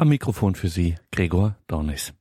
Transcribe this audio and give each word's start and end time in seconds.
Am 0.00 0.08
Mikrofon 0.08 0.54
für 0.54 0.70
Sie 0.70 0.94
Gregor 1.12 1.56
Dornis. 1.66 2.14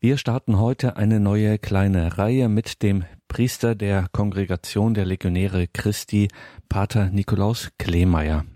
Wir 0.00 0.18
starten 0.18 0.58
heute 0.58 0.96
eine 0.96 1.20
neue 1.20 1.60
kleine 1.60 2.18
Reihe 2.18 2.48
mit 2.48 2.82
dem 2.82 3.04
Priester 3.28 3.76
der 3.76 4.08
Kongregation 4.10 4.94
der 4.94 5.04
Legionäre 5.04 5.68
Christi, 5.68 6.26
Pater 6.68 7.10
Nikolaus 7.10 7.70
Kleemeyer. 7.78 8.46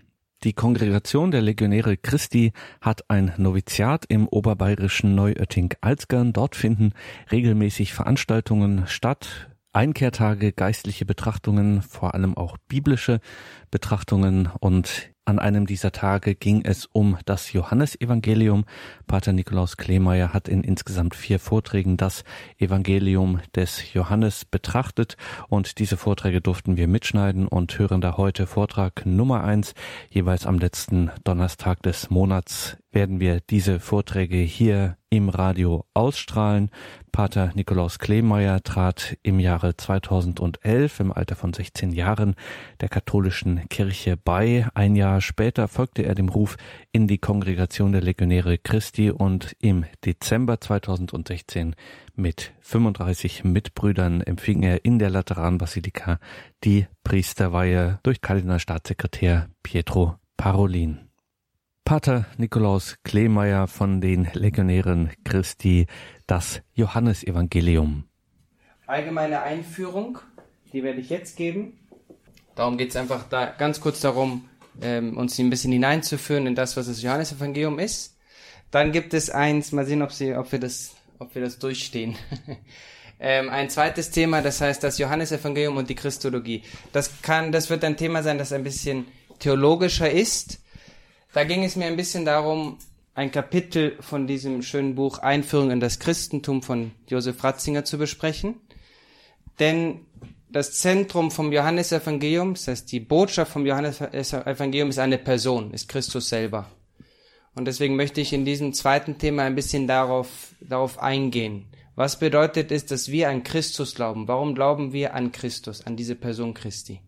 Die 0.43 0.51
Kongregation 0.51 1.31
der 1.31 1.41
Legionäre 1.41 1.95
Christi 1.95 2.51
hat 2.81 3.09
ein 3.09 3.31
Noviziat 3.37 4.07
im 4.09 4.27
oberbayerischen 4.27 5.15
Neuötting-Alzgern. 5.15 6.33
Dort 6.33 6.57
finden 6.57 6.91
regelmäßig 7.31 7.93
Veranstaltungen 7.93 8.87
statt, 8.87 9.55
Einkehrtage, 9.71 10.51
geistliche 10.51 11.05
Betrachtungen, 11.05 11.81
vor 11.81 12.13
allem 12.13 12.35
auch 12.35 12.57
biblische 12.67 13.21
Betrachtungen 13.71 14.49
und 14.59 15.14
an 15.25 15.39
einem 15.39 15.65
dieser 15.65 15.91
Tage 15.91 16.35
ging 16.35 16.63
es 16.63 16.85
um 16.85 17.17
das 17.25 17.51
Johannesevangelium. 17.51 18.65
Pater 19.07 19.33
Nikolaus 19.33 19.75
Kleemeyer 19.75 20.33
hat 20.33 20.47
in 20.47 20.63
insgesamt 20.63 21.15
vier 21.15 21.39
Vorträgen 21.39 21.97
das 21.97 22.23
Evangelium 22.59 23.39
des 23.55 23.93
Johannes 23.93 24.45
betrachtet 24.45 25.17
und 25.49 25.79
diese 25.79 25.97
Vorträge 25.97 26.41
durften 26.41 26.77
wir 26.77 26.87
mitschneiden 26.87 27.47
und 27.47 27.77
hören 27.79 28.01
da 28.01 28.17
heute 28.17 28.45
Vortrag 28.45 29.05
Nummer 29.05 29.43
eins. 29.43 29.73
Jeweils 30.09 30.45
am 30.45 30.59
letzten 30.59 31.09
Donnerstag 31.23 31.81
des 31.81 32.11
Monats 32.11 32.77
werden 32.95 33.19
wir 33.19 33.41
diese 33.41 33.79
Vorträge 33.81 34.37
hier 34.37 34.97
im 35.09 35.29
Radio 35.29 35.85
ausstrahlen. 35.93 36.71
Pater 37.11 37.51
Nikolaus 37.53 37.99
Kleemeyer 37.99 38.63
trat 38.63 39.17
im 39.21 39.39
Jahre 39.39 39.75
2011 39.75 40.99
im 41.01 41.11
Alter 41.11 41.35
von 41.35 41.53
16 41.53 41.91
Jahren 41.91 42.35
der 42.79 42.89
katholischen 42.89 43.67
Kirche 43.69 44.17
bei. 44.17 44.67
Ein 44.73 44.95
Jahr 44.95 45.21
später 45.21 45.67
folgte 45.67 46.03
er 46.03 46.15
dem 46.15 46.29
Ruf 46.29 46.57
in 46.91 47.07
die 47.07 47.17
Kongregation 47.17 47.91
der 47.91 48.01
Legionäre 48.01 48.57
Christi 48.57 49.11
und 49.11 49.55
im 49.59 49.85
Dezember 50.05 50.59
2016 50.59 51.75
mit 52.15 52.53
35 52.61 53.43
Mitbrüdern 53.43 54.21
empfing 54.21 54.63
er 54.63 54.85
in 54.85 54.99
der 54.99 55.09
Lateranbasilika 55.09 56.19
die 56.63 56.87
Priesterweihe 57.03 57.99
durch 58.03 58.21
Kardinalstaatssekretär 58.21 59.49
Pietro 59.63 60.15
Parolin. 60.37 61.04
Pater 61.85 62.25
Nikolaus 62.39 62.95
Kleemeyer 63.03 63.67
von 63.67 64.01
den 64.01 64.27
Legionären 64.33 65.11
Christi, 65.23 65.85
das 66.25 66.61
Johannesevangelium. 66.73 68.05
Allgemeine 68.87 69.43
Einführung, 69.43 70.17
die 70.73 70.81
werde 70.81 70.99
ich 70.99 71.11
jetzt 71.11 71.37
geben. 71.37 71.79
Darum 72.55 72.79
geht 72.79 72.89
es 72.89 72.95
einfach 72.95 73.29
da 73.29 73.45
ganz 73.45 73.81
kurz 73.81 74.01
darum, 74.01 74.49
ähm, 74.81 75.15
uns 75.15 75.37
ein 75.37 75.51
bisschen 75.51 75.71
hineinzuführen 75.71 76.47
in 76.47 76.55
das, 76.55 76.75
was 76.75 76.87
das 76.87 77.03
Johannesevangelium 77.03 77.77
ist. 77.77 78.17
Dann 78.71 78.91
gibt 78.91 79.13
es 79.13 79.29
eins, 79.29 79.71
mal 79.71 79.85
sehen, 79.85 80.01
ob, 80.01 80.11
Sie, 80.11 80.33
ob, 80.33 80.51
wir, 80.51 80.59
das, 80.59 80.95
ob 81.19 81.35
wir 81.35 81.43
das 81.43 81.59
durchstehen. 81.59 82.15
ähm, 83.19 83.51
ein 83.51 83.69
zweites 83.69 84.09
Thema, 84.09 84.41
das 84.41 84.59
heißt 84.59 84.83
das 84.83 84.97
Johannesevangelium 84.97 85.77
und 85.77 85.87
die 85.87 85.95
Christologie. 85.95 86.63
Das 86.93 87.21
kann, 87.21 87.51
das 87.51 87.69
wird 87.69 87.83
ein 87.83 87.95
Thema 87.95 88.23
sein, 88.23 88.39
das 88.39 88.53
ein 88.53 88.63
bisschen 88.63 89.05
theologischer 89.37 90.09
ist 90.09 90.64
da 91.35 91.43
ging 91.43 91.65
es 91.65 91.75
mir 91.75 91.85
ein 91.85 91.97
bisschen 91.97 92.23
darum, 92.23 92.77
ein 93.13 93.29
Kapitel 93.29 93.97
von 93.99 94.25
diesem 94.25 94.61
schönen 94.61 94.95
Buch 94.95 95.19
Einführung 95.19 95.69
in 95.69 95.81
das 95.81 95.99
Christentum 95.99 96.63
von 96.63 96.91
Josef 97.07 97.43
Ratzinger 97.43 97.83
zu 97.83 97.97
besprechen. 97.97 98.55
Denn 99.59 100.05
das 100.49 100.79
Zentrum 100.79 101.31
vom 101.31 101.51
Johannesevangelium, 101.51 102.53
das 102.53 102.69
heißt 102.69 102.91
die 102.93 103.01
Botschaft 103.01 103.51
vom 103.51 103.65
Johannesevangelium 103.65 104.89
ist 104.89 104.99
eine 104.99 105.17
Person, 105.17 105.71
ist 105.71 105.89
Christus 105.89 106.29
selber. 106.29 106.71
Und 107.53 107.65
deswegen 107.65 107.97
möchte 107.97 108.21
ich 108.21 108.31
in 108.31 108.45
diesem 108.45 108.71
zweiten 108.71 109.17
Thema 109.17 109.43
ein 109.43 109.55
bisschen 109.55 109.87
darauf, 109.87 110.55
darauf 110.61 110.99
eingehen. 110.99 111.65
Was 111.95 112.17
bedeutet 112.17 112.71
es, 112.71 112.85
dass 112.85 113.11
wir 113.11 113.27
an 113.27 113.43
Christus 113.43 113.93
glauben? 113.95 114.29
Warum 114.29 114.55
glauben 114.55 114.93
wir 114.93 115.13
an 115.13 115.33
Christus, 115.33 115.85
an 115.85 115.97
diese 115.97 116.15
Person 116.15 116.53
Christi? 116.53 117.01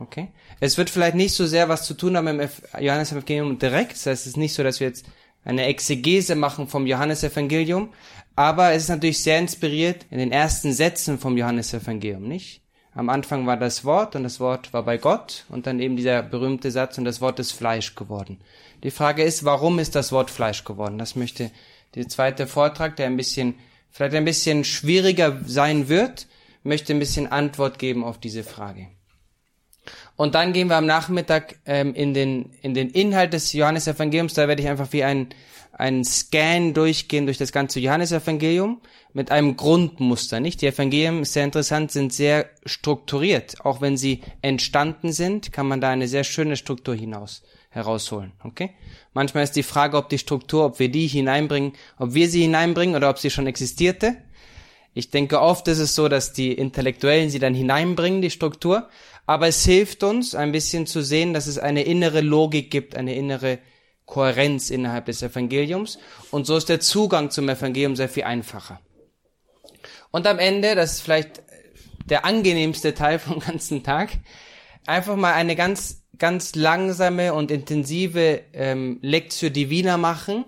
Okay? 0.00 0.28
Es 0.58 0.78
wird 0.78 0.90
vielleicht 0.90 1.14
nicht 1.14 1.34
so 1.34 1.46
sehr 1.46 1.68
was 1.68 1.84
zu 1.84 1.94
tun 1.94 2.16
haben 2.16 2.26
im 2.26 2.48
Johannesevangelium 2.78 3.58
direkt. 3.58 3.92
Das 3.92 4.06
heißt, 4.06 4.22
es 4.22 4.28
ist 4.28 4.36
nicht 4.36 4.54
so, 4.54 4.62
dass 4.62 4.80
wir 4.80 4.88
jetzt 4.88 5.04
eine 5.44 5.66
Exegese 5.66 6.34
machen 6.34 6.68
vom 6.68 6.86
Johannesevangelium. 6.86 7.90
Aber 8.34 8.72
es 8.72 8.84
ist 8.84 8.88
natürlich 8.88 9.22
sehr 9.22 9.38
inspiriert 9.38 10.06
in 10.10 10.18
den 10.18 10.32
ersten 10.32 10.72
Sätzen 10.72 11.18
vom 11.18 11.36
Johannesevangelium, 11.36 12.26
nicht? 12.26 12.62
Am 12.92 13.08
Anfang 13.08 13.46
war 13.46 13.56
das 13.56 13.84
Wort 13.84 14.16
und 14.16 14.24
das 14.24 14.40
Wort 14.40 14.72
war 14.72 14.82
bei 14.82 14.98
Gott 14.98 15.44
und 15.48 15.66
dann 15.66 15.78
eben 15.78 15.96
dieser 15.96 16.22
berühmte 16.22 16.72
Satz 16.72 16.98
und 16.98 17.04
das 17.04 17.20
Wort 17.20 17.38
ist 17.38 17.52
Fleisch 17.52 17.94
geworden. 17.94 18.40
Die 18.82 18.90
Frage 18.90 19.22
ist, 19.22 19.44
warum 19.44 19.78
ist 19.78 19.94
das 19.94 20.10
Wort 20.10 20.30
Fleisch 20.30 20.64
geworden? 20.64 20.98
Das 20.98 21.14
möchte 21.14 21.52
der 21.94 22.08
zweite 22.08 22.48
Vortrag, 22.48 22.96
der 22.96 23.06
ein 23.06 23.16
bisschen, 23.16 23.54
vielleicht 23.90 24.16
ein 24.16 24.24
bisschen 24.24 24.64
schwieriger 24.64 25.38
sein 25.46 25.88
wird, 25.88 26.26
möchte 26.64 26.92
ein 26.92 26.98
bisschen 26.98 27.28
Antwort 27.28 27.78
geben 27.78 28.02
auf 28.02 28.18
diese 28.18 28.42
Frage. 28.42 28.88
Und 30.20 30.34
dann 30.34 30.52
gehen 30.52 30.68
wir 30.68 30.76
am 30.76 30.84
Nachmittag 30.84 31.60
ähm, 31.64 31.94
in, 31.94 32.12
den, 32.12 32.50
in 32.60 32.74
den 32.74 32.90
Inhalt 32.90 33.32
des 33.32 33.54
Johannesevangeliums. 33.54 34.34
Da 34.34 34.48
werde 34.48 34.60
ich 34.60 34.68
einfach 34.68 34.92
wie 34.92 35.02
ein, 35.02 35.30
ein 35.72 36.04
Scan 36.04 36.74
durchgehen 36.74 37.24
durch 37.24 37.38
das 37.38 37.52
ganze 37.52 37.80
Johannesevangelium 37.80 38.82
mit 39.14 39.30
einem 39.30 39.56
Grundmuster, 39.56 40.38
nicht? 40.38 40.60
Die 40.60 40.66
Evangelien, 40.66 41.22
ist 41.22 41.32
sehr 41.32 41.44
interessant, 41.44 41.90
sind 41.90 42.12
sehr 42.12 42.50
strukturiert. 42.66 43.64
Auch 43.64 43.80
wenn 43.80 43.96
sie 43.96 44.20
entstanden 44.42 45.10
sind, 45.10 45.52
kann 45.52 45.66
man 45.66 45.80
da 45.80 45.88
eine 45.88 46.06
sehr 46.06 46.24
schöne 46.24 46.58
Struktur 46.58 46.94
hinaus 46.94 47.42
herausholen, 47.70 48.32
okay? 48.44 48.72
Manchmal 49.14 49.44
ist 49.44 49.56
die 49.56 49.62
Frage, 49.62 49.96
ob 49.96 50.10
die 50.10 50.18
Struktur, 50.18 50.66
ob 50.66 50.80
wir 50.80 50.90
die 50.90 51.06
hineinbringen, 51.06 51.72
ob 51.96 52.12
wir 52.12 52.28
sie 52.28 52.42
hineinbringen 52.42 52.94
oder 52.94 53.08
ob 53.08 53.18
sie 53.18 53.30
schon 53.30 53.46
existierte. 53.46 54.18
Ich 54.92 55.10
denke, 55.10 55.40
oft 55.40 55.66
ist 55.68 55.78
es 55.78 55.94
so, 55.94 56.08
dass 56.08 56.32
die 56.32 56.52
Intellektuellen 56.52 57.30
sie 57.30 57.38
dann 57.38 57.54
hineinbringen, 57.54 58.22
die 58.22 58.30
Struktur 58.30 58.88
aber 59.30 59.46
es 59.46 59.64
hilft 59.64 60.02
uns 60.02 60.34
ein 60.34 60.50
bisschen 60.50 60.88
zu 60.88 61.02
sehen, 61.02 61.34
dass 61.34 61.46
es 61.46 61.56
eine 61.56 61.84
innere 61.84 62.20
Logik 62.20 62.68
gibt, 62.68 62.96
eine 62.96 63.14
innere 63.14 63.60
Kohärenz 64.04 64.70
innerhalb 64.70 65.06
des 65.06 65.22
Evangeliums 65.22 66.00
und 66.32 66.48
so 66.48 66.56
ist 66.56 66.68
der 66.68 66.80
Zugang 66.80 67.30
zum 67.30 67.48
Evangelium 67.48 67.94
sehr 67.94 68.08
viel 68.08 68.24
einfacher. 68.24 68.80
Und 70.10 70.26
am 70.26 70.40
Ende, 70.40 70.74
das 70.74 70.94
ist 70.94 71.02
vielleicht 71.02 71.42
der 72.06 72.24
angenehmste 72.24 72.92
Teil 72.92 73.20
vom 73.20 73.38
ganzen 73.46 73.84
Tag, 73.84 74.10
einfach 74.84 75.14
mal 75.14 75.34
eine 75.34 75.54
ganz, 75.54 76.02
ganz 76.18 76.56
langsame 76.56 77.32
und 77.32 77.52
intensive 77.52 78.40
ähm, 78.52 78.98
Lectio 79.00 79.48
Divina 79.48 79.96
machen 79.96 80.44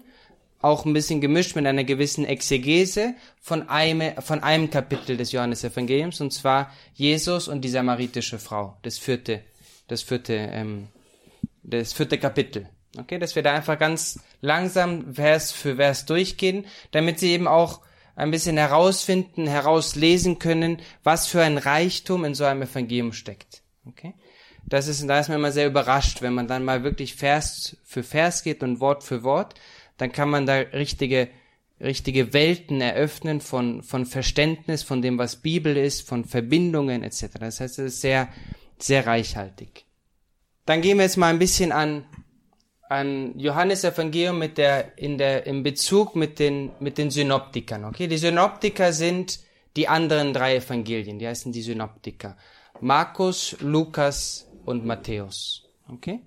auch 0.62 0.84
ein 0.84 0.92
bisschen 0.92 1.20
gemischt 1.20 1.56
mit 1.56 1.66
einer 1.66 1.84
gewissen 1.84 2.24
Exegese 2.24 3.14
von 3.40 3.68
einem, 3.68 4.20
von 4.22 4.42
einem 4.42 4.70
Kapitel 4.70 5.16
des 5.16 5.32
Johannesevangeliums, 5.32 6.20
und 6.20 6.32
zwar 6.32 6.72
Jesus 6.94 7.48
und 7.48 7.62
die 7.62 7.68
samaritische 7.68 8.38
Frau, 8.38 8.76
das 8.82 8.98
vierte, 8.98 9.42
das 9.88 10.02
vierte, 10.02 10.34
ähm, 10.34 10.88
das 11.62 11.92
vierte 11.92 12.18
Kapitel. 12.18 12.68
Okay, 12.98 13.18
dass 13.18 13.34
wir 13.34 13.42
da 13.42 13.54
einfach 13.54 13.78
ganz 13.78 14.20
langsam 14.40 15.14
Vers 15.14 15.50
für 15.50 15.76
Vers 15.76 16.04
durchgehen, 16.04 16.66
damit 16.90 17.18
sie 17.18 17.32
eben 17.32 17.48
auch 17.48 17.80
ein 18.14 18.30
bisschen 18.30 18.58
herausfinden, 18.58 19.46
herauslesen 19.46 20.38
können, 20.38 20.80
was 21.02 21.26
für 21.26 21.42
ein 21.42 21.56
Reichtum 21.58 22.24
in 22.24 22.34
so 22.34 22.44
einem 22.44 22.62
Evangelium 22.62 23.12
steckt. 23.12 23.62
Okay? 23.86 24.14
Das 24.66 24.88
ist, 24.88 25.06
da 25.08 25.18
ist 25.18 25.28
man 25.28 25.38
immer 25.38 25.52
sehr 25.52 25.66
überrascht, 25.66 26.22
wenn 26.22 26.34
man 26.34 26.46
dann 26.46 26.64
mal 26.64 26.84
wirklich 26.84 27.14
Vers 27.14 27.76
für 27.84 28.02
Vers 28.02 28.42
geht 28.42 28.62
und 28.62 28.80
Wort 28.80 29.02
für 29.02 29.22
Wort, 29.22 29.54
dann 30.02 30.10
kann 30.10 30.28
man 30.28 30.46
da 30.46 30.54
richtige, 30.54 31.28
richtige 31.80 32.32
Welten 32.32 32.80
eröffnen 32.80 33.40
von, 33.40 33.84
von 33.84 34.04
Verständnis, 34.04 34.82
von 34.82 35.00
dem, 35.00 35.16
was 35.16 35.36
Bibel 35.36 35.76
ist, 35.76 36.08
von 36.08 36.24
Verbindungen 36.24 37.04
etc. 37.04 37.26
Das 37.38 37.60
heißt, 37.60 37.78
es 37.78 37.94
ist 37.94 38.00
sehr, 38.00 38.28
sehr 38.80 39.06
reichhaltig. 39.06 39.84
Dann 40.66 40.80
gehen 40.80 40.96
wir 40.96 41.04
jetzt 41.04 41.18
mal 41.18 41.28
ein 41.28 41.38
bisschen 41.38 41.70
an, 41.70 42.04
an 42.88 43.38
Johannes 43.38 43.84
Evangelium 43.84 44.40
mit 44.40 44.58
der, 44.58 44.98
in 44.98 45.18
der, 45.18 45.46
im 45.46 45.62
Bezug 45.62 46.16
mit 46.16 46.40
den, 46.40 46.72
mit 46.80 46.98
den 46.98 47.12
Synoptikern. 47.12 47.84
Okay, 47.84 48.08
die 48.08 48.18
Synoptiker 48.18 48.92
sind 48.92 49.38
die 49.76 49.86
anderen 49.86 50.32
drei 50.32 50.56
Evangelien, 50.56 51.20
die 51.20 51.28
heißen 51.28 51.52
die 51.52 51.62
Synoptiker. 51.62 52.36
Markus, 52.80 53.56
Lukas 53.60 54.48
und 54.64 54.84
Matthäus. 54.84 55.62
Okay? 55.88 56.22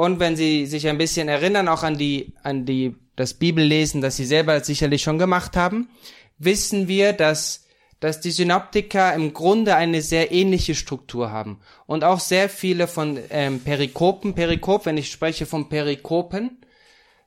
Und 0.00 0.18
wenn 0.18 0.34
Sie 0.34 0.64
sich 0.64 0.88
ein 0.88 0.96
bisschen 0.96 1.28
erinnern, 1.28 1.68
auch 1.68 1.82
an 1.82 1.98
die, 1.98 2.32
an 2.42 2.64
die, 2.64 2.96
das 3.16 3.34
Bibellesen, 3.34 4.00
das 4.00 4.16
Sie 4.16 4.24
selber 4.24 4.64
sicherlich 4.64 5.02
schon 5.02 5.18
gemacht 5.18 5.58
haben, 5.58 5.90
wissen 6.38 6.88
wir, 6.88 7.12
dass, 7.12 7.66
dass 8.00 8.18
die 8.18 8.30
Synoptiker 8.30 9.12
im 9.12 9.34
Grunde 9.34 9.76
eine 9.76 10.00
sehr 10.00 10.32
ähnliche 10.32 10.74
Struktur 10.74 11.30
haben. 11.30 11.60
Und 11.84 12.02
auch 12.02 12.18
sehr 12.18 12.48
viele 12.48 12.88
von 12.88 13.18
ähm, 13.28 13.60
Perikopen, 13.60 14.32
Perikop, 14.32 14.86
wenn 14.86 14.96
ich 14.96 15.12
spreche 15.12 15.44
von 15.44 15.68
Perikopen, 15.68 16.64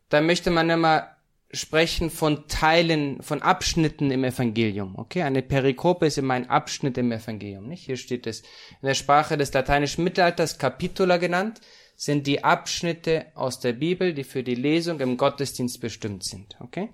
dann 0.10 0.26
möchte 0.26 0.50
man 0.50 0.68
immer 0.72 1.10
sprechen 1.52 2.10
von 2.10 2.48
Teilen, 2.48 3.22
von 3.22 3.44
Abschnitten 3.44 4.10
im 4.10 4.24
Evangelium. 4.24 4.96
Okay, 4.98 5.22
eine 5.22 5.44
Perikope 5.44 6.08
ist 6.08 6.18
immer 6.18 6.34
ein 6.34 6.50
Abschnitt 6.50 6.98
im 6.98 7.12
Evangelium. 7.12 7.68
Nicht? 7.68 7.86
Hier 7.86 7.98
steht 7.98 8.26
es 8.26 8.42
in 8.82 8.88
der 8.88 8.96
Sprache 8.96 9.38
des 9.38 9.54
lateinischen 9.54 10.04
Mittelalters 10.04 10.58
Capitula 10.58 11.18
genannt. 11.18 11.62
Sind 11.96 12.28
die 12.28 12.44
Abschnitte 12.44 13.28
aus 13.36 13.60
der 13.60 13.74
Bibel, 13.74 14.14
die 14.14 14.24
für 14.24 14.44
die 14.44 14.56
Lesung 14.56 15.00
im 15.00 15.18
Gottesdienst 15.18 15.80
bestimmt 15.80 16.24
sind. 16.24 16.58
Okay? 16.60 16.90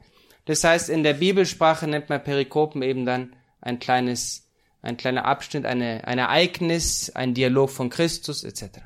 Das 0.46 0.64
heißt, 0.64 0.90
in 0.90 1.04
der 1.04 1.16
Bibelsprache 1.16 1.88
nennt 1.88 2.10
man 2.10 2.24
Perikopen 2.24 2.82
eben 2.82 3.06
dann 3.06 3.36
ein 3.62 3.80
kleines, 3.80 4.48
ein 4.82 4.98
kleiner 4.98 5.26
Abschnitt, 5.26 5.66
eine, 5.66 6.08
ein 6.08 6.18
Ereignis, 6.18 7.12
ein 7.12 7.34
Dialog 7.34 7.70
von 7.70 7.90
Christus 7.90 8.44
etc. 8.44 8.80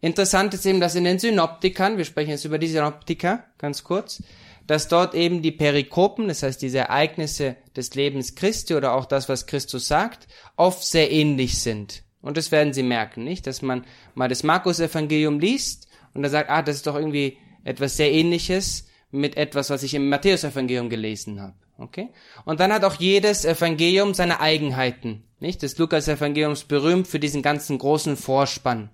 Interessant 0.00 0.54
ist 0.54 0.64
eben, 0.64 0.80
dass 0.80 0.94
in 0.94 1.04
den 1.04 1.18
Synoptikern, 1.18 1.98
wir 1.98 2.04
sprechen 2.04 2.30
jetzt 2.30 2.44
über 2.44 2.58
die 2.58 2.68
Synoptiker 2.68 3.44
ganz 3.58 3.82
kurz, 3.82 4.22
dass 4.66 4.86
dort 4.86 5.14
eben 5.14 5.42
die 5.42 5.50
Perikopen, 5.50 6.28
das 6.28 6.42
heißt 6.42 6.62
diese 6.62 6.78
Ereignisse 6.78 7.56
des 7.74 7.94
Lebens 7.94 8.34
Christi 8.34 8.74
oder 8.74 8.92
auch 8.92 9.06
das, 9.06 9.28
was 9.28 9.46
Christus 9.46 9.88
sagt, 9.88 10.28
oft 10.56 10.84
sehr 10.84 11.10
ähnlich 11.10 11.60
sind. 11.60 12.02
Und 12.28 12.36
das 12.36 12.52
werden 12.52 12.74
Sie 12.74 12.82
merken, 12.82 13.24
nicht? 13.24 13.46
Dass 13.46 13.62
man 13.62 13.86
mal 14.14 14.28
das 14.28 14.42
Markus-Evangelium 14.42 15.40
liest 15.40 15.88
und 16.12 16.22
da 16.22 16.28
sagt, 16.28 16.50
ah, 16.50 16.60
das 16.60 16.76
ist 16.76 16.86
doch 16.86 16.94
irgendwie 16.94 17.38
etwas 17.64 17.96
sehr 17.96 18.12
ähnliches 18.12 18.86
mit 19.10 19.38
etwas, 19.38 19.70
was 19.70 19.82
ich 19.82 19.94
im 19.94 20.10
Matthäus-Evangelium 20.10 20.90
gelesen 20.90 21.40
habe. 21.40 21.54
Okay? 21.78 22.10
Und 22.44 22.60
dann 22.60 22.70
hat 22.70 22.84
auch 22.84 22.96
jedes 22.96 23.46
Evangelium 23.46 24.12
seine 24.12 24.40
Eigenheiten. 24.40 25.24
Nicht? 25.40 25.62
Das 25.62 25.78
Lukas-Evangelium 25.78 26.52
ist 26.52 26.68
berühmt 26.68 27.08
für 27.08 27.18
diesen 27.18 27.40
ganzen 27.40 27.78
großen 27.78 28.18
Vorspann. 28.18 28.90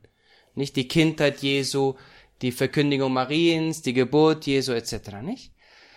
Nicht 0.55 0.77
die 0.77 0.87
Kindheit 0.87 1.43
Jesu, 1.43 1.95
die 2.41 2.53
Verkündigung 2.53 3.13
Mariens, 3.13 3.83
die 3.83 3.95
Geburt 3.95 4.47
Jesu 4.47 4.71
etc. 4.71 5.11
Nicht? 5.25 5.51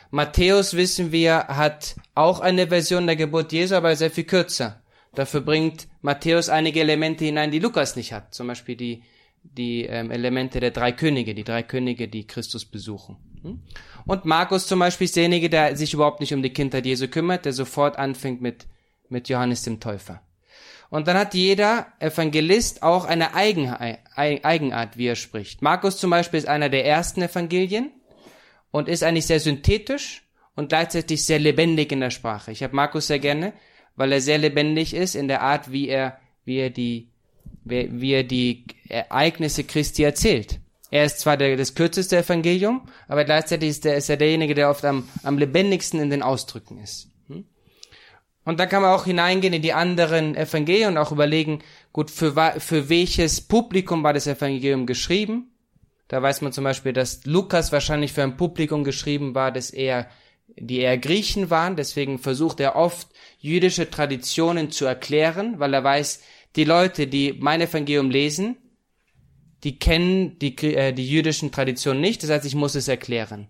Matthäus 0.09 0.73
wissen 0.73 1.11
wir 1.11 1.49
hat 1.49 1.97
auch 2.15 2.39
eine 2.39 2.69
Version 2.69 3.05
der 3.05 3.15
Geburt 3.15 3.51
Jesu, 3.51 3.75
aber 3.75 3.95
sehr 3.95 4.09
viel 4.09 4.23
kürzer. 4.23 4.81
Dafür 5.17 5.41
bringt 5.41 5.87
Matthäus 6.01 6.47
einige 6.47 6.81
Elemente 6.81 7.25
hinein, 7.25 7.49
die 7.49 7.57
Lukas 7.57 7.95
nicht 7.95 8.13
hat. 8.13 8.35
Zum 8.35 8.45
Beispiel 8.45 8.75
die, 8.75 9.01
die 9.41 9.83
ähm, 9.83 10.11
Elemente 10.11 10.59
der 10.59 10.69
drei 10.69 10.91
Könige, 10.91 11.33
die 11.33 11.43
drei 11.43 11.63
Könige, 11.63 12.07
die 12.07 12.27
Christus 12.27 12.65
besuchen. 12.65 13.17
Hm? 13.41 13.63
Und 14.05 14.25
Markus 14.25 14.67
zum 14.67 14.77
Beispiel 14.77 15.05
ist 15.05 15.15
derjenige, 15.15 15.49
der 15.49 15.75
sich 15.75 15.95
überhaupt 15.95 16.19
nicht 16.19 16.35
um 16.35 16.43
die 16.43 16.53
Kindheit 16.53 16.85
Jesu 16.85 17.07
kümmert, 17.07 17.45
der 17.45 17.53
sofort 17.53 17.97
anfängt 17.97 18.43
mit, 18.43 18.67
mit 19.09 19.27
Johannes 19.27 19.63
dem 19.63 19.79
Täufer. 19.79 20.21
Und 20.91 21.07
dann 21.07 21.17
hat 21.17 21.33
jeder 21.33 21.87
Evangelist 21.97 22.83
auch 22.83 23.05
eine 23.05 23.33
Eigenart, 23.33 24.97
wie 24.97 25.07
er 25.07 25.15
spricht. 25.15 25.63
Markus 25.63 25.97
zum 25.97 26.11
Beispiel 26.11 26.37
ist 26.37 26.47
einer 26.47 26.69
der 26.69 26.85
ersten 26.85 27.23
Evangelien 27.23 27.91
und 28.69 28.87
ist 28.87 29.01
eigentlich 29.01 29.25
sehr 29.25 29.39
synthetisch 29.39 30.27
und 30.55 30.69
gleichzeitig 30.69 31.25
sehr 31.25 31.39
lebendig 31.39 31.91
in 31.91 32.01
der 32.01 32.11
Sprache. 32.11 32.51
Ich 32.51 32.61
habe 32.61 32.75
Markus 32.75 33.07
sehr 33.07 33.17
gerne, 33.17 33.53
weil 33.97 34.13
er 34.13 34.21
sehr 34.21 34.37
lebendig 34.37 34.93
ist 34.93 35.15
in 35.15 35.27
der 35.27 35.41
Art, 35.41 35.71
wie 35.71 35.89
er, 35.89 36.17
wie 36.45 36.57
er 36.57 36.69
die, 36.69 37.09
wie 37.65 38.13
er 38.13 38.23
die 38.23 38.63
Ereignisse 38.87 39.65
Christi 39.65 40.03
erzählt. 40.03 40.59
Er 40.89 41.03
ist 41.03 41.19
zwar 41.19 41.35
der, 41.35 41.57
das 41.57 41.75
kürzeste 41.75 42.17
Evangelium, 42.17 42.87
aber 43.09 43.25
gleichzeitig 43.25 43.69
ist 43.69 43.85
er, 43.85 43.97
ist 43.97 44.09
er 44.09 44.15
derjenige, 44.15 44.55
der 44.55 44.69
oft 44.69 44.85
am, 44.85 45.09
am 45.23 45.37
lebendigsten 45.37 45.99
in 45.99 46.09
den 46.09 46.23
Ausdrücken 46.23 46.79
ist. 46.79 47.09
Und 48.47 48.61
da 48.61 48.65
kann 48.65 48.81
man 48.81 48.91
auch 48.91 49.03
hineingehen 49.03 49.51
in 49.51 49.61
die 49.61 49.73
anderen 49.73 50.33
Evangelien 50.33 50.91
und 50.91 50.97
auch 50.97 51.11
überlegen, 51.11 51.59
gut, 51.91 52.09
für, 52.09 52.55
für 52.59 52.87
welches 52.87 53.41
Publikum 53.41 54.03
war 54.03 54.13
das 54.13 54.25
Evangelium 54.25 54.85
geschrieben? 54.85 55.51
Da 56.07 56.21
weiß 56.21 56.39
man 56.39 56.53
zum 56.53 56.63
Beispiel, 56.63 56.93
dass 56.93 57.25
Lukas 57.25 57.73
wahrscheinlich 57.73 58.13
für 58.13 58.23
ein 58.23 58.37
Publikum 58.37 58.85
geschrieben 58.85 59.35
war, 59.35 59.51
das 59.51 59.69
eher, 59.69 60.09
die 60.55 60.77
eher 60.77 60.97
Griechen 60.97 61.49
waren. 61.49 61.75
Deswegen 61.75 62.19
versucht 62.19 62.61
er 62.61 62.77
oft, 62.77 63.09
jüdische 63.39 63.89
Traditionen 63.89 64.71
zu 64.71 64.85
erklären, 64.85 65.59
weil 65.59 65.73
er 65.73 65.83
weiß, 65.83 66.21
die 66.55 66.63
Leute, 66.63 67.07
die 67.07 67.33
mein 67.39 67.61
Evangelium 67.61 68.09
lesen, 68.09 68.57
die 69.63 69.79
kennen 69.79 70.37
die, 70.39 70.55
äh, 70.75 70.93
die 70.93 71.07
jüdischen 71.07 71.51
Traditionen 71.51 72.01
nicht. 72.01 72.23
Das 72.23 72.29
heißt, 72.29 72.45
ich 72.45 72.55
muss 72.55 72.75
es 72.75 72.87
erklären. 72.87 73.47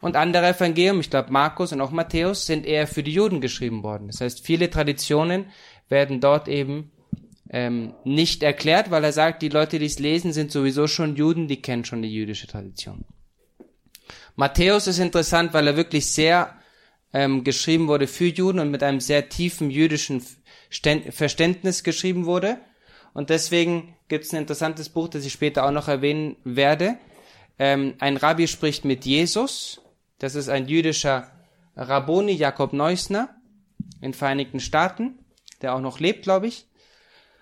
Und 0.00 0.16
andere 0.16 0.48
Evangelium, 0.48 1.00
ich 1.00 1.10
glaube 1.10 1.32
Markus 1.32 1.72
und 1.72 1.80
auch 1.80 1.90
Matthäus, 1.90 2.46
sind 2.46 2.66
eher 2.66 2.86
für 2.86 3.02
die 3.02 3.12
Juden 3.12 3.40
geschrieben 3.40 3.82
worden. 3.82 4.08
Das 4.08 4.20
heißt, 4.20 4.44
viele 4.44 4.68
Traditionen 4.68 5.46
werden 5.88 6.20
dort 6.20 6.48
eben 6.48 6.90
ähm, 7.50 7.94
nicht 8.04 8.42
erklärt, 8.42 8.90
weil 8.90 9.04
er 9.04 9.12
sagt, 9.12 9.42
die 9.42 9.48
Leute, 9.48 9.78
die 9.78 9.86
es 9.86 9.98
lesen, 9.98 10.32
sind 10.32 10.52
sowieso 10.52 10.86
schon 10.86 11.16
Juden, 11.16 11.48
die 11.48 11.62
kennen 11.62 11.84
schon 11.84 12.02
die 12.02 12.12
jüdische 12.12 12.46
Tradition. 12.46 13.04
Matthäus 14.36 14.86
ist 14.86 14.98
interessant, 14.98 15.54
weil 15.54 15.66
er 15.68 15.76
wirklich 15.76 16.06
sehr 16.06 16.54
ähm, 17.14 17.44
geschrieben 17.44 17.88
wurde 17.88 18.06
für 18.06 18.26
Juden 18.26 18.58
und 18.58 18.70
mit 18.70 18.82
einem 18.82 19.00
sehr 19.00 19.30
tiefen 19.30 19.70
jüdischen 19.70 20.22
Verständnis 20.68 21.82
geschrieben 21.82 22.26
wurde. 22.26 22.58
Und 23.14 23.30
deswegen 23.30 23.96
gibt 24.08 24.26
es 24.26 24.32
ein 24.32 24.40
interessantes 24.40 24.90
Buch, 24.90 25.08
das 25.08 25.24
ich 25.24 25.32
später 25.32 25.64
auch 25.64 25.70
noch 25.70 25.88
erwähnen 25.88 26.36
werde. 26.44 26.98
Ähm, 27.58 27.94
ein 28.00 28.18
Rabbi 28.18 28.48
spricht 28.48 28.84
mit 28.84 29.06
Jesus 29.06 29.80
das 30.18 30.34
ist 30.34 30.48
ein 30.48 30.68
jüdischer 30.68 31.30
Rabboni, 31.76 32.32
Jakob 32.32 32.72
Neusner, 32.72 33.28
in 34.00 34.14
Vereinigten 34.14 34.60
Staaten, 34.60 35.18
der 35.60 35.74
auch 35.74 35.80
noch 35.80 36.00
lebt, 36.00 36.22
glaube 36.22 36.46
ich. 36.46 36.66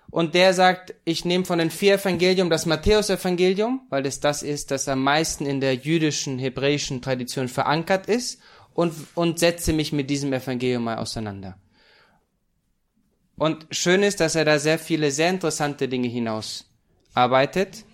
Und 0.09 0.35
der 0.35 0.53
sagt, 0.53 0.93
ich 1.05 1.25
nehme 1.25 1.45
von 1.45 1.59
den 1.59 1.71
vier 1.71 1.95
Evangelium 1.95 2.49
das 2.49 2.65
Matthäus-Evangelium, 2.65 3.87
weil 3.89 4.05
es 4.05 4.19
das 4.19 4.43
ist, 4.43 4.69
das 4.71 4.87
am 4.87 5.01
meisten 5.01 5.45
in 5.45 5.59
der 5.59 5.75
jüdischen, 5.75 6.39
hebräischen 6.39 7.01
Tradition 7.01 7.47
verankert 7.47 8.07
ist, 8.07 8.41
und, 8.73 8.93
und 9.15 9.39
setze 9.39 9.73
mich 9.73 9.93
mit 9.93 10.09
diesem 10.09 10.33
Evangelium 10.33 10.83
mal 10.83 10.97
auseinander. 10.97 11.57
Und 13.35 13.67
schön 13.71 14.03
ist, 14.03 14.19
dass 14.19 14.35
er 14.35 14.45
da 14.45 14.59
sehr 14.59 14.79
viele, 14.79 15.11
sehr 15.11 15.29
interessante 15.29 15.87
Dinge 15.87 16.07
hinausarbeitet. 16.07 17.85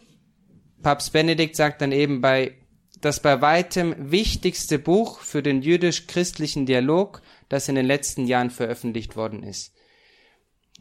Papst 0.81 1.13
Benedikt 1.13 1.55
sagt 1.55 1.81
dann 1.81 1.91
eben 1.91 2.21
bei 2.21 2.55
das 3.01 3.21
bei 3.21 3.41
weitem 3.41 3.95
wichtigste 4.11 4.77
Buch 4.77 5.21
für 5.21 5.41
den 5.41 5.61
jüdisch-christlichen 5.61 6.65
Dialog, 6.65 7.21
das 7.47 7.69
in 7.69 7.75
den 7.75 7.85
letzten 7.85 8.27
Jahren 8.27 8.49
veröffentlicht 8.49 9.15
worden 9.15 9.41
ist. 9.41 9.73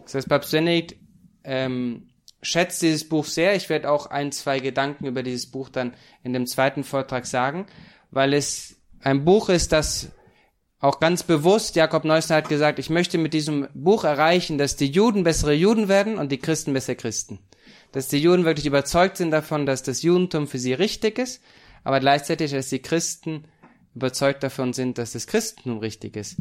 Das 0.02 0.14
heißt, 0.14 0.28
Papst 0.28 0.50
Benedikt 0.50 0.96
ähm, 1.44 2.08
schätzt 2.42 2.82
dieses 2.82 3.08
Buch 3.08 3.24
sehr. 3.24 3.54
Ich 3.54 3.68
werde 3.68 3.90
auch 3.90 4.06
ein, 4.06 4.32
zwei 4.32 4.58
Gedanken 4.58 5.06
über 5.06 5.22
dieses 5.22 5.50
Buch 5.50 5.68
dann 5.68 5.94
in 6.24 6.32
dem 6.32 6.46
zweiten 6.46 6.82
Vortrag 6.82 7.26
sagen, 7.26 7.66
weil 8.10 8.34
es 8.34 8.77
ein 9.02 9.24
Buch 9.24 9.48
ist, 9.48 9.72
das 9.72 10.10
auch 10.80 11.00
ganz 11.00 11.22
bewusst, 11.24 11.76
Jakob 11.76 12.04
Neusner 12.04 12.36
hat 12.36 12.48
gesagt, 12.48 12.78
ich 12.78 12.88
möchte 12.88 13.18
mit 13.18 13.34
diesem 13.34 13.68
Buch 13.74 14.04
erreichen, 14.04 14.58
dass 14.58 14.76
die 14.76 14.86
Juden 14.86 15.24
bessere 15.24 15.52
Juden 15.52 15.88
werden 15.88 16.18
und 16.18 16.30
die 16.30 16.38
Christen 16.38 16.72
bessere 16.72 16.96
Christen. 16.96 17.40
Dass 17.92 18.08
die 18.08 18.18
Juden 18.18 18.44
wirklich 18.44 18.66
überzeugt 18.66 19.16
sind 19.16 19.30
davon, 19.30 19.66
dass 19.66 19.82
das 19.82 20.02
Judentum 20.02 20.46
für 20.46 20.58
sie 20.58 20.74
richtig 20.74 21.18
ist 21.18 21.42
aber 21.84 22.00
gleichzeitig, 22.00 22.50
dass 22.50 22.68
die 22.68 22.82
Christen 22.82 23.44
überzeugt 23.94 24.42
davon 24.42 24.74
sind, 24.74 24.98
dass 24.98 25.12
das 25.12 25.26
Christentum 25.26 25.78
richtig 25.78 26.16
ist. 26.16 26.36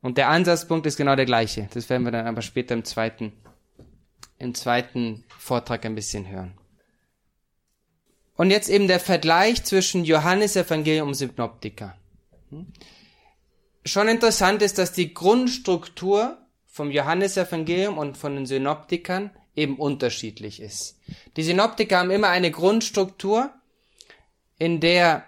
Und 0.00 0.16
der 0.16 0.28
Ansatzpunkt 0.28 0.86
ist 0.86 0.96
genau 0.96 1.16
der 1.16 1.26
gleiche. 1.26 1.68
Das 1.74 1.90
werden 1.90 2.04
wir 2.04 2.12
dann 2.12 2.26
aber 2.26 2.40
später 2.40 2.74
im 2.74 2.84
zweiten, 2.84 3.34
im 4.38 4.54
zweiten 4.54 5.24
Vortrag 5.38 5.84
ein 5.84 5.94
bisschen 5.94 6.28
hören. 6.28 6.54
Und 8.40 8.50
jetzt 8.50 8.70
eben 8.70 8.88
der 8.88 9.00
Vergleich 9.00 9.64
zwischen 9.64 10.02
Johannes 10.06 10.56
Evangelium 10.56 11.08
und 11.08 11.14
Synoptiker. 11.14 11.94
Schon 13.84 14.08
interessant 14.08 14.62
ist, 14.62 14.78
dass 14.78 14.94
die 14.94 15.12
Grundstruktur 15.12 16.38
vom 16.66 16.90
Johannesevangelium 16.90 17.98
und 17.98 18.16
von 18.16 18.36
den 18.36 18.46
Synoptikern 18.46 19.30
eben 19.54 19.76
unterschiedlich 19.76 20.58
ist. 20.62 20.98
Die 21.36 21.42
Synoptiker 21.42 21.98
haben 21.98 22.10
immer 22.10 22.30
eine 22.30 22.50
Grundstruktur, 22.50 23.50
in 24.58 24.80
der 24.80 25.26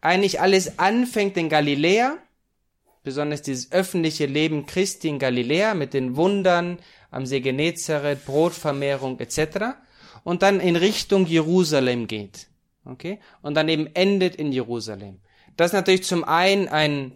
eigentlich 0.00 0.40
alles 0.40 0.78
anfängt 0.78 1.36
in 1.36 1.48
Galiläa, 1.48 2.18
besonders 3.02 3.42
dieses 3.42 3.72
öffentliche 3.72 4.26
Leben 4.26 4.66
Christi 4.66 5.08
in 5.08 5.18
Galiläa 5.18 5.74
mit 5.74 5.92
den 5.92 6.14
Wundern 6.14 6.78
am 7.10 7.26
See 7.26 7.40
Genezareth, 7.40 8.24
Brotvermehrung 8.24 9.18
etc. 9.18 9.74
und 10.24 10.42
dann 10.42 10.58
in 10.58 10.74
Richtung 10.74 11.26
Jerusalem 11.26 12.08
geht. 12.08 12.48
Okay? 12.84 13.20
Und 13.42 13.54
dann 13.54 13.68
eben 13.68 13.86
endet 13.94 14.34
in 14.34 14.50
Jerusalem. 14.50 15.20
Das 15.56 15.68
ist 15.68 15.74
natürlich 15.74 16.02
zum 16.02 16.24
einen 16.24 16.68
ein, 16.68 17.12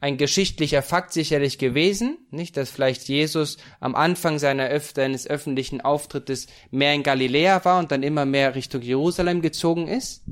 ein 0.00 0.16
geschichtlicher 0.16 0.82
Fakt 0.82 1.12
sicherlich 1.12 1.58
gewesen, 1.58 2.18
nicht, 2.30 2.56
dass 2.56 2.70
vielleicht 2.70 3.08
Jesus 3.08 3.58
am 3.80 3.94
Anfang 3.94 4.38
seiner 4.38 4.78
seines 4.80 5.26
öffentlichen 5.26 5.80
Auftrittes 5.80 6.46
mehr 6.70 6.94
in 6.94 7.02
Galiläa 7.02 7.64
war 7.64 7.78
und 7.80 7.90
dann 7.90 8.02
immer 8.02 8.24
mehr 8.24 8.54
Richtung 8.54 8.82
Jerusalem 8.82 9.42
gezogen 9.42 9.88
ist. 9.88 10.22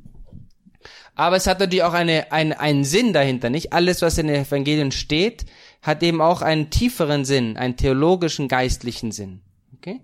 Aber 1.15 1.35
es 1.35 1.49
hat 1.49 1.59
natürlich 1.59 1.83
auch 1.83 1.95
eine, 1.95 2.31
ein, 2.31 2.53
einen 2.53 2.85
Sinn 2.85 3.13
dahinter, 3.13 3.51
nicht? 3.51 3.73
Alles, 3.73 4.03
was 4.03 4.19
in 4.19 4.29
den 4.29 4.45
Evangelien 4.47 4.93
steht, 4.93 5.47
hat 5.83 6.03
eben 6.05 6.21
auch 6.21 6.43
einen 6.43 6.71
tieferen 6.71 7.25
Sinn, 7.25 7.57
einen 7.57 7.77
theologischen, 7.77 8.47
geistlichen 8.47 9.11
Sinn. 9.11 9.41
Okay? 9.77 10.01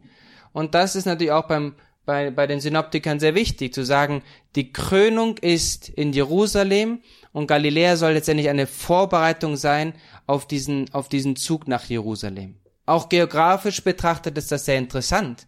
Und 0.53 0.75
das 0.75 0.97
ist 0.97 1.05
natürlich 1.05 1.31
auch 1.31 1.47
beim, 1.47 1.77
bei, 2.05 2.31
bei 2.31 2.47
den 2.47 2.61
Synoptikern 2.61 3.21
sehr 3.21 3.35
wichtig, 3.35 3.73
zu 3.73 3.85
sagen, 3.85 4.23
die 4.57 4.73
Krönung 4.73 5.39
ist 5.39 5.89
in 5.89 6.13
Jerusalem 6.13 7.01
und 7.33 7.47
Galiläa 7.47 7.97
soll 7.97 8.13
letztendlich 8.13 8.49
eine 8.49 8.67
Vorbereitung 8.67 9.57
sein 9.57 9.95
auf 10.27 10.47
diesen, 10.47 10.93
auf 10.93 11.09
diesen 11.09 11.37
Zug 11.37 11.67
nach 11.67 11.85
Jerusalem. 11.87 12.57
Auch 12.87 13.09
geografisch 13.09 13.83
betrachtet 13.83 14.37
ist 14.37 14.53
das 14.53 14.67
sehr 14.67 14.79
interessant, 14.79 15.47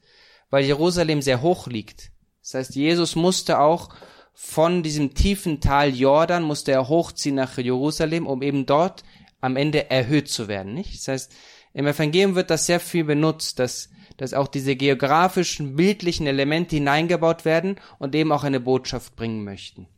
weil 0.51 0.65
Jerusalem 0.65 1.21
sehr 1.23 1.43
hoch 1.43 1.67
liegt. 1.67 2.11
Das 2.43 2.55
heißt, 2.55 2.75
Jesus 2.77 3.17
musste 3.17 3.59
auch 3.59 3.91
von 4.33 4.83
diesem 4.83 5.15
tiefen 5.15 5.61
Tal 5.61 5.95
Jordan, 5.95 6.43
musste 6.43 6.73
er 6.73 6.89
hochziehen 6.89 7.35
nach 7.35 7.57
Jerusalem, 7.59 8.27
um 8.27 8.43
eben 8.43 8.67
dort 8.67 9.03
am 9.41 9.57
Ende 9.57 9.91
erhöht 9.91 10.29
zu 10.29 10.49
werden, 10.49 10.75
nicht? 10.75 10.95
Das 10.95 11.09
heißt, 11.09 11.35
im 11.73 11.87
Evangelium 11.87 12.35
wird 12.35 12.51
das 12.51 12.67
sehr 12.67 12.81
viel 12.81 13.05
benutzt, 13.05 13.59
dass, 13.59 13.91
dass 14.16 14.35
auch 14.35 14.49
diese 14.49 14.76
geografischen, 14.76 15.76
bildlichen 15.76 16.26
Elemente 16.26 16.76
hineingebaut 16.76 17.44
werden 17.44 17.76
und 17.99 18.14
eben 18.14 18.32
auch 18.32 18.44
eine 18.44 18.61
Botschaft 18.61 19.16
bringen 19.16 19.44
möchten. 19.44 19.88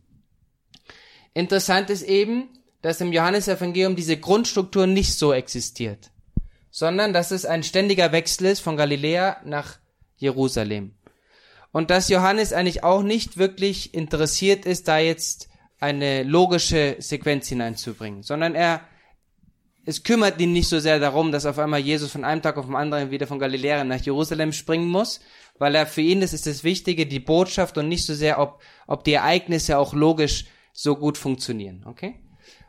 Interessant 1.34 1.90
ist 1.90 2.02
eben, 2.02 2.48
dass 2.82 3.00
im 3.00 3.12
Johannesevangelium 3.12 3.96
diese 3.96 4.16
Grundstruktur 4.16 4.86
nicht 4.86 5.14
so 5.14 5.32
existiert, 5.32 6.10
sondern 6.70 7.12
dass 7.12 7.30
es 7.30 7.44
ein 7.44 7.62
ständiger 7.62 8.12
Wechsel 8.12 8.46
ist 8.46 8.60
von 8.60 8.76
Galiläa 8.76 9.38
nach 9.44 9.78
Jerusalem. 10.16 10.94
Und 11.70 11.90
dass 11.90 12.08
Johannes 12.08 12.52
eigentlich 12.52 12.82
auch 12.82 13.02
nicht 13.02 13.36
wirklich 13.36 13.94
interessiert 13.94 14.64
ist, 14.64 14.88
da 14.88 14.98
jetzt 14.98 15.48
eine 15.80 16.22
logische 16.22 16.96
Sequenz 16.98 17.48
hineinzubringen, 17.48 18.22
sondern 18.22 18.54
er 18.54 18.80
es 19.88 20.02
kümmert 20.02 20.38
ihn 20.38 20.52
nicht 20.52 20.68
so 20.68 20.80
sehr 20.80 21.00
darum, 21.00 21.32
dass 21.32 21.46
auf 21.46 21.58
einmal 21.58 21.80
Jesus 21.80 22.12
von 22.12 22.22
einem 22.22 22.42
Tag 22.42 22.58
auf 22.58 22.66
den 22.66 22.76
anderen 22.76 23.10
wieder 23.10 23.26
von 23.26 23.38
Galiläa 23.38 23.84
nach 23.84 24.02
Jerusalem 24.02 24.52
springen 24.52 24.86
muss, 24.86 25.18
weil 25.58 25.74
er 25.74 25.86
für 25.86 26.02
ihn 26.02 26.20
das 26.20 26.34
ist 26.34 26.46
das 26.46 26.62
Wichtige, 26.62 27.06
die 27.06 27.20
Botschaft 27.20 27.78
und 27.78 27.88
nicht 27.88 28.04
so 28.04 28.12
sehr, 28.12 28.38
ob, 28.38 28.60
ob 28.86 29.02
die 29.04 29.14
Ereignisse 29.14 29.78
auch 29.78 29.94
logisch 29.94 30.44
so 30.74 30.94
gut 30.94 31.16
funktionieren, 31.16 31.86
okay? 31.86 32.16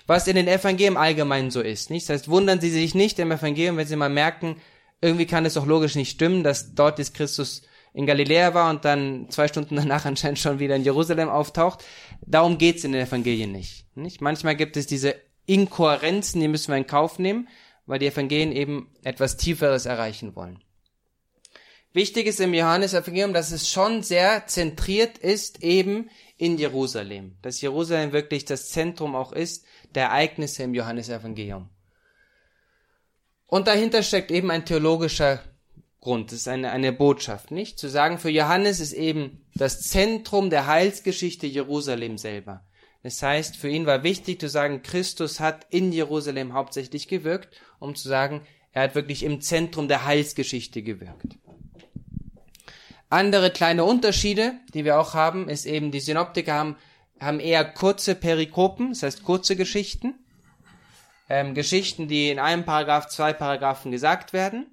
Was 0.07 0.29
in 0.29 0.37
den 0.37 0.47
Evangelien 0.47 0.95
allgemein 0.95 1.51
so 1.51 1.59
ist, 1.59 1.89
nicht? 1.89 2.07
Das 2.07 2.21
heißt, 2.21 2.29
wundern 2.29 2.61
Sie 2.61 2.69
sich 2.69 2.95
nicht 2.95 3.19
im 3.19 3.33
Evangelium, 3.33 3.75
wenn 3.75 3.85
Sie 3.85 3.97
mal 3.97 4.07
merken, 4.07 4.55
irgendwie 5.01 5.25
kann 5.25 5.45
es 5.45 5.57
auch 5.57 5.65
logisch 5.65 5.95
nicht 5.95 6.11
stimmen, 6.11 6.45
dass 6.45 6.73
dort 6.73 6.99
ist 6.99 7.13
Christus 7.13 7.63
in 7.93 8.05
Galiläa 8.05 8.53
war 8.53 8.69
und 8.69 8.85
dann 8.85 9.29
zwei 9.29 9.49
Stunden 9.49 9.75
danach 9.75 10.05
anscheinend 10.05 10.39
schon 10.39 10.59
wieder 10.59 10.77
in 10.77 10.85
Jerusalem 10.85 11.27
auftaucht. 11.27 11.83
Darum 12.25 12.57
geht's 12.57 12.85
in 12.85 12.93
den 12.93 13.05
Evangelien 13.05 13.51
nicht, 13.51 13.87
nicht? 13.97 14.21
Manchmal 14.21 14.55
gibt 14.55 14.77
es 14.77 14.87
diese 14.87 15.15
Inkohärenzen, 15.49 16.41
die 16.41 16.47
müssen 16.47 16.71
wir 16.71 16.77
in 16.77 16.87
Kauf 16.87 17.17
nehmen, 17.17 17.47
weil 17.85 17.99
die 17.99 18.07
Evangelien 18.07 18.51
eben 18.51 18.93
etwas 19.03 19.35
Tieferes 19.35 19.85
erreichen 19.85 20.35
wollen. 20.35 20.63
Wichtig 21.91 22.27
ist 22.27 22.39
im 22.39 22.53
Johannes-Evangelium, 22.53 23.33
dass 23.33 23.51
es 23.51 23.67
schon 23.67 24.03
sehr 24.03 24.45
zentriert 24.45 25.17
ist 25.17 25.63
eben 25.63 26.11
in 26.37 26.59
Jerusalem. 26.59 27.35
Dass 27.41 27.61
Jerusalem 27.61 28.11
wirklich 28.11 28.45
das 28.45 28.69
Zentrum 28.69 29.15
auch 29.15 29.31
ist 29.31 29.65
der 29.95 30.03
Ereignisse 30.05 30.63
im 30.63 30.75
Johannes-Evangelium. 30.75 31.67
Und 33.47 33.67
dahinter 33.67 34.03
steckt 34.03 34.29
eben 34.29 34.51
ein 34.51 34.65
theologischer 34.65 35.41
Grund. 35.99 36.31
Das 36.31 36.41
ist 36.41 36.47
eine, 36.47 36.69
eine 36.69 36.93
Botschaft, 36.93 37.49
nicht? 37.49 37.79
Zu 37.79 37.89
sagen, 37.89 38.19
für 38.19 38.29
Johannes 38.29 38.79
ist 38.79 38.93
eben 38.93 39.43
das 39.55 39.81
Zentrum 39.81 40.51
der 40.51 40.67
Heilsgeschichte 40.67 41.47
Jerusalem 41.47 42.19
selber. 42.19 42.63
Das 43.03 43.21
heißt, 43.21 43.55
für 43.55 43.69
ihn 43.69 43.85
war 43.85 44.03
wichtig 44.03 44.39
zu 44.39 44.49
sagen, 44.49 44.81
Christus 44.81 45.39
hat 45.39 45.65
in 45.69 45.91
Jerusalem 45.91 46.53
hauptsächlich 46.53 47.07
gewirkt, 47.07 47.55
um 47.79 47.95
zu 47.95 48.09
sagen, 48.09 48.41
er 48.71 48.83
hat 48.83 48.95
wirklich 48.95 49.23
im 49.23 49.41
Zentrum 49.41 49.87
der 49.87 50.05
Heilsgeschichte 50.05 50.83
gewirkt. 50.83 51.37
Andere 53.09 53.49
kleine 53.49 53.85
Unterschiede, 53.85 54.53
die 54.73 54.85
wir 54.85 54.99
auch 54.99 55.13
haben, 55.13 55.49
ist 55.49 55.65
eben, 55.65 55.91
die 55.91 55.99
Synoptiker 55.99 56.53
haben, 56.53 56.75
haben 57.19 57.39
eher 57.39 57.65
kurze 57.65 58.15
Perikopen, 58.15 58.89
das 58.89 59.03
heißt 59.03 59.23
kurze 59.23 59.55
Geschichten. 59.55 60.15
Ähm, 61.27 61.53
Geschichten, 61.53 62.07
die 62.07 62.29
in 62.29 62.39
einem 62.39 62.65
Paragraph, 62.65 63.07
zwei 63.07 63.33
Paragraphen 63.33 63.91
gesagt 63.91 64.33
werden. 64.33 64.67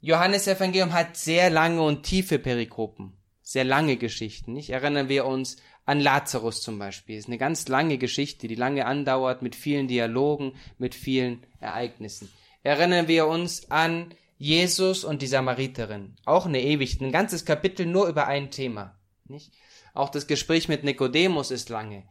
Johannes 0.00 0.46
Evangelium 0.46 0.92
hat 0.92 1.16
sehr 1.16 1.50
lange 1.50 1.82
und 1.82 2.02
tiefe 2.02 2.38
Perikopen, 2.38 3.16
sehr 3.42 3.64
lange 3.64 3.96
Geschichten. 3.96 4.52
Nicht 4.52 4.70
erinnern 4.70 5.08
wir 5.08 5.24
uns 5.24 5.56
an 5.84 6.00
Lazarus 6.00 6.62
zum 6.62 6.78
Beispiel. 6.78 7.16
Ist 7.16 7.28
eine 7.28 7.38
ganz 7.38 7.68
lange 7.68 7.98
Geschichte, 7.98 8.48
die 8.48 8.54
lange 8.54 8.86
andauert, 8.86 9.42
mit 9.42 9.54
vielen 9.54 9.88
Dialogen, 9.88 10.54
mit 10.78 10.94
vielen 10.94 11.44
Ereignissen. 11.60 12.30
Erinnern 12.62 13.08
wir 13.08 13.26
uns 13.26 13.70
an 13.70 14.14
Jesus 14.38 15.04
und 15.04 15.22
die 15.22 15.26
Samariterin. 15.26 16.16
Auch 16.24 16.46
eine 16.46 16.62
ewig, 16.62 17.00
ein 17.00 17.12
ganzes 17.12 17.44
Kapitel 17.44 17.86
nur 17.86 18.08
über 18.08 18.26
ein 18.26 18.50
Thema. 18.50 18.98
Nicht? 19.26 19.52
Auch 19.92 20.08
das 20.08 20.26
Gespräch 20.26 20.68
mit 20.68 20.84
Nikodemus 20.84 21.50
ist 21.50 21.68
lange. 21.68 22.04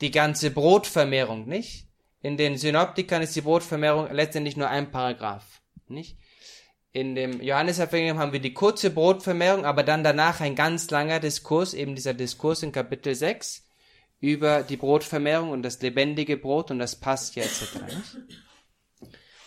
Die 0.00 0.10
ganze 0.10 0.50
Brotvermehrung, 0.50 1.46
nicht? 1.46 1.88
In 2.20 2.36
den 2.36 2.58
Synoptikern 2.58 3.22
ist 3.22 3.36
die 3.36 3.40
Brotvermehrung 3.40 4.10
letztendlich 4.12 4.56
nur 4.56 4.68
ein 4.68 4.90
Paragraph, 4.90 5.60
nicht? 5.88 6.18
In 6.94 7.16
dem 7.16 7.42
Johannesevangelium 7.42 8.18
haben 8.18 8.32
wir 8.32 8.40
die 8.40 8.54
kurze 8.54 8.88
Brotvermehrung, 8.88 9.66
aber 9.66 9.82
dann 9.82 10.04
danach 10.04 10.40
ein 10.40 10.54
ganz 10.54 10.88
langer 10.90 11.18
Diskurs, 11.18 11.74
eben 11.74 11.96
dieser 11.96 12.14
Diskurs 12.14 12.62
in 12.62 12.70
Kapitel 12.70 13.16
6 13.16 13.64
über 14.20 14.62
die 14.62 14.76
Brotvermehrung 14.76 15.50
und 15.50 15.64
das 15.64 15.82
lebendige 15.82 16.36
Brot 16.36 16.70
und 16.70 16.78
das 16.78 16.94
Pascha 16.94 17.40
etc. 17.40 17.80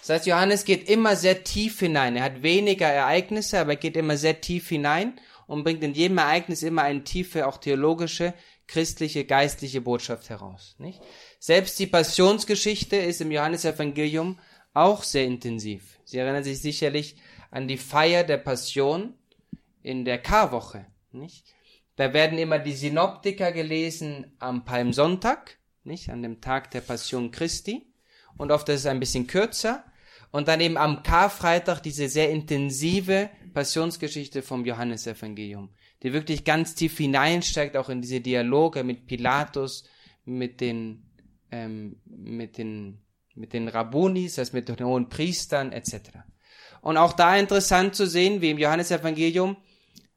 Das 0.01 0.09
heißt, 0.09 0.27
Johannes 0.27 0.65
geht 0.65 0.89
immer 0.89 1.15
sehr 1.15 1.45
tief 1.45 1.79
hinein. 1.79 2.17
Er 2.17 2.23
hat 2.23 2.43
weniger 2.43 2.87
Ereignisse, 2.87 3.59
aber 3.59 3.71
er 3.71 3.77
geht 3.77 3.95
immer 3.95 4.17
sehr 4.17 4.41
tief 4.41 4.67
hinein 4.67 5.17
und 5.47 5.63
bringt 5.63 5.83
in 5.83 5.93
jedem 5.93 6.17
Ereignis 6.17 6.63
immer 6.63 6.81
eine 6.81 7.05
tiefe, 7.05 7.47
auch 7.47 7.57
theologische, 7.57 8.33
christliche, 8.67 9.23
geistliche 9.23 9.79
Botschaft 9.79 10.29
heraus. 10.29 10.75
Nicht? 10.79 10.99
Selbst 11.39 11.79
die 11.79 11.87
Passionsgeschichte 11.87 12.97
ist 12.97 13.21
im 13.21 13.31
Johannesevangelium 13.31 14.37
auch 14.73 15.03
sehr 15.03 15.25
intensiv. 15.25 15.99
Sie 16.05 16.17
erinnern 16.17 16.43
sich 16.43 16.61
sicherlich 16.61 17.15
an 17.51 17.67
die 17.67 17.77
Feier 17.77 18.23
der 18.23 18.37
Passion 18.37 19.13
in 19.81 20.05
der 20.05 20.19
Karwoche, 20.19 20.85
nicht? 21.11 21.45
Da 21.95 22.13
werden 22.13 22.37
immer 22.37 22.59
die 22.59 22.73
Synoptiker 22.73 23.51
gelesen 23.51 24.35
am 24.39 24.65
Palmsonntag, 24.65 25.57
nicht? 25.83 26.09
An 26.09 26.21
dem 26.21 26.41
Tag 26.41 26.69
der 26.71 26.81
Passion 26.81 27.31
Christi. 27.31 27.91
Und 28.37 28.51
oft 28.51 28.69
ist 28.69 28.81
es 28.81 28.85
ein 28.85 28.99
bisschen 28.99 29.25
kürzer. 29.25 29.83
Und 30.31 30.47
dann 30.47 30.61
eben 30.61 30.77
am 30.77 31.03
Karfreitag 31.03 31.79
diese 31.81 32.09
sehr 32.09 32.29
intensive 32.29 33.29
Passionsgeschichte 33.53 34.43
vom 34.43 34.65
Johannesevangelium, 34.65 35.73
die 36.03 36.13
wirklich 36.13 36.43
ganz 36.43 36.75
tief 36.75 36.97
hineinsteigt, 36.97 37.75
auch 37.77 37.89
in 37.89 38.01
diese 38.01 38.21
Dialoge 38.21 38.83
mit 38.83 39.07
Pilatus, 39.07 39.85
mit 40.25 40.61
den, 40.61 41.09
ähm, 41.49 41.99
mit 42.05 42.59
den, 42.59 43.01
mit 43.37 43.53
den 43.53 43.67
Rabbunis, 43.67 44.39
also 44.39 44.55
mit 44.55 44.69
den 44.69 44.79
hohen 44.79 45.09
Priestern, 45.09 45.71
etc. 45.71 45.95
Und 46.81 46.97
auch 46.97 47.13
da 47.13 47.37
interessant 47.37 47.95
zu 47.95 48.07
sehen, 48.07 48.41
wie 48.41 48.49
im 48.49 48.57
Johannesevangelium 48.57 49.57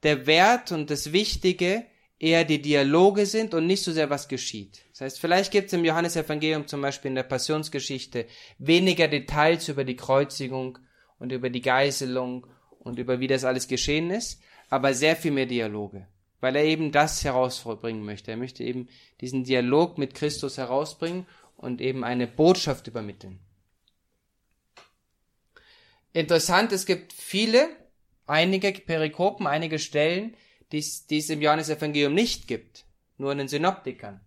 der 0.03 0.27
Wert 0.27 0.73
und 0.73 0.91
das 0.91 1.13
Wichtige 1.13 1.85
eher 2.19 2.45
die 2.45 2.61
Dialoge 2.61 3.27
sind 3.27 3.55
und 3.55 3.67
nicht 3.67 3.83
so 3.83 3.93
sehr 3.93 4.11
was 4.11 4.29
geschieht. 4.29 4.83
Das 4.93 5.01
heißt, 5.01 5.21
vielleicht 5.21 5.53
gibt 5.53 5.69
es 5.69 5.73
im 5.73 5.85
Johannesevangelium 5.85 6.67
zum 6.67 6.83
Beispiel 6.83 7.09
in 7.09 7.15
der 7.15 7.23
Passionsgeschichte 7.23 8.27
weniger 8.59 9.09
Details 9.09 9.69
über 9.69 9.85
die 9.85 9.97
Kreuzigung 9.97 10.79
und 11.19 11.33
über 11.33 11.49
die 11.49 11.63
Geißelung 11.63 12.47
und 12.79 12.99
über 12.99 13.21
wie 13.21 13.27
das 13.27 13.45
alles 13.45 13.69
geschehen 13.69 14.11
ist, 14.11 14.41
aber 14.69 14.93
sehr 14.93 15.17
viel 15.17 15.31
mehr 15.31 15.47
Dialoge, 15.47 16.07
weil 16.41 16.57
er 16.57 16.65
eben 16.65 16.93
das 16.93 17.25
herausbringen 17.25 18.05
möchte. 18.05 18.31
Er 18.31 18.37
möchte 18.37 18.65
eben 18.65 18.89
diesen 19.21 19.45
Dialog 19.45 19.97
mit 19.97 20.15
Christus 20.15 20.59
herausbringen 20.59 21.27
und 21.61 21.81
eben 21.81 22.05
eine 22.05 22.27
Botschaft 22.27 22.87
übermitteln. 22.87 23.39
Interessant, 26.13 26.73
es 26.73 26.87
gibt 26.87 27.13
viele, 27.13 27.69
einige 28.27 28.73
Perikopen, 28.73 29.47
einige 29.47 29.79
Stellen, 29.79 30.35
die 30.73 30.79
es 30.79 31.31
im 31.31 31.43
Johannesevangelium 31.43 32.15
nicht 32.15 32.49
gibt, 32.49 32.87
nur 33.19 33.33
in 33.33 33.39
den 33.39 33.49
Synoptikern. 33.49 34.21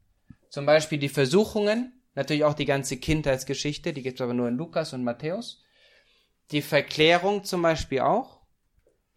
Zum 0.49 0.65
Beispiel 0.65 0.99
die 0.99 1.09
Versuchungen, 1.09 1.99
natürlich 2.13 2.43
auch 2.43 2.53
die 2.53 2.65
ganze 2.65 2.97
Kindheitsgeschichte, 2.97 3.93
die 3.93 4.03
gibt 4.03 4.19
es 4.19 4.23
aber 4.23 4.35
nur 4.35 4.47
in 4.47 4.57
Lukas 4.57 4.93
und 4.93 5.03
Matthäus. 5.03 5.63
Die 6.51 6.61
Verklärung 6.61 7.43
zum 7.43 7.63
Beispiel 7.63 8.01
auch. 8.01 8.41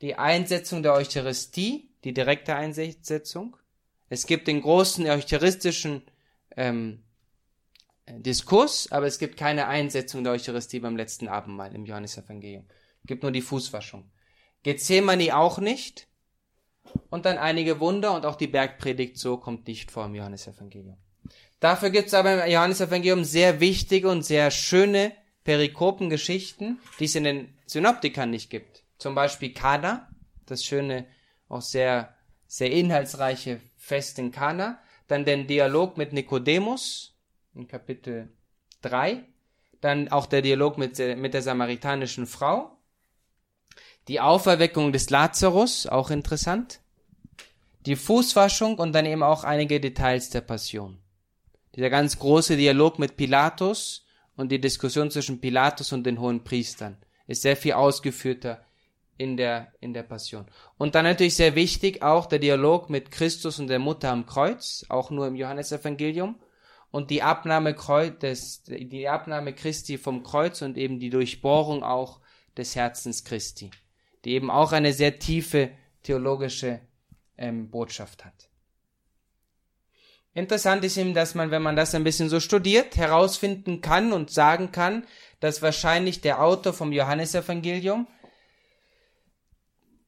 Die 0.00 0.14
Einsetzung 0.14 0.82
der 0.82 0.94
Eucharistie, 0.94 1.90
die 2.04 2.14
direkte 2.14 2.56
Einsetzung. 2.56 3.56
Es 4.08 4.26
gibt 4.26 4.48
den 4.48 4.62
großen 4.62 5.06
eucharistischen 5.06 6.02
ähm, 6.56 7.02
Diskurs, 8.08 8.90
aber 8.92 9.06
es 9.06 9.18
gibt 9.18 9.36
keine 9.36 9.66
Einsetzung 9.66 10.22
der 10.22 10.32
Eucharistie 10.32 10.80
beim 10.80 10.96
letzten 10.96 11.28
Abendmahl 11.28 11.74
im 11.74 11.84
Johannesevangelium. 11.84 12.64
Es 13.02 13.08
gibt 13.08 13.22
nur 13.22 13.32
die 13.32 13.42
Fußwaschung. 13.42 14.10
Gethsemane 14.62 15.36
auch 15.36 15.58
nicht. 15.58 16.08
Und 17.10 17.26
dann 17.26 17.36
einige 17.38 17.80
Wunder 17.80 18.14
und 18.14 18.24
auch 18.24 18.36
die 18.36 18.46
Bergpredigt 18.46 19.18
so 19.18 19.38
kommt 19.38 19.66
nicht 19.66 19.90
vor 19.90 20.06
im 20.06 20.14
Johannesevangelium. 20.14 20.96
Dafür 21.58 21.90
gibt 21.90 22.08
es 22.08 22.14
aber 22.14 22.44
im 22.44 22.50
Johannesevangelium 22.50 23.24
sehr 23.24 23.60
wichtige 23.60 24.08
und 24.08 24.22
sehr 24.22 24.50
schöne 24.50 25.12
Perikopengeschichten, 25.44 26.80
die 27.00 27.04
es 27.04 27.14
in 27.14 27.24
den 27.24 27.54
Synoptikern 27.66 28.30
nicht 28.30 28.50
gibt. 28.50 28.84
Zum 28.98 29.14
Beispiel 29.14 29.52
Kana, 29.52 30.08
das 30.46 30.64
schöne, 30.64 31.06
auch 31.48 31.62
sehr, 31.62 32.14
sehr 32.46 32.70
inhaltsreiche 32.70 33.60
Fest 33.76 34.18
in 34.18 34.30
Kana. 34.30 34.80
Dann 35.08 35.24
den 35.24 35.46
Dialog 35.46 35.96
mit 35.96 36.12
Nikodemus, 36.12 37.15
in 37.56 37.66
Kapitel 37.68 38.28
3. 38.82 39.24
Dann 39.80 40.08
auch 40.08 40.26
der 40.26 40.42
Dialog 40.42 40.78
mit, 40.78 40.98
mit 40.98 41.34
der 41.34 41.42
samaritanischen 41.42 42.26
Frau. 42.26 42.76
Die 44.08 44.20
Auferweckung 44.20 44.92
des 44.92 45.10
Lazarus, 45.10 45.86
auch 45.86 46.10
interessant. 46.10 46.80
die 47.86 47.96
Fußwaschung 47.96 48.78
und 48.78 48.92
dann 48.92 49.06
eben 49.06 49.22
auch 49.22 49.44
einige 49.44 49.80
Details 49.80 50.30
der 50.30 50.40
Passion. 50.40 50.98
Dieser 51.76 51.88
ganz 51.88 52.18
große 52.18 52.56
Dialog 52.56 52.98
mit 52.98 53.16
Pilatus 53.16 54.04
und 54.36 54.50
die 54.50 54.60
Diskussion 54.60 55.10
zwischen 55.10 55.40
Pilatus 55.40 55.92
und 55.92 56.04
den 56.04 56.20
hohen 56.20 56.42
Priestern 56.42 56.96
ist 57.28 57.42
sehr 57.42 57.56
viel 57.56 57.74
ausgeführter 57.74 58.64
in 59.18 59.36
der, 59.36 59.72
in 59.80 59.94
der 59.94 60.02
Passion. 60.02 60.46
Und 60.78 60.94
dann 60.94 61.04
natürlich 61.04 61.36
sehr 61.36 61.54
wichtig 61.54 62.02
auch 62.02 62.26
der 62.26 62.38
Dialog 62.38 62.90
mit 62.90 63.10
Christus 63.10 63.58
und 63.60 63.68
der 63.68 63.78
Mutter 63.78 64.10
am 64.10 64.26
Kreuz, 64.26 64.84
auch 64.88 65.10
nur 65.10 65.26
im 65.26 65.36
Johannesevangelium. 65.36 66.36
Und 66.90 67.10
die 67.10 67.22
Abnahme, 67.22 67.74
des, 68.22 68.62
die 68.64 69.08
Abnahme 69.08 69.52
Christi 69.52 69.98
vom 69.98 70.22
Kreuz 70.22 70.62
und 70.62 70.78
eben 70.78 70.98
die 70.98 71.10
Durchbohrung 71.10 71.82
auch 71.82 72.20
des 72.56 72.74
Herzens 72.74 73.24
Christi, 73.24 73.70
die 74.24 74.32
eben 74.32 74.50
auch 74.50 74.72
eine 74.72 74.92
sehr 74.92 75.18
tiefe 75.18 75.70
theologische 76.02 76.80
ähm, 77.36 77.70
Botschaft 77.70 78.24
hat. 78.24 78.48
Interessant 80.32 80.84
ist 80.84 80.98
eben, 80.98 81.14
dass 81.14 81.34
man, 81.34 81.50
wenn 81.50 81.62
man 81.62 81.76
das 81.76 81.94
ein 81.94 82.04
bisschen 82.04 82.28
so 82.28 82.40
studiert, 82.40 82.96
herausfinden 82.96 83.80
kann 83.80 84.12
und 84.12 84.30
sagen 84.30 84.70
kann, 84.70 85.06
dass 85.40 85.62
wahrscheinlich 85.62 86.20
der 86.20 86.42
Autor 86.42 86.74
vom 86.74 86.92
Johannesevangelium 86.92 88.06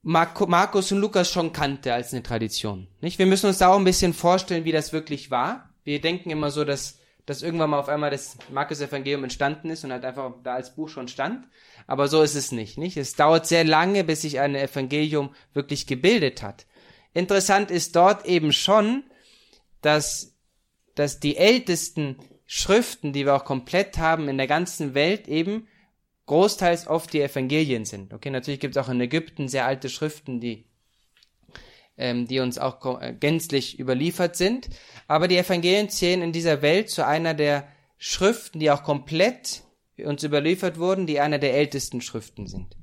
Markus 0.03 0.93
und 0.93 0.99
Lukas 0.99 1.31
schon 1.31 1.53
kannte 1.53 1.93
als 1.93 2.13
eine 2.13 2.23
Tradition. 2.23 2.89
Nicht? 3.01 3.19
Wir 3.19 3.27
müssen 3.27 3.47
uns 3.47 3.59
da 3.59 3.69
auch 3.69 3.79
ein 3.79 3.85
bisschen 3.85 4.15
vorstellen, 4.15 4.65
wie 4.65 4.73
das 4.73 4.93
wirklich 4.93 5.31
war. 5.31 5.68
Wir 5.89 6.03
denken 6.03 6.29
immer 6.29 6.51
so, 6.51 6.65
dass, 6.65 6.99
dass 7.25 7.41
irgendwann 7.41 7.71
mal 7.71 7.79
auf 7.79 7.89
einmal 7.89 8.11
das 8.11 8.37
Markus-Evangelium 8.51 9.25
entstanden 9.25 9.71
ist 9.71 9.85
und 9.85 9.93
halt 9.93 10.05
einfach 10.05 10.35
da 10.45 10.57
als 10.57 10.75
Buch 10.75 10.91
schon 10.91 11.09
stand. 11.09 11.49
Aber 11.87 12.09
so 12.09 12.21
ist 12.21 12.35
es 12.35 12.53
nicht, 12.53 12.77
nicht? 12.77 12.99
Es 12.99 13.15
dauert 13.15 13.47
sehr 13.47 13.65
lange, 13.65 14.05
bis 14.05 14.21
sich 14.21 14.39
ein 14.39 14.55
Evangelium 14.55 15.35
wirklich 15.55 15.87
gebildet 15.87 16.43
hat. 16.43 16.67
Interessant 17.15 17.71
ist 17.71 17.97
dort 17.97 18.27
eben 18.27 18.53
schon, 18.53 19.03
dass, 19.81 20.37
dass 20.95 21.21
die 21.21 21.39
ältesten 21.39 22.19
Schriften, 22.45 23.15
die 23.15 23.25
wir 23.25 23.35
auch 23.35 23.47
komplett 23.47 23.97
haben 23.97 24.29
in 24.29 24.37
der 24.37 24.47
ganzen 24.47 24.93
Welt, 24.93 25.27
eben 25.27 25.69
großteils 26.27 26.87
oft 26.87 27.15
die 27.15 27.23
Evangelien 27.23 27.87
sind. 27.87 28.13
Okay, 28.13 28.29
natürlich 28.29 28.61
gibt 28.61 28.77
es 28.77 28.83
auch 28.85 28.91
in 28.91 29.01
Ägypten 29.01 29.49
sehr 29.49 29.65
alte 29.65 29.89
Schriften, 29.89 30.39
die, 30.39 30.67
ähm, 31.99 32.27
die 32.27 32.41
uns 32.41 32.59
auch 32.59 33.01
äh, 33.01 33.13
gänzlich 33.13 33.79
überliefert 33.79 34.37
sind. 34.37 34.69
Aber 35.07 35.29
die 35.29 35.37
Evangelien 35.37 35.91
zählen 35.91 36.23
in 36.23 36.33
dieser 36.33 36.63
Welt 36.63 36.91
zu 36.91 37.05
einer 37.05 37.35
der 37.35 37.69
Schriften, 37.99 38.61
die 38.61 38.71
auch 38.71 38.83
komplett 38.83 39.63
uns 39.99 40.23
überliefert 40.23 40.79
wurden, 40.79 41.07
die 41.07 41.21
einer 41.21 41.39
der 41.39 41.55
ältesten 41.55 42.01
Schriften 42.01 42.47
sind. 42.47 42.77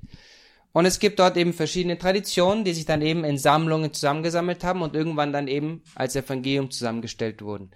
Und 0.73 0.85
es 0.85 0.99
gibt 0.99 1.19
dort 1.19 1.37
eben 1.37 1.53
verschiedene 1.53 1.97
Traditionen, 1.97 2.65
die 2.65 2.73
sich 2.73 2.85
dann 2.85 3.01
eben 3.01 3.23
in 3.23 3.37
Sammlungen 3.37 3.93
zusammengesammelt 3.93 4.65
haben 4.65 4.81
und 4.81 4.93
irgendwann 4.93 5.31
dann 5.31 5.47
eben 5.47 5.83
als 5.95 6.17
Evangelium 6.17 6.69
zusammengestellt 6.69 7.41
wurden. 7.41 7.71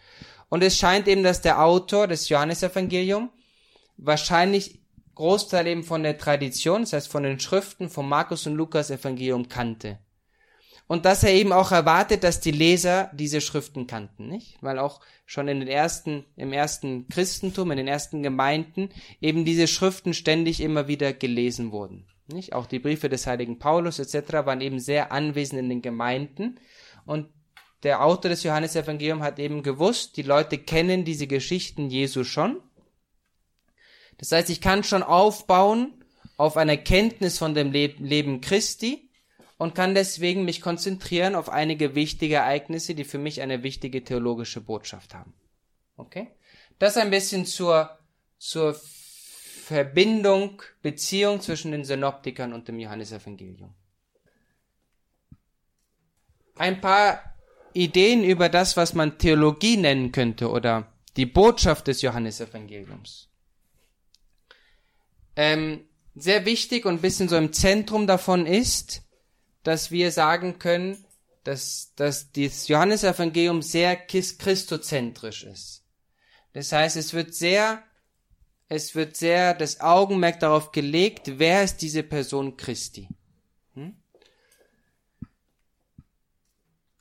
Und 0.49 0.63
es 0.63 0.77
scheint 0.77 1.07
eben, 1.07 1.23
dass 1.23 1.41
der 1.41 1.63
Autor 1.63 2.07
des 2.07 2.27
Johannesevangelium 2.27 3.29
wahrscheinlich 3.95 4.81
Großteil 5.15 5.67
eben 5.67 5.83
von 5.83 6.03
der 6.03 6.17
Tradition, 6.17 6.81
das 6.81 6.93
heißt 6.93 7.07
von 7.09 7.23
den 7.23 7.39
Schriften 7.39 7.89
von 7.89 8.07
Markus 8.07 8.47
und 8.47 8.55
Lukas 8.55 8.89
Evangelium 8.89 9.47
kannte. 9.47 9.99
Und 10.89 11.05
dass 11.05 11.23
er 11.23 11.31
eben 11.31 11.51
auch 11.51 11.71
erwartet, 11.71 12.23
dass 12.23 12.39
die 12.39 12.49
Leser 12.49 13.11
diese 13.13 13.41
Schriften 13.41 13.85
kannten, 13.85 14.27
nicht? 14.27 14.57
Weil 14.61 14.79
auch 14.79 15.01
schon 15.27 15.47
in 15.47 15.59
den 15.59 15.69
ersten, 15.69 16.25
im 16.35 16.51
ersten 16.51 17.07
Christentum, 17.09 17.69
in 17.69 17.77
den 17.77 17.87
ersten 17.87 18.23
Gemeinden 18.23 18.89
eben 19.21 19.45
diese 19.45 19.67
Schriften 19.67 20.15
ständig 20.15 20.61
immer 20.61 20.87
wieder 20.87 21.13
gelesen 21.13 21.71
wurden. 21.71 22.07
Nicht? 22.25 22.53
Auch 22.53 22.65
die 22.65 22.79
Briefe 22.79 23.07
des 23.07 23.27
heiligen 23.27 23.59
Paulus 23.59 23.99
etc. 23.99 24.33
waren 24.33 24.61
eben 24.61 24.79
sehr 24.79 25.11
anwesend 25.11 25.59
in 25.59 25.69
den 25.69 25.83
Gemeinden. 25.83 26.59
Und 27.05 27.27
der 27.83 28.03
Autor 28.03 28.29
des 28.29 28.41
Johannesevangeliums 28.41 29.21
hat 29.21 29.37
eben 29.37 29.61
gewusst, 29.61 30.17
die 30.17 30.23
Leute 30.23 30.57
kennen 30.57 31.05
diese 31.05 31.27
Geschichten 31.27 31.91
Jesu 31.91 32.23
schon. 32.23 32.63
Das 34.17 34.31
heißt, 34.31 34.49
ich 34.49 34.59
kann 34.59 34.83
schon 34.83 35.03
aufbauen 35.03 36.03
auf 36.35 36.57
einer 36.57 36.77
Kenntnis 36.77 37.37
von 37.37 37.53
dem 37.53 37.71
Leben 37.71 38.41
Christi 38.41 39.08
und 39.59 39.75
kann 39.75 39.93
deswegen 39.93 40.45
mich 40.45 40.61
konzentrieren 40.61 41.35
auf 41.35 41.49
einige 41.49 41.93
wichtige 41.93 42.35
Ereignisse, 42.35 42.95
die 42.95 43.03
für 43.03 43.17
mich 43.17 43.41
eine 43.41 43.61
wichtige 43.61 44.05
theologische 44.05 44.61
Botschaft 44.61 45.13
haben. 45.13 45.33
Okay? 45.97 46.31
Das 46.79 46.95
ein 46.95 47.11
bisschen 47.11 47.45
zur, 47.45 47.99
zur 48.37 48.73
Verbindung, 48.73 50.61
Beziehung 50.81 51.41
zwischen 51.41 51.73
den 51.73 51.83
Synoptikern 51.83 52.53
und 52.53 52.69
dem 52.69 52.79
Johannesevangelium. 52.79 53.75
Ein 56.55 56.79
paar 56.79 57.21
Ideen 57.73 58.23
über 58.23 58.47
das, 58.47 58.77
was 58.77 58.93
man 58.93 59.17
Theologie 59.17 59.75
nennen 59.75 60.13
könnte 60.13 60.49
oder 60.49 60.93
die 61.17 61.25
Botschaft 61.25 61.87
des 61.87 62.01
Johannesevangeliums. 62.01 63.27
Ähm, 65.35 65.85
sehr 66.15 66.45
wichtig 66.45 66.85
und 66.85 66.95
ein 66.95 67.01
bisschen 67.01 67.27
so 67.27 67.35
im 67.35 67.51
Zentrum 67.51 68.07
davon 68.07 68.45
ist, 68.45 69.03
dass 69.63 69.91
wir 69.91 70.11
sagen 70.11 70.59
können, 70.59 71.03
dass, 71.43 71.93
dass 71.95 72.31
das 72.31 72.67
Johannesevangelium 72.67 73.61
sehr 73.61 73.95
christozentrisch 73.95 75.43
ist. 75.43 75.83
Das 76.53 76.71
heißt, 76.71 76.97
es 76.97 77.13
wird 77.13 77.33
sehr 77.33 77.83
es 78.71 78.93
wird 78.93 79.17
sehr 79.17 79.55
das 79.55 79.81
Augenmerk 79.81 80.39
darauf 80.39 80.71
gelegt, 80.71 81.39
wer 81.39 81.63
ist 81.63 81.77
diese 81.77 82.03
Person 82.03 82.55
Christi. 82.55 83.09
Hm? 83.73 83.95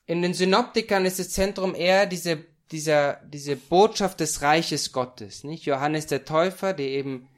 In 0.06 0.22
den 0.22 0.32
Synoptikern 0.32 1.04
ist 1.04 1.18
das 1.18 1.28
Zentrum 1.28 1.74
eher 1.74 2.06
diese, 2.06 2.42
dieser, 2.72 3.20
diese 3.26 3.56
Botschaft 3.56 4.20
des 4.20 4.40
Reiches 4.40 4.92
Gottes. 4.92 5.44
Nicht? 5.44 5.66
Johannes 5.66 6.06
der 6.06 6.24
Täufer, 6.24 6.72
der 6.72 6.88
eben 6.88 7.28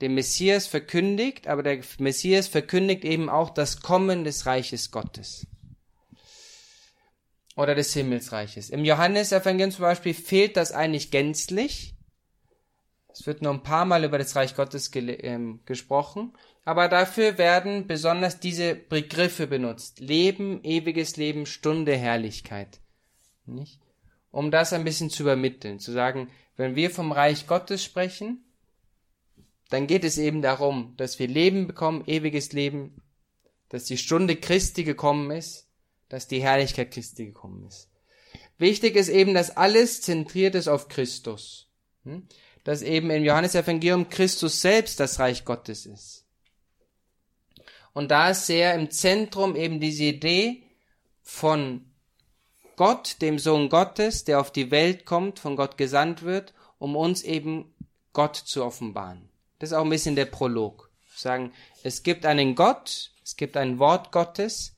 den 0.00 0.14
Messias 0.14 0.66
verkündigt, 0.66 1.48
aber 1.48 1.62
der 1.62 1.80
Messias 1.98 2.46
verkündigt 2.46 3.04
eben 3.04 3.28
auch 3.28 3.50
das 3.50 3.80
Kommen 3.80 4.24
des 4.24 4.46
Reiches 4.46 4.90
Gottes. 4.90 5.46
Oder 7.56 7.74
des 7.74 7.92
Himmelsreiches. 7.92 8.70
Im 8.70 8.84
Johannesevangelium 8.84 9.72
zum 9.72 9.82
Beispiel 9.82 10.14
fehlt 10.14 10.56
das 10.56 10.70
eigentlich 10.70 11.10
gänzlich. 11.10 11.94
Es 13.12 13.26
wird 13.26 13.42
nur 13.42 13.52
ein 13.52 13.64
paar 13.64 13.84
Mal 13.84 14.04
über 14.04 14.18
das 14.18 14.36
Reich 14.36 14.54
Gottes 14.54 14.92
ähm, 14.94 15.60
gesprochen, 15.66 16.32
aber 16.64 16.88
dafür 16.88 17.36
werden 17.36 17.88
besonders 17.88 18.38
diese 18.38 18.76
Begriffe 18.76 19.48
benutzt. 19.48 19.98
Leben, 19.98 20.62
ewiges 20.62 21.16
Leben, 21.16 21.46
Stunde, 21.46 21.96
Herrlichkeit. 21.96 22.80
Nicht? 23.46 23.80
Um 24.30 24.52
das 24.52 24.72
ein 24.72 24.84
bisschen 24.84 25.10
zu 25.10 25.24
übermitteln, 25.24 25.80
zu 25.80 25.90
sagen, 25.90 26.30
wenn 26.56 26.76
wir 26.76 26.90
vom 26.90 27.10
Reich 27.10 27.48
Gottes 27.48 27.82
sprechen, 27.82 28.44
dann 29.68 29.86
geht 29.86 30.04
es 30.04 30.18
eben 30.18 30.42
darum, 30.42 30.94
dass 30.96 31.18
wir 31.18 31.28
Leben 31.28 31.66
bekommen, 31.66 32.04
ewiges 32.06 32.52
Leben, 32.52 33.02
dass 33.68 33.84
die 33.84 33.98
Stunde 33.98 34.36
Christi 34.36 34.84
gekommen 34.84 35.30
ist, 35.30 35.68
dass 36.08 36.26
die 36.26 36.40
Herrlichkeit 36.40 36.90
Christi 36.90 37.26
gekommen 37.26 37.66
ist. 37.66 37.90
Wichtig 38.56 38.96
ist 38.96 39.08
eben, 39.08 39.34
dass 39.34 39.56
alles 39.56 40.00
zentriert 40.00 40.54
ist 40.54 40.68
auf 40.68 40.88
Christus. 40.88 41.68
Hm? 42.04 42.26
dass 42.68 42.82
eben 42.82 43.08
im 43.08 43.24
Johannesevangelium 43.24 44.10
Christus 44.10 44.60
selbst 44.60 45.00
das 45.00 45.18
Reich 45.18 45.46
Gottes 45.46 45.86
ist. 45.86 46.26
Und 47.94 48.10
da 48.10 48.28
ist 48.28 48.44
sehr 48.44 48.74
im 48.74 48.90
Zentrum 48.90 49.56
eben 49.56 49.80
diese 49.80 50.04
Idee 50.04 50.64
von 51.22 51.90
Gott, 52.76 53.22
dem 53.22 53.38
Sohn 53.38 53.70
Gottes, 53.70 54.24
der 54.24 54.38
auf 54.38 54.52
die 54.52 54.70
Welt 54.70 55.06
kommt, 55.06 55.38
von 55.38 55.56
Gott 55.56 55.78
gesandt 55.78 56.24
wird, 56.24 56.52
um 56.78 56.94
uns 56.94 57.22
eben 57.22 57.74
Gott 58.12 58.36
zu 58.36 58.62
offenbaren. 58.62 59.27
Das 59.58 59.70
ist 59.70 59.76
auch 59.76 59.84
ein 59.84 59.90
bisschen 59.90 60.16
der 60.16 60.26
Prolog. 60.26 60.90
Sagen, 61.14 61.52
es 61.82 62.02
gibt 62.02 62.26
einen 62.26 62.54
Gott, 62.54 63.10
es 63.24 63.36
gibt 63.36 63.56
ein 63.56 63.78
Wort 63.78 64.12
Gottes, 64.12 64.76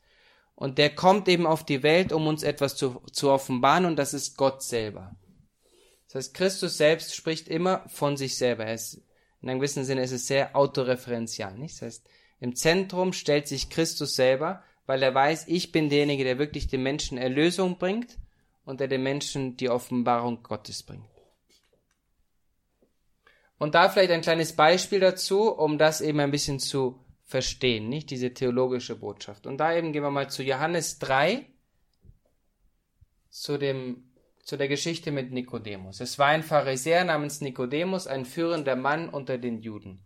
und 0.61 0.77
der 0.77 0.95
kommt 0.95 1.27
eben 1.27 1.47
auf 1.47 1.65
die 1.65 1.83
Welt, 1.83 2.13
um 2.13 2.27
uns 2.27 2.43
etwas 2.43 2.77
zu, 2.77 3.01
zu 3.13 3.31
offenbaren, 3.31 3.87
und 3.87 3.97
das 3.97 4.13
ist 4.13 4.37
Gott 4.37 4.63
selber. 4.63 5.17
Das 6.07 6.17
heißt, 6.17 6.35
Christus 6.35 6.77
selbst 6.77 7.15
spricht 7.15 7.49
immer 7.49 7.89
von 7.89 8.19
sich 8.19 8.37
selber. 8.37 8.67
Er 8.67 8.75
ist, 8.75 9.01
in 9.41 9.49
einem 9.49 9.61
gewissen 9.61 9.85
Sinne 9.85 10.03
ist 10.03 10.13
es 10.13 10.27
sehr 10.27 10.55
autoreferenzial, 10.55 11.57
nicht? 11.57 11.77
Das 11.77 11.83
heißt, 11.83 12.09
im 12.41 12.57
Zentrum 12.57 13.15
stellt 13.15 13.49
sich 13.49 13.71
Christus 13.71 14.15
selber, 14.15 14.63
weil 14.85 15.03
er 15.03 15.15
weiß, 15.15 15.45
ich 15.49 15.73
bin 15.73 15.89
derjenige, 15.89 16.25
der 16.25 16.39
wirklich 16.39 16.69
den 16.69 16.83
Menschen 16.83 17.17
Erlösung 17.17 17.79
bringt 17.79 18.19
und 18.65 18.81
der 18.81 18.89
den 18.89 19.03
Menschen 19.03 19.57
die 19.57 19.71
Offenbarung 19.71 20.43
Gottes 20.43 20.83
bringt. 20.83 21.07
Und 23.61 23.75
da 23.75 23.91
vielleicht 23.91 24.11
ein 24.11 24.23
kleines 24.23 24.57
Beispiel 24.57 25.01
dazu, 25.01 25.53
um 25.53 25.77
das 25.77 26.01
eben 26.01 26.19
ein 26.21 26.31
bisschen 26.31 26.61
zu 26.61 26.99
verstehen, 27.27 27.91
nicht 27.91 28.09
diese 28.11 28.33
theologische 28.33 28.97
Botschaft. 28.97 29.47
Und 29.47 29.59
da 29.59 29.77
eben 29.77 29.93
gehen 29.93 30.03
wir 30.03 30.11
mal 30.11 30.31
zu 30.31 30.43
Johannes 30.43 30.99
3, 30.99 31.45
zu 33.29 33.59
dem 33.59 34.11
zu 34.45 34.57
der 34.57 34.67
Geschichte 34.67 35.13
mit 35.13 35.31
Nikodemus. 35.31 36.01
Es 36.01 36.19
war 36.19 36.29
ein 36.29 36.43
Pharisäer 36.43 37.05
namens 37.05 37.43
Nikodemus, 37.43 38.07
ein 38.07 38.25
führender 38.25 38.77
Mann 38.77 39.11
unter 39.11 39.37
den 39.37 39.61
Juden. 39.61 40.03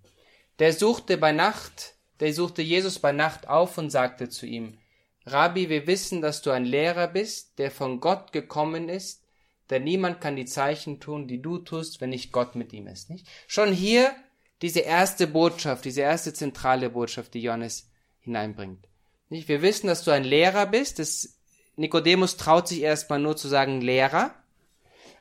Der 0.59 0.73
suchte 0.73 1.17
bei 1.17 1.31
Nacht, 1.31 1.95
der 2.19 2.35
suchte 2.35 2.61
Jesus 2.61 2.99
bei 2.99 3.13
Nacht 3.13 3.49
auf 3.49 3.79
und 3.79 3.91
sagte 3.91 4.29
zu 4.29 4.47
ihm, 4.47 4.79
Rabbi, 5.27 5.69
wir 5.69 5.87
wissen, 5.87 6.21
dass 6.21 6.43
du 6.43 6.51
ein 6.51 6.65
Lehrer 6.65 7.07
bist, 7.07 7.61
der 7.61 7.71
von 7.71 8.01
Gott 8.01 8.33
gekommen 8.33 8.89
ist, 8.89 9.24
denn 9.71 9.85
niemand 9.85 10.21
kann 10.21 10.37
die 10.37 10.45
Zeichen 10.45 11.01
tun, 11.01 11.27
die 11.27 11.41
du 11.41 11.59
tust, 11.59 12.01
wenn 12.01 12.11
nicht 12.11 12.33
Gott 12.33 12.55
mit 12.55 12.73
ihm 12.73 12.87
ist. 12.87 13.11
Nicht? 13.11 13.27
Schon 13.47 13.73
hier 13.73 14.15
diese 14.63 14.81
erste 14.81 15.27
Botschaft, 15.27 15.85
diese 15.85 16.03
erste 16.03 16.33
zentrale 16.33 16.91
Botschaft, 16.91 17.35
die 17.35 17.43
Johannes 17.43 17.91
hineinbringt. 18.21 18.87
Nicht? 19.29 19.49
Wir 19.49 19.63
wissen, 19.63 19.87
dass 19.87 20.05
du 20.05 20.11
ein 20.11 20.25
Lehrer 20.25 20.67
bist. 20.67 20.99
Das, 20.99 21.39
Nikodemus 21.77 22.37
traut 22.37 22.69
sich 22.69 22.81
erstmal 22.81 23.19
nur 23.19 23.37
zu 23.37 23.49
sagen 23.49 23.81
Lehrer, 23.81 24.35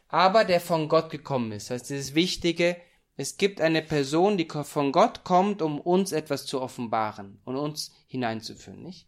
aber 0.08 0.46
der 0.46 0.60
von 0.60 0.90
Gott 0.90 1.10
gekommen 1.10 1.52
ist. 1.52 1.70
Das 1.70 1.82
heißt, 1.82 1.90
dieses 1.90 2.16
Wichtige, 2.16 2.78
es 3.16 3.38
gibt 3.38 3.62
eine 3.62 3.82
Person, 3.82 4.38
die 4.38 4.48
von 4.48 4.92
Gott 4.92 5.24
kommt, 5.24 5.62
um 5.62 5.80
uns 5.80 6.12
etwas 6.12 6.46
zu 6.46 6.62
offenbaren 6.62 7.40
und 7.46 7.56
uns 7.56 7.92
hineinzuführen, 8.08 8.84
nicht? 8.84 9.08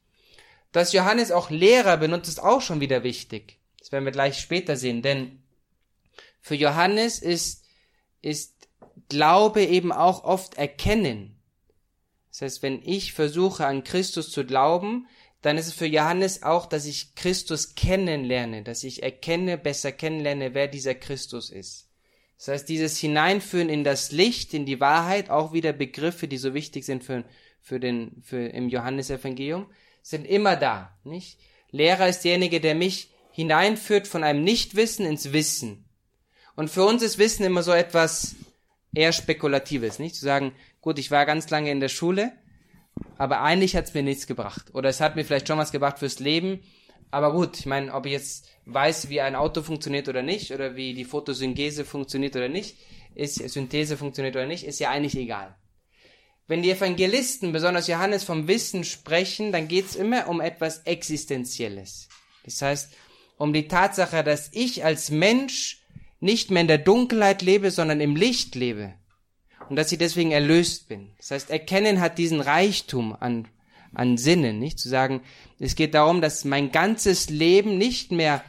Dass 0.71 0.93
Johannes 0.93 1.31
auch 1.31 1.49
Lehrer 1.49 1.97
benutzt, 1.97 2.27
ist 2.27 2.43
auch 2.43 2.61
schon 2.61 2.81
wieder 2.81 3.03
wichtig. 3.03 3.59
Das 3.85 3.91
werden 3.91 4.05
wir 4.05 4.11
gleich 4.11 4.39
später 4.39 4.77
sehen, 4.77 5.03
denn 5.03 5.43
für 6.41 6.55
Johannes 6.55 7.19
ist, 7.19 7.65
ist 8.23 8.67
Glaube 9.09 9.63
eben 9.63 9.91
auch 9.91 10.23
oft 10.23 10.57
Erkennen. 10.57 11.39
Das 12.31 12.41
heißt, 12.41 12.63
wenn 12.63 12.81
ich 12.81 13.13
versuche, 13.13 13.67
an 13.67 13.83
Christus 13.83 14.31
zu 14.31 14.43
glauben, 14.43 15.05
dann 15.43 15.59
ist 15.59 15.67
es 15.67 15.75
für 15.75 15.85
Johannes 15.85 16.41
auch, 16.41 16.65
dass 16.65 16.87
ich 16.87 17.13
Christus 17.13 17.75
kennenlerne, 17.75 18.63
dass 18.63 18.83
ich 18.83 19.03
erkenne, 19.03 19.55
besser 19.55 19.91
kennenlerne, 19.91 20.55
wer 20.55 20.67
dieser 20.67 20.95
Christus 20.95 21.51
ist. 21.51 21.87
Das 22.39 22.47
heißt, 22.47 22.69
dieses 22.69 22.97
Hineinführen 22.97 23.69
in 23.69 23.83
das 23.83 24.11
Licht, 24.11 24.55
in 24.55 24.65
die 24.65 24.79
Wahrheit, 24.79 25.29
auch 25.29 25.53
wieder 25.53 25.73
Begriffe, 25.73 26.27
die 26.27 26.37
so 26.37 26.55
wichtig 26.55 26.85
sind 26.85 27.03
für, 27.03 27.23
für 27.61 27.79
den, 27.79 28.19
für 28.23 28.47
im 28.47 28.67
Johannesevangelium, 28.67 29.67
sind 30.01 30.25
immer 30.25 30.55
da, 30.55 30.97
nicht? 31.03 31.37
Lehrer 31.69 32.09
ist 32.09 32.21
derjenige, 32.21 32.59
der 32.59 32.73
mich 32.73 33.11
hineinführt 33.35 34.07
von 34.07 34.23
einem 34.23 34.45
Nichtwissen 34.45 35.05
ins 35.05 35.33
Wissen. 35.33 35.83
Und 36.55 36.69
für 36.69 36.85
uns 36.85 37.03
ist 37.03 37.17
Wissen 37.17 37.43
immer 37.43 37.63
so 37.63 37.73
etwas 37.73 38.35
eher 38.93 39.11
Spekulatives, 39.11 39.99
nicht? 39.99 40.15
Zu 40.15 40.23
sagen, 40.23 40.53
gut, 40.79 40.97
ich 40.99 41.11
war 41.11 41.25
ganz 41.25 41.49
lange 41.49 41.69
in 41.69 41.81
der 41.81 41.89
Schule, 41.89 42.31
aber 43.17 43.41
eigentlich 43.41 43.75
hat's 43.75 43.93
mir 43.93 44.03
nichts 44.03 44.25
gebracht. 44.25 44.73
Oder 44.73 44.87
es 44.87 45.01
hat 45.01 45.17
mir 45.17 45.25
vielleicht 45.25 45.49
schon 45.49 45.57
was 45.57 45.73
gebracht 45.73 45.99
fürs 45.99 46.19
Leben, 46.19 46.61
aber 47.11 47.33
gut, 47.33 47.59
ich 47.59 47.65
meine, 47.65 47.93
ob 47.93 48.05
ich 48.05 48.13
jetzt 48.13 48.47
weiß, 48.67 49.09
wie 49.09 49.19
ein 49.19 49.35
Auto 49.35 49.63
funktioniert 49.63 50.07
oder 50.07 50.21
nicht, 50.21 50.51
oder 50.51 50.77
wie 50.77 50.93
die 50.93 51.03
Photosynthese 51.03 51.83
funktioniert 51.83 52.37
oder 52.37 52.47
nicht, 52.47 52.77
ist, 53.15 53.35
Synthese 53.49 53.97
funktioniert 53.97 54.37
oder 54.37 54.47
nicht, 54.47 54.63
ist 54.63 54.79
ja 54.79 54.91
eigentlich 54.91 55.17
egal. 55.17 55.55
Wenn 56.47 56.61
die 56.61 56.71
Evangelisten, 56.71 57.51
besonders 57.51 57.87
Johannes, 57.87 58.23
vom 58.23 58.47
Wissen 58.47 58.85
sprechen, 58.85 59.51
dann 59.51 59.67
geht's 59.67 59.95
immer 59.95 60.29
um 60.29 60.39
etwas 60.39 60.83
Existenzielles. 60.83 62.07
Das 62.45 62.61
heißt, 62.61 62.93
um 63.37 63.53
die 63.53 63.67
Tatsache, 63.67 64.23
dass 64.23 64.49
ich 64.53 64.83
als 64.85 65.11
Mensch 65.11 65.81
nicht 66.19 66.51
mehr 66.51 66.61
in 66.61 66.67
der 66.67 66.77
Dunkelheit 66.77 67.41
lebe, 67.41 67.71
sondern 67.71 68.01
im 68.01 68.15
Licht 68.15 68.55
lebe. 68.55 68.93
Und 69.69 69.75
dass 69.77 69.91
ich 69.91 69.97
deswegen 69.97 70.31
erlöst 70.31 70.87
bin. 70.87 71.11
Das 71.17 71.31
heißt, 71.31 71.49
Erkennen 71.49 71.99
hat 71.99 72.17
diesen 72.17 72.39
Reichtum 72.39 73.15
an, 73.19 73.47
an 73.93 74.17
Sinnen, 74.17 74.59
nicht? 74.59 74.79
Zu 74.79 74.89
sagen, 74.89 75.21
es 75.59 75.75
geht 75.75 75.93
darum, 75.93 76.21
dass 76.21 76.45
mein 76.45 76.71
ganzes 76.71 77.29
Leben 77.29 77.77
nicht 77.77 78.11
mehr 78.11 78.43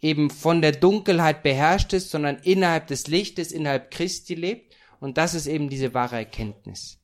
eben 0.00 0.30
von 0.30 0.62
der 0.62 0.72
Dunkelheit 0.72 1.42
beherrscht 1.42 1.92
ist, 1.92 2.10
sondern 2.10 2.38
innerhalb 2.42 2.86
des 2.86 3.08
Lichtes, 3.08 3.50
innerhalb 3.50 3.90
Christi 3.90 4.34
lebt. 4.34 4.74
Und 5.00 5.18
das 5.18 5.34
ist 5.34 5.46
eben 5.46 5.68
diese 5.68 5.94
wahre 5.94 6.16
Erkenntnis. 6.16 6.98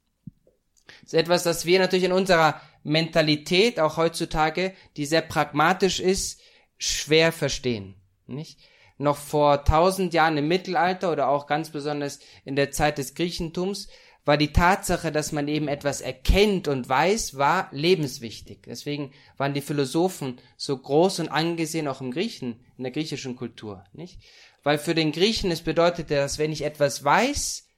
Das 1.03 1.12
ist 1.12 1.14
etwas, 1.14 1.43
das 1.43 1.67
wir 1.67 1.79
natürlich 1.79 2.05
in 2.05 2.12
unserer 2.12 2.61
Mentalität, 2.83 3.81
auch 3.81 3.97
heutzutage, 3.97 4.75
die 4.97 5.07
sehr 5.07 5.23
pragmatisch 5.23 6.01
ist, 6.01 6.40
schwer 6.79 7.33
verstehen. 7.33 7.95
Nicht? 8.27 8.59
Noch 8.97 9.17
vor 9.17 9.65
tausend 9.65 10.15
Jahren 10.15 10.37
im 10.37 10.49
Mittelalter 10.49 11.11
oder 11.11 11.29
auch 11.29 11.47
ganz 11.47 11.71
besonders 11.71 12.21
in 12.45 12.57
der 12.57 12.71
Zeit 12.71 12.99
des 12.99 13.15
Griechentums 13.15 13.89
war 14.25 14.37
die 14.39 14.53
Tatsache, 14.53 15.13
dass 15.13 15.33
man 15.33 15.49
eben 15.49 15.69
etwas 15.69 16.01
erkennt 16.01 16.69
und 16.69 16.89
weiß, 16.89 17.37
war 17.37 17.69
lebenswichtig. 17.73 18.63
Deswegen 18.67 19.13
waren 19.37 19.53
die 19.53 19.61
Philosophen 19.61 20.41
so 20.57 20.79
groß 20.79 21.21
und 21.21 21.29
angesehen 21.29 21.89
auch 21.89 22.01
im 22.01 22.11
Griechen, 22.11 22.61
in 22.79 22.85
der 22.85 22.93
griechischen 22.93 23.37
Kultur, 23.37 23.85
nicht? 23.93 24.21
Weil 24.63 24.79
für 24.79 24.95
den 24.95 25.13
Griechen 25.13 25.51
es 25.51 25.61
bedeutete, 25.61 26.15
dass 26.15 26.39
wenn 26.39 26.53
ich 26.53 26.63
etwas 26.63 27.05
weiß, 27.05 27.69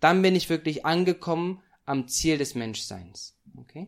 dann 0.00 0.22
bin 0.22 0.34
ich 0.34 0.50
wirklich 0.50 0.84
angekommen 0.84 1.62
am 1.84 2.08
Ziel 2.08 2.36
des 2.36 2.56
Menschseins. 2.56 3.36
Okay? 3.56 3.86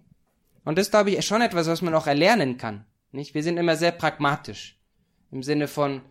Und 0.64 0.78
das 0.78 0.90
glaube 0.90 1.10
ich 1.10 1.26
schon 1.26 1.42
etwas, 1.42 1.66
was 1.66 1.82
man 1.82 1.94
auch 1.94 2.06
erlernen 2.06 2.58
kann. 2.58 2.86
Nicht? 3.14 3.34
Wir 3.34 3.44
sind 3.44 3.58
immer 3.58 3.76
sehr 3.76 3.92
pragmatisch. 3.92 4.76
Im 5.30 5.42
Sinne 5.42 5.68
von, 5.68 6.02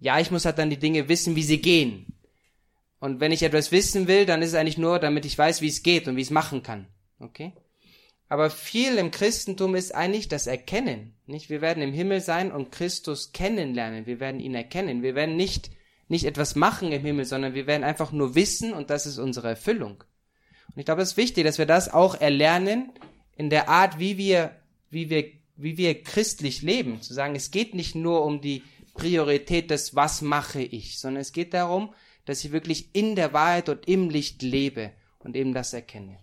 ja, 0.00 0.18
ich 0.18 0.30
muss 0.30 0.46
halt 0.46 0.58
dann 0.58 0.70
die 0.70 0.78
Dinge 0.78 1.08
wissen, 1.08 1.36
wie 1.36 1.42
sie 1.42 1.60
gehen. 1.60 2.06
Und 3.00 3.20
wenn 3.20 3.32
ich 3.32 3.42
etwas 3.42 3.70
wissen 3.70 4.08
will, 4.08 4.24
dann 4.24 4.40
ist 4.40 4.48
es 4.48 4.54
eigentlich 4.54 4.78
nur, 4.78 4.98
damit 4.98 5.26
ich 5.26 5.36
weiß, 5.36 5.60
wie 5.60 5.68
es 5.68 5.82
geht 5.82 6.08
und 6.08 6.16
wie 6.16 6.22
ich 6.22 6.28
es 6.28 6.32
machen 6.32 6.62
kann. 6.62 6.86
Okay? 7.20 7.52
Aber 8.30 8.50
viel 8.50 8.96
im 8.96 9.10
Christentum 9.10 9.74
ist 9.74 9.94
eigentlich 9.94 10.28
das 10.28 10.46
Erkennen. 10.46 11.14
Nicht? 11.26 11.50
Wir 11.50 11.60
werden 11.60 11.82
im 11.82 11.92
Himmel 11.92 12.20
sein 12.20 12.50
und 12.50 12.72
Christus 12.72 13.32
kennenlernen. 13.32 14.06
Wir 14.06 14.18
werden 14.18 14.40
ihn 14.40 14.54
erkennen. 14.54 15.02
Wir 15.02 15.14
werden 15.14 15.36
nicht, 15.36 15.70
nicht 16.08 16.24
etwas 16.24 16.56
machen 16.56 16.92
im 16.92 17.02
Himmel, 17.02 17.26
sondern 17.26 17.52
wir 17.52 17.66
werden 17.66 17.84
einfach 17.84 18.10
nur 18.10 18.34
wissen 18.34 18.72
und 18.72 18.88
das 18.88 19.06
ist 19.06 19.18
unsere 19.18 19.48
Erfüllung. 19.48 20.02
Und 20.68 20.78
ich 20.78 20.86
glaube, 20.86 21.02
es 21.02 21.10
ist 21.10 21.16
wichtig, 21.18 21.44
dass 21.44 21.58
wir 21.58 21.66
das 21.66 21.92
auch 21.92 22.18
erlernen 22.18 22.90
in 23.36 23.50
der 23.50 23.68
Art, 23.68 23.98
wie 23.98 24.16
wir, 24.16 24.56
wie 24.90 25.10
wir 25.10 25.37
wie 25.58 25.76
wir 25.76 26.02
christlich 26.02 26.62
leben, 26.62 27.02
zu 27.02 27.12
sagen, 27.12 27.34
es 27.34 27.50
geht 27.50 27.74
nicht 27.74 27.94
nur 27.94 28.24
um 28.24 28.40
die 28.40 28.62
Priorität 28.94 29.70
des 29.70 29.94
Was 29.94 30.22
mache 30.22 30.62
ich, 30.62 30.98
sondern 30.98 31.20
es 31.20 31.32
geht 31.32 31.52
darum, 31.52 31.92
dass 32.24 32.44
ich 32.44 32.52
wirklich 32.52 32.94
in 32.94 33.16
der 33.16 33.32
Wahrheit 33.32 33.68
und 33.68 33.88
im 33.88 34.08
Licht 34.08 34.42
lebe 34.42 34.92
und 35.18 35.36
eben 35.36 35.52
das 35.52 35.72
erkenne. 35.72 36.18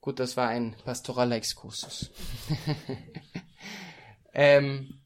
Gut, 0.00 0.18
das 0.18 0.36
war 0.36 0.48
ein 0.48 0.74
pastoraler 0.84 1.36
Exkursus. 1.36 2.10
ähm, 4.32 5.00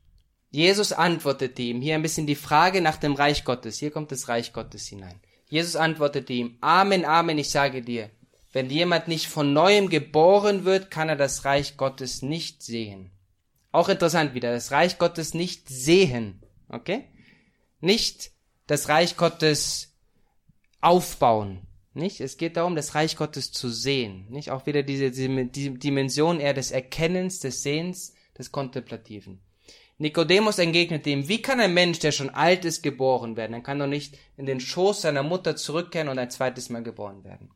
Jesus 0.50 0.92
antwortete 0.92 1.62
ihm, 1.62 1.80
hier 1.80 1.96
ein 1.96 2.02
bisschen 2.02 2.26
die 2.26 2.36
Frage 2.36 2.80
nach 2.80 2.96
dem 2.96 3.14
Reich 3.14 3.44
Gottes, 3.44 3.78
hier 3.78 3.90
kommt 3.90 4.12
das 4.12 4.28
Reich 4.28 4.52
Gottes 4.52 4.86
hinein. 4.86 5.20
Jesus 5.48 5.76
antwortete 5.76 6.32
ihm, 6.32 6.58
Amen, 6.60 7.04
Amen, 7.04 7.38
ich 7.38 7.50
sage 7.50 7.82
dir, 7.82 8.10
wenn 8.52 8.68
jemand 8.68 9.08
nicht 9.08 9.26
von 9.26 9.52
neuem 9.52 9.88
geboren 9.88 10.64
wird, 10.64 10.90
kann 10.90 11.08
er 11.08 11.16
das 11.16 11.44
Reich 11.44 11.76
Gottes 11.76 12.22
nicht 12.22 12.62
sehen. 12.62 13.10
Auch 13.72 13.88
interessant 13.88 14.34
wieder, 14.34 14.52
das 14.52 14.70
Reich 14.70 14.98
Gottes 14.98 15.32
nicht 15.32 15.68
sehen. 15.68 16.42
Okay? 16.68 17.06
Nicht 17.80 18.30
das 18.66 18.88
Reich 18.88 19.16
Gottes 19.16 19.94
aufbauen. 20.82 21.66
Nicht? 21.94 22.20
Es 22.20 22.36
geht 22.36 22.56
darum, 22.56 22.76
das 22.76 22.94
Reich 22.94 23.16
Gottes 23.16 23.52
zu 23.52 23.70
sehen. 23.70 24.26
Nicht? 24.28 24.50
Auch 24.50 24.66
wieder 24.66 24.82
diese, 24.82 25.10
diese 25.10 25.70
Dimension 25.70 26.38
eher 26.38 26.54
des 26.54 26.70
Erkennens, 26.70 27.40
des 27.40 27.62
Sehens, 27.62 28.14
des 28.36 28.52
Kontemplativen. 28.52 29.40
Nikodemus 29.98 30.58
entgegnete 30.58 31.10
ihm, 31.10 31.28
wie 31.28 31.40
kann 31.40 31.60
ein 31.60 31.74
Mensch, 31.74 32.00
der 32.00 32.12
schon 32.12 32.30
alt 32.30 32.64
ist, 32.64 32.82
geboren 32.82 33.36
werden? 33.36 33.54
Er 33.54 33.60
kann 33.60 33.78
doch 33.78 33.86
nicht 33.86 34.18
in 34.36 34.46
den 34.46 34.60
Schoß 34.60 35.02
seiner 35.02 35.22
Mutter 35.22 35.54
zurückkehren 35.54 36.08
und 36.08 36.18
ein 36.18 36.30
zweites 36.30 36.70
Mal 36.70 36.82
geboren 36.82 37.24
werden. 37.24 37.50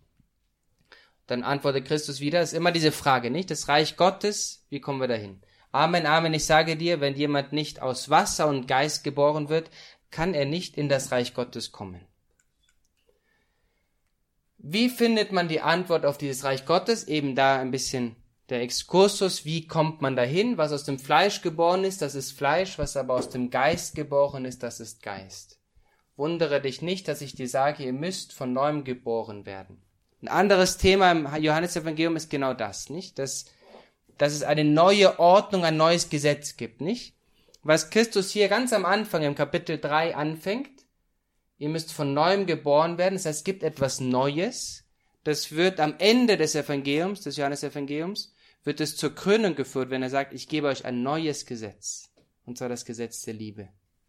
Dann 1.27 1.43
antwortet 1.43 1.87
Christus 1.87 2.21
wieder, 2.21 2.41
ist 2.41 2.55
immer 2.55 2.73
diese 2.73 2.93
Frage, 2.93 3.31
nicht? 3.31 3.51
Das 3.51 3.69
Reich 3.69 3.97
Gottes, 3.97 4.65
wie 4.69 4.81
kommen 4.81 5.01
wir 5.01 5.09
dahin? 5.09 5.41
Amen, 5.73 6.07
Amen, 6.07 6.33
ich 6.35 6.47
sage 6.47 6.77
dir, 6.77 7.01
wenn 7.01 7.17
jemand 7.17 7.53
nicht 7.53 7.83
aus 7.83 8.09
Wasser 8.09 8.47
und 8.47 8.69
Geist 8.69 9.05
geboren 9.05 9.49
wird, 9.49 9.71
kann 10.11 10.35
er 10.35 10.47
nicht 10.47 10.79
in 10.79 10.89
das 10.89 11.13
Reich 11.13 11.35
Gottes 11.35 11.73
kommen. 11.73 12.01
Wie 14.59 14.89
findet 14.89 15.33
man 15.33 15.49
die 15.49 15.61
Antwort 15.61 16.07
auf 16.07 16.19
dieses 16.19 16.45
Reich 16.45 16.65
Gottes? 16.65 17.07
Eben 17.07 17.35
da 17.35 17.61
ein 17.61 17.71
bisschen 17.71 18.17
der 18.49 18.63
Exkursus, 18.63 19.45
wie 19.45 19.67
kommt 19.67 20.01
man 20.01 20.17
dahin? 20.17 20.57
Was 20.57 20.73
aus 20.73 20.85
dem 20.85 20.99
Fleisch 20.99 21.43
geboren 21.43 21.85
ist, 21.85 22.01
das 22.01 22.15
ist 22.15 22.33
Fleisch, 22.33 22.79
was 22.79 22.97
aber 22.97 23.15
aus 23.15 23.29
dem 23.29 23.51
Geist 23.51 23.95
geboren 23.95 24.45
ist, 24.45 24.63
das 24.63 24.81
ist 24.81 25.03
Geist. 25.03 25.61
Wundere 26.17 26.61
dich 26.61 26.81
nicht, 26.81 27.09
dass 27.09 27.21
ich 27.21 27.35
dir 27.35 27.49
sage, 27.49 27.85
ihr 27.85 27.93
müsst 27.93 28.33
von 28.33 28.53
neuem 28.53 28.85
geboren 28.85 29.45
werden. 29.47 29.83
Ein 30.27 30.33
anderes 30.33 30.77
Thema 30.77 31.13
im 31.13 31.29
Johannesevangelium 31.41 32.17
ist 32.17 32.31
genau 32.31 32.53
das, 32.53 32.91
nicht? 32.91 33.21
Dass, 33.21 33.45
dass 34.19 34.33
es 34.33 34.43
eine 34.43 34.65
neue 34.65 35.21
Ordnung, 35.21 35.65
ein 35.65 35.77
neues 35.77 36.11
Gesetz 36.11 36.57
gibt, 36.57 36.81
nicht? 36.81 37.15
Was 37.63 37.91
Christus 37.91 38.33
hier 38.33 38.49
ganz 38.49 38.73
am 38.73 38.85
Anfang 38.85 39.23
im 39.23 39.37
Kapitel 39.37 39.79
3 39.79 40.17
anfängt, 40.17 40.85
ihr 41.59 41.69
müsst 41.69 41.93
von 41.93 42.13
neuem 42.13 42.47
geboren 42.47 42.99
werden, 42.99 43.15
das 43.15 43.25
heißt, 43.25 43.39
es 43.39 43.45
gibt 43.45 43.63
etwas 43.63 44.01
Neues, 44.01 44.83
das 45.23 45.53
wird 45.53 45.79
am 45.79 45.95
Ende 45.99 46.37
des 46.37 46.57
Evangeliums, 46.57 47.21
des 47.21 47.37
Johannesevangeliums, 47.37 48.35
wird 48.65 48.81
es 48.81 48.97
zur 48.97 49.15
Krönung 49.15 49.55
geführt, 49.55 49.91
wenn 49.91 50.03
er 50.03 50.11
sagt, 50.11 50.33
ich 50.33 50.49
gebe 50.49 50.67
euch 50.67 50.85
ein 50.85 51.05
neues 51.05 51.47
Gesetz, 51.47 52.11
und 52.47 52.59
zwar 52.59 52.69
das 52.69 52.85
Gesetz 52.85 53.23
der 53.23 53.35
Liebe. 53.35 53.69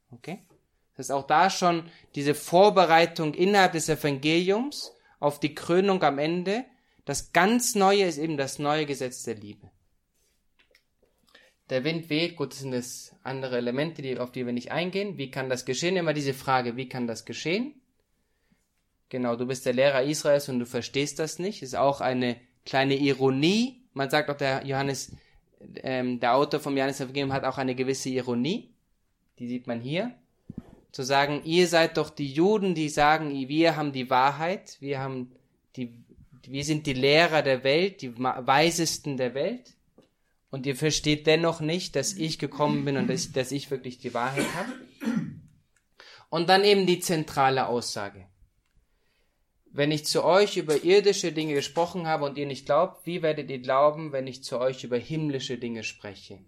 Okay? 0.09 0.47
Das 0.95 1.07
ist 1.07 1.11
auch 1.11 1.27
da 1.27 1.51
schon 1.51 1.91
diese 2.15 2.33
Vorbereitung 2.33 3.35
innerhalb 3.35 3.73
des 3.73 3.87
Evangeliums, 3.87 4.93
auf 5.19 5.39
die 5.39 5.55
Krönung 5.55 6.03
am 6.03 6.19
Ende. 6.19 6.65
Das 7.05 7.31
ganz 7.33 7.75
Neue 7.75 8.05
ist 8.05 8.17
eben 8.17 8.37
das 8.37 8.59
neue 8.59 8.85
Gesetz 8.85 9.23
der 9.23 9.35
Liebe. 9.35 9.71
der 11.69 11.83
Wind 11.83 12.09
weht, 12.09 12.35
gut, 12.35 12.51
das 12.51 12.59
sind 12.59 12.71
das 12.71 13.15
andere 13.23 13.57
Elemente, 13.57 14.01
die, 14.01 14.17
auf 14.17 14.31
die 14.31 14.45
wir 14.45 14.53
nicht 14.53 14.71
eingehen. 14.71 15.17
Wie 15.17 15.31
kann 15.31 15.49
das 15.49 15.65
geschehen? 15.65 15.97
Immer 15.97 16.13
diese 16.13 16.33
Frage, 16.33 16.77
wie 16.77 16.87
kann 16.87 17.07
das 17.07 17.25
geschehen? 17.25 17.73
Genau, 19.09 19.35
du 19.35 19.45
bist 19.45 19.65
der 19.65 19.73
Lehrer 19.73 20.03
Israels 20.03 20.49
und 20.49 20.59
du 20.59 20.65
verstehst 20.65 21.19
das 21.19 21.39
nicht. 21.39 21.61
Ist 21.61 21.75
auch 21.75 22.01
eine 22.01 22.39
kleine 22.65 22.95
Ironie. 22.95 23.83
Man 23.93 24.09
sagt 24.09 24.29
auch, 24.29 24.37
der 24.37 24.65
Johannes, 24.65 25.15
ähm, 25.77 26.19
der 26.19 26.35
Autor 26.35 26.59
vom 26.59 26.75
Johannes 26.75 26.99
Evangelium 26.99 27.33
hat 27.33 27.43
auch 27.43 27.57
eine 27.57 27.75
gewisse 27.75 28.09
Ironie. 28.09 28.73
Die 29.39 29.47
sieht 29.47 29.67
man 29.67 29.79
hier. 29.79 30.13
Zu 30.91 31.03
sagen, 31.03 31.41
ihr 31.43 31.67
seid 31.67 31.97
doch 31.97 32.09
die 32.09 32.31
Juden, 32.31 32.73
die 32.73 32.89
sagen, 32.89 33.31
wir 33.31 33.75
haben 33.75 33.91
die 33.91 34.09
Wahrheit, 34.09 34.77
wir 34.79 34.99
haben 34.99 35.31
die, 35.75 35.93
wir 36.47 36.63
sind 36.63 36.87
die 36.87 36.93
Lehrer 36.93 37.41
der 37.41 37.63
Welt, 37.63 38.01
die 38.01 38.17
Weisesten 38.17 39.17
der 39.17 39.33
Welt. 39.33 39.75
Und 40.49 40.65
ihr 40.65 40.75
versteht 40.75 41.27
dennoch 41.27 41.59
nicht, 41.59 41.95
dass 41.95 42.13
ich 42.13 42.39
gekommen 42.39 42.85
bin 42.85 42.97
und 42.97 43.07
dass, 43.09 43.31
dass 43.31 43.51
ich 43.51 43.69
wirklich 43.69 43.99
die 43.99 44.13
Wahrheit 44.13 44.47
habe. 44.55 44.71
Und 46.29 46.49
dann 46.49 46.63
eben 46.63 46.85
die 46.85 46.99
zentrale 46.99 47.67
Aussage. 47.67 48.25
Wenn 49.65 49.91
ich 49.91 50.05
zu 50.05 50.23
euch 50.23 50.57
über 50.57 50.83
irdische 50.83 51.31
Dinge 51.31 51.53
gesprochen 51.53 52.07
habe 52.07 52.25
und 52.25 52.37
ihr 52.37 52.47
nicht 52.47 52.65
glaubt, 52.65 53.05
wie 53.05 53.21
werdet 53.21 53.51
ihr 53.51 53.59
glauben, 53.59 54.11
wenn 54.11 54.25
ich 54.25 54.43
zu 54.43 54.59
euch 54.59 54.83
über 54.83 54.97
himmlische 54.97 55.57
Dinge 55.57 55.83
spreche? 55.83 56.39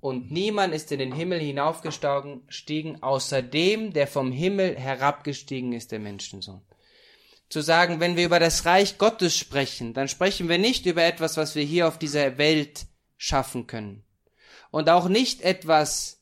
Und 0.00 0.30
niemand 0.30 0.74
ist 0.74 0.92
in 0.92 1.00
den 1.00 1.12
Himmel 1.12 1.40
hinaufgestiegen, 1.40 3.02
außer 3.02 3.42
dem, 3.42 3.92
der 3.92 4.06
vom 4.06 4.30
Himmel 4.30 4.76
herabgestiegen 4.76 5.72
ist, 5.72 5.90
der 5.90 5.98
Menschensohn. 5.98 6.62
Zu 7.48 7.62
sagen, 7.62 7.98
wenn 7.98 8.16
wir 8.16 8.26
über 8.26 8.38
das 8.38 8.64
Reich 8.64 8.98
Gottes 8.98 9.36
sprechen, 9.36 9.94
dann 9.94 10.08
sprechen 10.08 10.48
wir 10.48 10.58
nicht 10.58 10.86
über 10.86 11.02
etwas, 11.02 11.36
was 11.36 11.54
wir 11.54 11.64
hier 11.64 11.88
auf 11.88 11.98
dieser 11.98 12.38
Welt 12.38 12.86
schaffen 13.16 13.66
können. 13.66 14.04
Und 14.70 14.88
auch 14.90 15.08
nicht 15.08 15.40
etwas, 15.40 16.18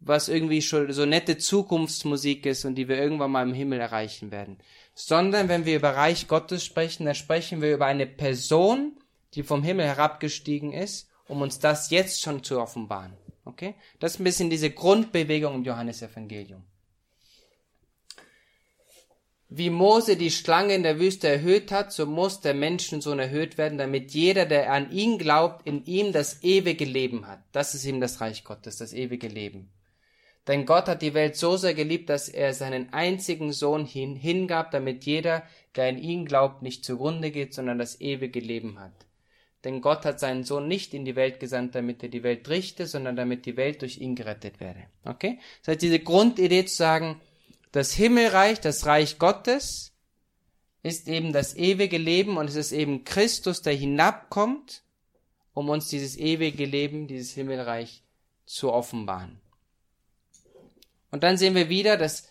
was 0.00 0.28
irgendwie 0.28 0.62
schon 0.62 0.92
so 0.92 1.04
nette 1.04 1.38
Zukunftsmusik 1.38 2.46
ist 2.46 2.64
und 2.64 2.74
die 2.74 2.88
wir 2.88 2.98
irgendwann 2.98 3.30
mal 3.30 3.46
im 3.46 3.54
Himmel 3.54 3.80
erreichen 3.80 4.32
werden. 4.32 4.58
Sondern 4.94 5.48
wenn 5.48 5.64
wir 5.64 5.76
über 5.76 5.90
Reich 5.90 6.26
Gottes 6.26 6.64
sprechen, 6.64 7.06
dann 7.06 7.14
sprechen 7.14 7.62
wir 7.62 7.72
über 7.74 7.86
eine 7.86 8.06
Person, 8.06 8.98
die 9.34 9.42
vom 9.42 9.62
Himmel 9.62 9.86
herabgestiegen 9.86 10.72
ist, 10.72 11.08
um 11.28 11.42
uns 11.42 11.58
das 11.58 11.90
jetzt 11.90 12.22
schon 12.22 12.42
zu 12.42 12.60
offenbaren. 12.60 13.12
Okay? 13.44 13.74
Das 14.00 14.14
ist 14.14 14.20
ein 14.20 14.24
bisschen 14.24 14.50
diese 14.50 14.70
Grundbewegung 14.70 15.54
im 15.56 15.64
Johannesevangelium 15.64 16.64
wie 19.56 19.70
Mose 19.70 20.16
die 20.16 20.30
Schlange 20.30 20.74
in 20.74 20.82
der 20.82 20.98
Wüste 20.98 21.28
erhöht 21.28 21.72
hat, 21.72 21.92
so 21.92 22.06
muss 22.06 22.40
der 22.40 22.54
Menschensohn 22.54 23.18
erhöht 23.18 23.58
werden, 23.58 23.76
damit 23.76 24.12
jeder, 24.12 24.46
der 24.46 24.72
an 24.72 24.90
ihn 24.90 25.18
glaubt, 25.18 25.66
in 25.66 25.84
ihm 25.84 26.12
das 26.12 26.42
ewige 26.42 26.86
Leben 26.86 27.26
hat. 27.26 27.40
Das 27.52 27.74
ist 27.74 27.84
ihm 27.84 28.00
das 28.00 28.20
Reich 28.20 28.44
Gottes, 28.44 28.78
das 28.78 28.94
ewige 28.94 29.28
Leben. 29.28 29.70
Denn 30.48 30.64
Gott 30.64 30.88
hat 30.88 31.02
die 31.02 31.14
Welt 31.14 31.36
so 31.36 31.56
sehr 31.56 31.74
geliebt, 31.74 32.08
dass 32.08 32.28
er 32.28 32.54
seinen 32.54 32.92
einzigen 32.92 33.52
Sohn 33.52 33.84
hin, 33.84 34.16
hingab, 34.16 34.70
damit 34.70 35.04
jeder, 35.04 35.42
der 35.76 35.88
an 35.90 35.98
ihn 35.98 36.24
glaubt, 36.24 36.62
nicht 36.62 36.84
zugrunde 36.84 37.30
geht, 37.30 37.52
sondern 37.52 37.78
das 37.78 38.00
ewige 38.00 38.40
Leben 38.40 38.80
hat. 38.80 38.92
Denn 39.64 39.80
Gott 39.80 40.04
hat 40.04 40.18
seinen 40.18 40.44
Sohn 40.44 40.66
nicht 40.66 40.92
in 40.92 41.04
die 41.04 41.14
Welt 41.14 41.38
gesandt, 41.38 41.74
damit 41.74 42.02
er 42.02 42.08
die 42.08 42.24
Welt 42.24 42.48
richte, 42.48 42.86
sondern 42.86 43.14
damit 43.14 43.46
die 43.46 43.56
Welt 43.56 43.82
durch 43.82 43.98
ihn 43.98 44.16
gerettet 44.16 44.58
werde. 44.58 44.84
Okay? 45.04 45.38
Das 45.60 45.72
heißt, 45.72 45.82
diese 45.82 46.00
Grundidee 46.00 46.64
zu 46.64 46.74
sagen, 46.74 47.20
das 47.70 47.92
Himmelreich, 47.92 48.60
das 48.60 48.86
Reich 48.86 49.18
Gottes, 49.18 49.92
ist 50.82 51.06
eben 51.06 51.32
das 51.32 51.56
ewige 51.56 51.96
Leben 51.96 52.36
und 52.36 52.48
es 52.48 52.56
ist 52.56 52.72
eben 52.72 53.04
Christus, 53.04 53.62
der 53.62 53.74
hinabkommt, 53.74 54.82
um 55.54 55.68
uns 55.68 55.88
dieses 55.88 56.16
ewige 56.16 56.64
Leben, 56.64 57.06
dieses 57.06 57.32
Himmelreich 57.32 58.02
zu 58.46 58.72
offenbaren. 58.72 59.40
Und 61.12 61.22
dann 61.22 61.36
sehen 61.36 61.54
wir 61.54 61.68
wieder, 61.68 61.96
dass 61.96 62.28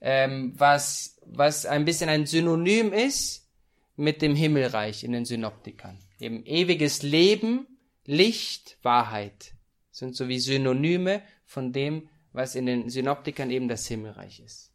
ähm, 0.00 0.52
was, 0.56 1.18
was 1.26 1.66
ein 1.66 1.84
bisschen 1.84 2.08
ein 2.08 2.26
Synonym 2.26 2.92
ist 2.92 3.48
mit 3.96 4.22
dem 4.22 4.36
Himmelreich 4.36 5.04
in 5.04 5.12
den 5.12 5.24
Synoptikern. 5.24 5.98
Eben 6.20 6.44
ewiges 6.44 7.02
Leben, 7.02 7.66
Licht, 8.04 8.78
Wahrheit 8.82 9.54
sind 9.90 10.16
so 10.16 10.28
wie 10.28 10.38
Synonyme 10.38 11.22
von 11.44 11.72
dem, 11.72 12.08
was 12.32 12.54
in 12.54 12.66
den 12.66 12.88
Synoptikern 12.88 13.50
eben 13.50 13.68
das 13.68 13.86
Himmelreich 13.86 14.40
ist. 14.40 14.70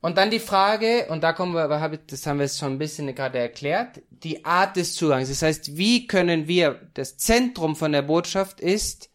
Und 0.00 0.18
dann 0.18 0.30
die 0.30 0.38
Frage, 0.38 1.06
und 1.08 1.22
da 1.22 1.32
kommen 1.32 1.54
wir, 1.54 1.66
das 2.06 2.26
haben 2.26 2.38
wir 2.38 2.48
schon 2.48 2.74
ein 2.74 2.78
bisschen 2.78 3.12
gerade 3.14 3.38
erklärt, 3.38 4.02
die 4.10 4.44
Art 4.44 4.76
des 4.76 4.94
Zugangs. 4.94 5.28
Das 5.28 5.42
heißt, 5.42 5.76
wie 5.76 6.06
können 6.06 6.46
wir, 6.46 6.88
das 6.94 7.16
Zentrum 7.16 7.74
von 7.74 7.92
der 7.92 8.02
Botschaft 8.02 8.60
ist 8.60 9.10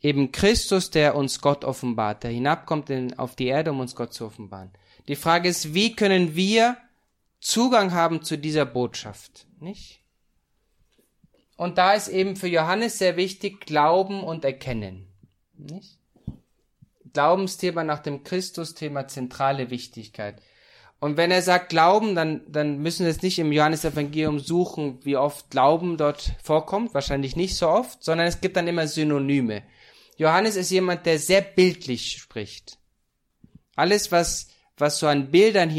eben 0.00 0.30
Christus, 0.30 0.90
der 0.90 1.16
uns 1.16 1.40
Gott 1.40 1.64
offenbart, 1.64 2.22
der 2.22 2.30
hinabkommt 2.30 2.88
in, 2.90 3.18
auf 3.18 3.34
die 3.34 3.48
Erde, 3.48 3.72
um 3.72 3.80
uns 3.80 3.96
Gott 3.96 4.12
zu 4.12 4.26
offenbaren. 4.26 4.70
Die 5.08 5.16
Frage 5.16 5.48
ist, 5.48 5.74
wie 5.74 5.96
können 5.96 6.36
wir 6.36 6.76
Zugang 7.40 7.92
haben 7.92 8.22
zu 8.22 8.36
dieser 8.36 8.66
Botschaft, 8.66 9.46
nicht? 9.60 10.02
Und 11.56 11.78
da 11.78 11.94
ist 11.94 12.08
eben 12.08 12.36
für 12.36 12.48
Johannes 12.48 12.98
sehr 12.98 13.16
wichtig 13.16 13.66
Glauben 13.66 14.22
und 14.22 14.44
Erkennen, 14.44 15.08
nicht? 15.54 15.98
Glaubensthema 17.12 17.84
nach 17.84 18.00
dem 18.00 18.22
Christusthema 18.22 19.08
zentrale 19.08 19.70
Wichtigkeit. 19.70 20.40
Und 21.00 21.16
wenn 21.16 21.30
er 21.30 21.42
sagt 21.42 21.68
Glauben, 21.68 22.14
dann, 22.14 22.42
dann 22.48 22.78
müssen 22.78 23.04
wir 23.04 23.10
es 23.10 23.22
nicht 23.22 23.38
im 23.38 23.52
Johannesevangelium 23.52 24.40
suchen, 24.40 24.98
wie 25.04 25.16
oft 25.16 25.50
Glauben 25.50 25.96
dort 25.96 26.32
vorkommt. 26.42 26.92
Wahrscheinlich 26.92 27.36
nicht 27.36 27.56
so 27.56 27.68
oft, 27.68 28.02
sondern 28.02 28.26
es 28.26 28.40
gibt 28.40 28.56
dann 28.56 28.66
immer 28.66 28.88
Synonyme. 28.88 29.62
Johannes 30.16 30.56
ist 30.56 30.70
jemand, 30.70 31.06
der 31.06 31.20
sehr 31.20 31.40
bildlich 31.40 32.18
spricht. 32.18 32.78
Alles, 33.76 34.10
was, 34.10 34.48
was 34.76 34.98
so 34.98 35.06
an 35.06 35.30
Bildern 35.30 35.70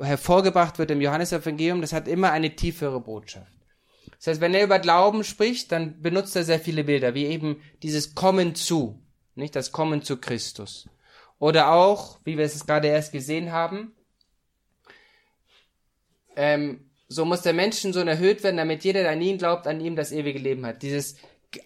hervorgebracht 0.00 0.78
wird 0.78 0.90
im 0.90 1.00
Johannesevangelium, 1.00 1.80
das 1.80 1.92
hat 1.92 2.08
immer 2.08 2.32
eine 2.32 2.56
tiefere 2.56 3.00
Botschaft. 3.00 3.52
Das 4.18 4.28
heißt, 4.28 4.40
wenn 4.40 4.54
er 4.54 4.64
über 4.64 4.78
Glauben 4.78 5.24
spricht, 5.24 5.72
dann 5.72 6.00
benutzt 6.00 6.34
er 6.36 6.44
sehr 6.44 6.60
viele 6.60 6.84
Bilder, 6.84 7.14
wie 7.14 7.26
eben 7.26 7.60
dieses 7.82 8.14
Kommen 8.14 8.54
zu 8.54 9.04
nicht 9.34 9.56
das 9.56 9.72
Kommen 9.72 10.02
zu 10.02 10.18
Christus. 10.18 10.88
Oder 11.38 11.72
auch, 11.72 12.18
wie 12.24 12.38
wir 12.38 12.44
es 12.44 12.66
gerade 12.66 12.88
erst 12.88 13.12
gesehen 13.12 13.52
haben, 13.52 13.92
ähm, 16.36 16.90
so 17.08 17.24
muss 17.24 17.42
der 17.42 17.52
Menschensohn 17.52 18.08
erhöht 18.08 18.42
werden, 18.42 18.56
damit 18.56 18.84
jeder, 18.84 19.02
der 19.02 19.12
an 19.12 19.20
ihn 19.20 19.38
glaubt, 19.38 19.66
an 19.66 19.80
ihm 19.80 19.94
das 19.94 20.10
ewige 20.10 20.38
Leben 20.38 20.64
hat. 20.66 20.82
Dieses 20.82 21.16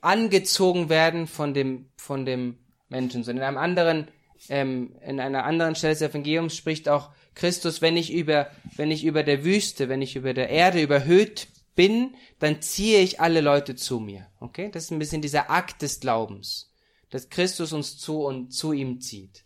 angezogen 0.03 0.89
werden 0.89 1.27
von 1.27 1.55
dem, 1.55 1.89
von 1.97 2.27
dem 2.27 2.59
Menschensohn. 2.89 3.37
In 3.37 3.43
einem 3.43 3.57
anderen, 3.57 4.09
ähm, 4.49 4.97
in 5.01 5.21
einer 5.21 5.45
anderen 5.45 5.75
Stelle 5.75 5.95
des 5.95 6.03
Evangeliums 6.03 6.57
spricht 6.57 6.89
auch 6.89 7.11
Christus, 7.39 7.81
wenn 7.81 7.97
ich 7.97 8.13
über, 8.13 8.51
wenn 8.77 8.91
ich 8.91 9.05
über 9.05 9.23
der 9.23 9.45
Wüste, 9.45 9.89
wenn 9.89 10.03
ich 10.03 10.17
über 10.17 10.35
der 10.35 10.51
Erde 10.51 10.83
überhöht 10.83 11.49
bin, 11.75 12.15
dann 12.39 12.61
ziehe 12.61 13.01
ich 13.01 13.21
alle 13.21 13.41
Leute 13.41 13.77
zu 13.77 14.01
mir. 14.01 14.27
Okay? 14.41 14.71
Das 14.71 14.85
ist 14.85 14.91
ein 14.91 14.99
bisschen 14.99 15.23
dieser 15.23 15.51
Akt 15.51 15.81
des 15.81 16.01
Glaubens 16.01 16.69
dass 17.11 17.31
Christus 17.31 17.73
uns 17.73 17.99
zu 17.99 18.25
und 18.25 18.53
zu 18.53 18.73
ihm 18.73 19.01
zieht. 19.01 19.45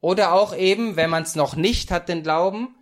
Oder 0.00 0.32
auch 0.32 0.56
eben, 0.56 0.96
wenn 0.96 1.10
man 1.10 1.22
es 1.22 1.34
noch 1.34 1.56
nicht 1.56 1.90
hat, 1.90 2.08
den 2.08 2.22
Glauben, 2.22 2.74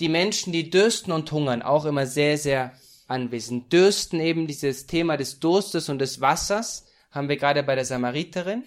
die 0.00 0.08
Menschen, 0.08 0.52
die 0.52 0.70
dürsten 0.70 1.12
und 1.12 1.30
hungern, 1.32 1.62
auch 1.62 1.84
immer 1.84 2.06
sehr, 2.06 2.36
sehr 2.36 2.72
anwesend. 3.06 3.72
Dürsten 3.72 4.20
eben 4.20 4.46
dieses 4.46 4.86
Thema 4.86 5.16
des 5.16 5.40
Durstes 5.40 5.88
und 5.88 5.98
des 5.98 6.20
Wassers, 6.20 6.86
haben 7.10 7.28
wir 7.28 7.36
gerade 7.36 7.62
bei 7.62 7.74
der 7.74 7.84
Samariterin. 7.84 8.64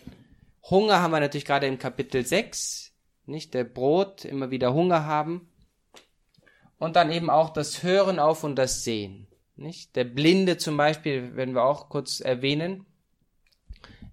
Hunger 0.70 1.02
haben 1.02 1.12
wir 1.12 1.20
natürlich 1.20 1.46
gerade 1.46 1.68
im 1.68 1.78
Kapitel 1.78 2.26
6, 2.26 2.87
nicht 3.28 3.54
der 3.54 3.64
Brot, 3.64 4.26
immer 4.26 4.52
wieder 4.52 4.74
Hunger 4.74 5.06
haben. 5.06 5.50
Und 6.80 6.96
dann 6.96 7.12
eben 7.12 7.30
auch 7.30 7.52
das 7.52 7.84
Hören 7.84 8.20
auf 8.20 8.44
und 8.44 8.56
das 8.56 8.84
Sehen. 8.84 9.28
Nicht? 9.56 9.96
Der 9.96 10.04
Blinde 10.04 10.58
zum 10.58 10.78
Beispiel 10.78 11.36
werden 11.36 11.56
wir 11.56 11.64
auch 11.64 11.90
kurz 11.90 12.20
erwähnen 12.20 12.86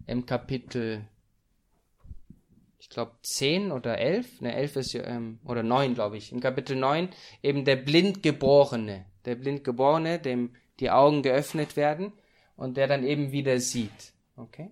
im 0.07 0.27
Kapitel, 0.27 1.07
ich 2.79 2.89
glaube 2.89 3.13
10 3.23 3.73
oder 3.73 3.99
11, 3.99 4.41
ne 4.41 4.55
11 4.55 4.77
ist 4.77 4.95
ähm, 4.95 5.39
oder 5.45 5.63
9 5.63 5.95
glaube 5.95 6.17
ich, 6.17 6.33
im 6.33 6.41
Kapitel 6.41 6.77
9 6.77 7.09
eben 7.43 7.65
der 7.65 7.77
Blindgeborene, 7.77 9.05
der 9.25 9.35
Blindgeborene, 9.35 10.19
dem 10.19 10.55
die 10.81 10.91
Augen 10.91 11.23
geöffnet 11.23 11.77
werden 11.77 12.13
und 12.57 12.77
der 12.77 12.87
dann 12.87 13.05
eben 13.05 13.33
wieder 13.33 13.61
sieht. 13.61 14.13
Okay? 14.37 14.71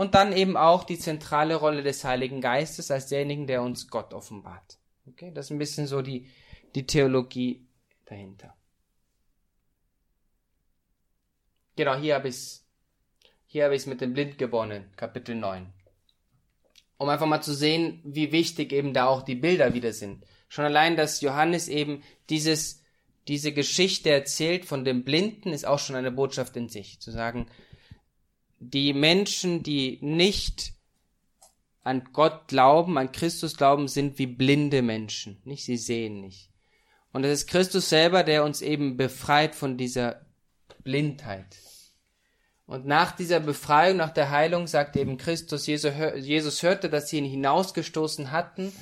Und 0.00 0.14
dann 0.14 0.32
eben 0.32 0.56
auch 0.56 0.84
die 0.84 0.98
zentrale 0.98 1.56
Rolle 1.56 1.82
des 1.82 2.04
Heiligen 2.04 2.40
Geistes 2.40 2.90
als 2.90 3.08
derjenigen, 3.08 3.46
der 3.46 3.60
uns 3.60 3.88
Gott 3.88 4.14
offenbart. 4.14 4.78
Okay? 5.06 5.30
Das 5.34 5.44
ist 5.44 5.50
ein 5.50 5.58
bisschen 5.58 5.86
so 5.86 6.00
die, 6.00 6.26
die 6.74 6.86
Theologie 6.86 7.66
dahinter. 8.06 8.56
Genau, 11.76 11.96
hier 11.96 12.14
habe 12.14 12.28
ich 12.28 12.34
es 12.34 12.66
hier 13.46 13.64
habe 13.64 13.76
ich 13.76 13.84
mit 13.84 14.00
dem 14.00 14.14
Blind 14.14 14.38
gewonnen, 14.38 14.90
Kapitel 14.96 15.34
9. 15.34 15.70
Um 16.96 17.10
einfach 17.10 17.26
mal 17.26 17.42
zu 17.42 17.52
sehen, 17.52 18.00
wie 18.02 18.32
wichtig 18.32 18.72
eben 18.72 18.94
da 18.94 19.04
auch 19.04 19.20
die 19.20 19.34
Bilder 19.34 19.74
wieder 19.74 19.92
sind. 19.92 20.24
Schon 20.48 20.64
allein, 20.64 20.96
dass 20.96 21.20
Johannes 21.20 21.68
eben 21.68 22.02
dieses, 22.30 22.82
diese 23.28 23.52
Geschichte 23.52 24.08
erzählt 24.08 24.64
von 24.64 24.86
dem 24.86 25.04
Blinden, 25.04 25.52
ist 25.52 25.66
auch 25.66 25.78
schon 25.78 25.96
eine 25.96 26.10
Botschaft 26.10 26.56
in 26.56 26.70
sich. 26.70 27.00
Zu 27.00 27.10
sagen, 27.10 27.50
die 28.60 28.92
Menschen, 28.92 29.62
die 29.62 29.98
nicht 30.02 30.74
an 31.82 32.10
Gott 32.12 32.48
glauben, 32.48 32.98
an 32.98 33.10
Christus 33.10 33.56
glauben, 33.56 33.88
sind 33.88 34.18
wie 34.18 34.26
blinde 34.26 34.82
Menschen. 34.82 35.40
Nicht? 35.44 35.64
Sie 35.64 35.78
sehen 35.78 36.20
nicht. 36.20 36.50
Und 37.12 37.24
es 37.24 37.40
ist 37.40 37.46
Christus 37.48 37.88
selber, 37.88 38.22
der 38.22 38.44
uns 38.44 38.60
eben 38.60 38.96
befreit 38.96 39.54
von 39.54 39.78
dieser 39.78 40.26
Blindheit. 40.84 41.56
Und 42.66 42.86
nach 42.86 43.16
dieser 43.16 43.40
Befreiung, 43.40 43.96
nach 43.96 44.12
der 44.12 44.30
Heilung, 44.30 44.66
sagt 44.66 44.94
eben 44.96 45.16
Christus, 45.16 45.66
Jesus 45.66 46.62
hörte, 46.62 46.90
dass 46.90 47.08
sie 47.08 47.18
ihn 47.18 47.24
hinausgestoßen 47.24 48.30
hatten. 48.30 48.72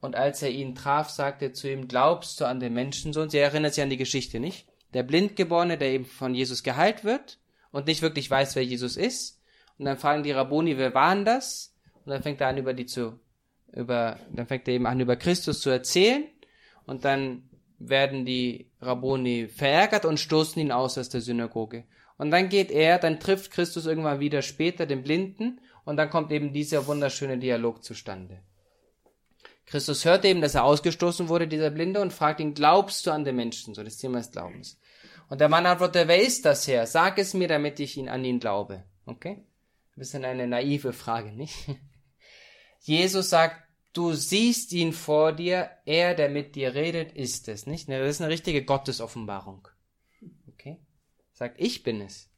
Und 0.00 0.16
als 0.16 0.42
er 0.42 0.50
ihn 0.50 0.74
traf, 0.74 1.10
sagte 1.10 1.44
er 1.44 1.52
zu 1.52 1.70
ihm, 1.70 1.86
glaubst 1.86 2.40
du 2.40 2.46
an 2.46 2.58
den 2.58 2.72
Menschensohn? 2.72 3.28
Sie 3.28 3.38
erinnert 3.38 3.74
sich 3.74 3.84
an 3.84 3.90
die 3.90 3.98
Geschichte, 3.98 4.40
nicht? 4.40 4.66
Der 4.94 5.02
Blindgeborene, 5.02 5.76
der 5.78 5.90
eben 5.90 6.06
von 6.06 6.34
Jesus 6.34 6.62
geheilt 6.62 7.04
wird 7.04 7.39
und 7.72 7.86
nicht 7.86 8.02
wirklich 8.02 8.30
weiß, 8.30 8.56
wer 8.56 8.64
Jesus 8.64 8.96
ist. 8.96 9.40
Und 9.78 9.84
dann 9.86 9.98
fragen 9.98 10.22
die 10.22 10.32
Rabboni, 10.32 10.76
wer 10.76 10.94
waren 10.94 11.24
das? 11.24 11.74
Und 12.04 12.10
dann 12.10 12.22
fängt 12.22 12.40
er 12.40 12.48
an, 12.48 12.58
über 12.58 12.74
die 12.74 12.86
zu, 12.86 13.18
über, 13.72 14.18
dann 14.32 14.46
fängt 14.46 14.68
er 14.68 14.74
eben 14.74 14.86
an, 14.86 15.00
über 15.00 15.16
Christus 15.16 15.60
zu 15.60 15.70
erzählen. 15.70 16.24
Und 16.86 17.04
dann 17.04 17.48
werden 17.78 18.26
die 18.26 18.70
Rabboni 18.80 19.48
verärgert 19.48 20.04
und 20.04 20.20
stoßen 20.20 20.60
ihn 20.60 20.72
aus 20.72 20.98
aus 20.98 21.08
der 21.08 21.20
Synagoge. 21.20 21.84
Und 22.18 22.30
dann 22.30 22.50
geht 22.50 22.70
er, 22.70 22.98
dann 22.98 23.18
trifft 23.18 23.50
Christus 23.50 23.86
irgendwann 23.86 24.20
wieder 24.20 24.42
später 24.42 24.84
den 24.84 25.02
Blinden 25.02 25.60
und 25.84 25.96
dann 25.96 26.10
kommt 26.10 26.30
eben 26.32 26.52
dieser 26.52 26.86
wunderschöne 26.86 27.38
Dialog 27.38 27.82
zustande. 27.82 28.42
Christus 29.64 30.04
hört 30.04 30.24
eben, 30.24 30.40
dass 30.40 30.56
er 30.56 30.64
ausgestoßen 30.64 31.28
wurde, 31.28 31.46
dieser 31.46 31.70
Blinde, 31.70 32.00
und 32.00 32.12
fragt 32.12 32.40
ihn, 32.40 32.54
glaubst 32.54 33.06
du 33.06 33.12
an 33.12 33.24
den 33.24 33.36
Menschen? 33.36 33.72
So 33.72 33.84
das 33.84 33.96
Thema 33.96 34.18
des 34.18 34.32
Glaubens. 34.32 34.79
Und 35.30 35.40
der 35.40 35.48
Mann 35.48 35.64
antwortet, 35.64 36.06
wer 36.08 36.20
ist 36.20 36.44
das 36.44 36.68
Herr? 36.68 36.86
Sag 36.86 37.18
es 37.18 37.32
mir, 37.32 37.48
damit 37.48 37.80
ich 37.80 37.96
ihn 37.96 38.10
an 38.10 38.24
ihn 38.24 38.40
glaube. 38.40 38.84
Okay? 39.06 39.30
Ein 39.30 39.98
bisschen 39.98 40.24
eine 40.26 40.46
naive 40.46 40.92
Frage, 40.92 41.32
nicht? 41.32 41.54
Jesus 42.80 43.30
sagt, 43.30 43.56
Du 43.92 44.12
siehst 44.12 44.72
ihn 44.72 44.92
vor 44.92 45.32
dir, 45.32 45.68
er, 45.84 46.14
der 46.14 46.28
mit 46.28 46.54
dir 46.54 46.74
redet, 46.74 47.12
ist 47.12 47.48
es, 47.48 47.66
nicht? 47.66 47.88
Das 47.88 48.08
ist 48.08 48.20
eine 48.20 48.30
richtige 48.30 48.64
Gottesoffenbarung. 48.64 49.66
Okay? 50.48 50.78
Sagt, 51.32 51.60
ich 51.60 51.82
bin 51.82 52.00
es. 52.00 52.30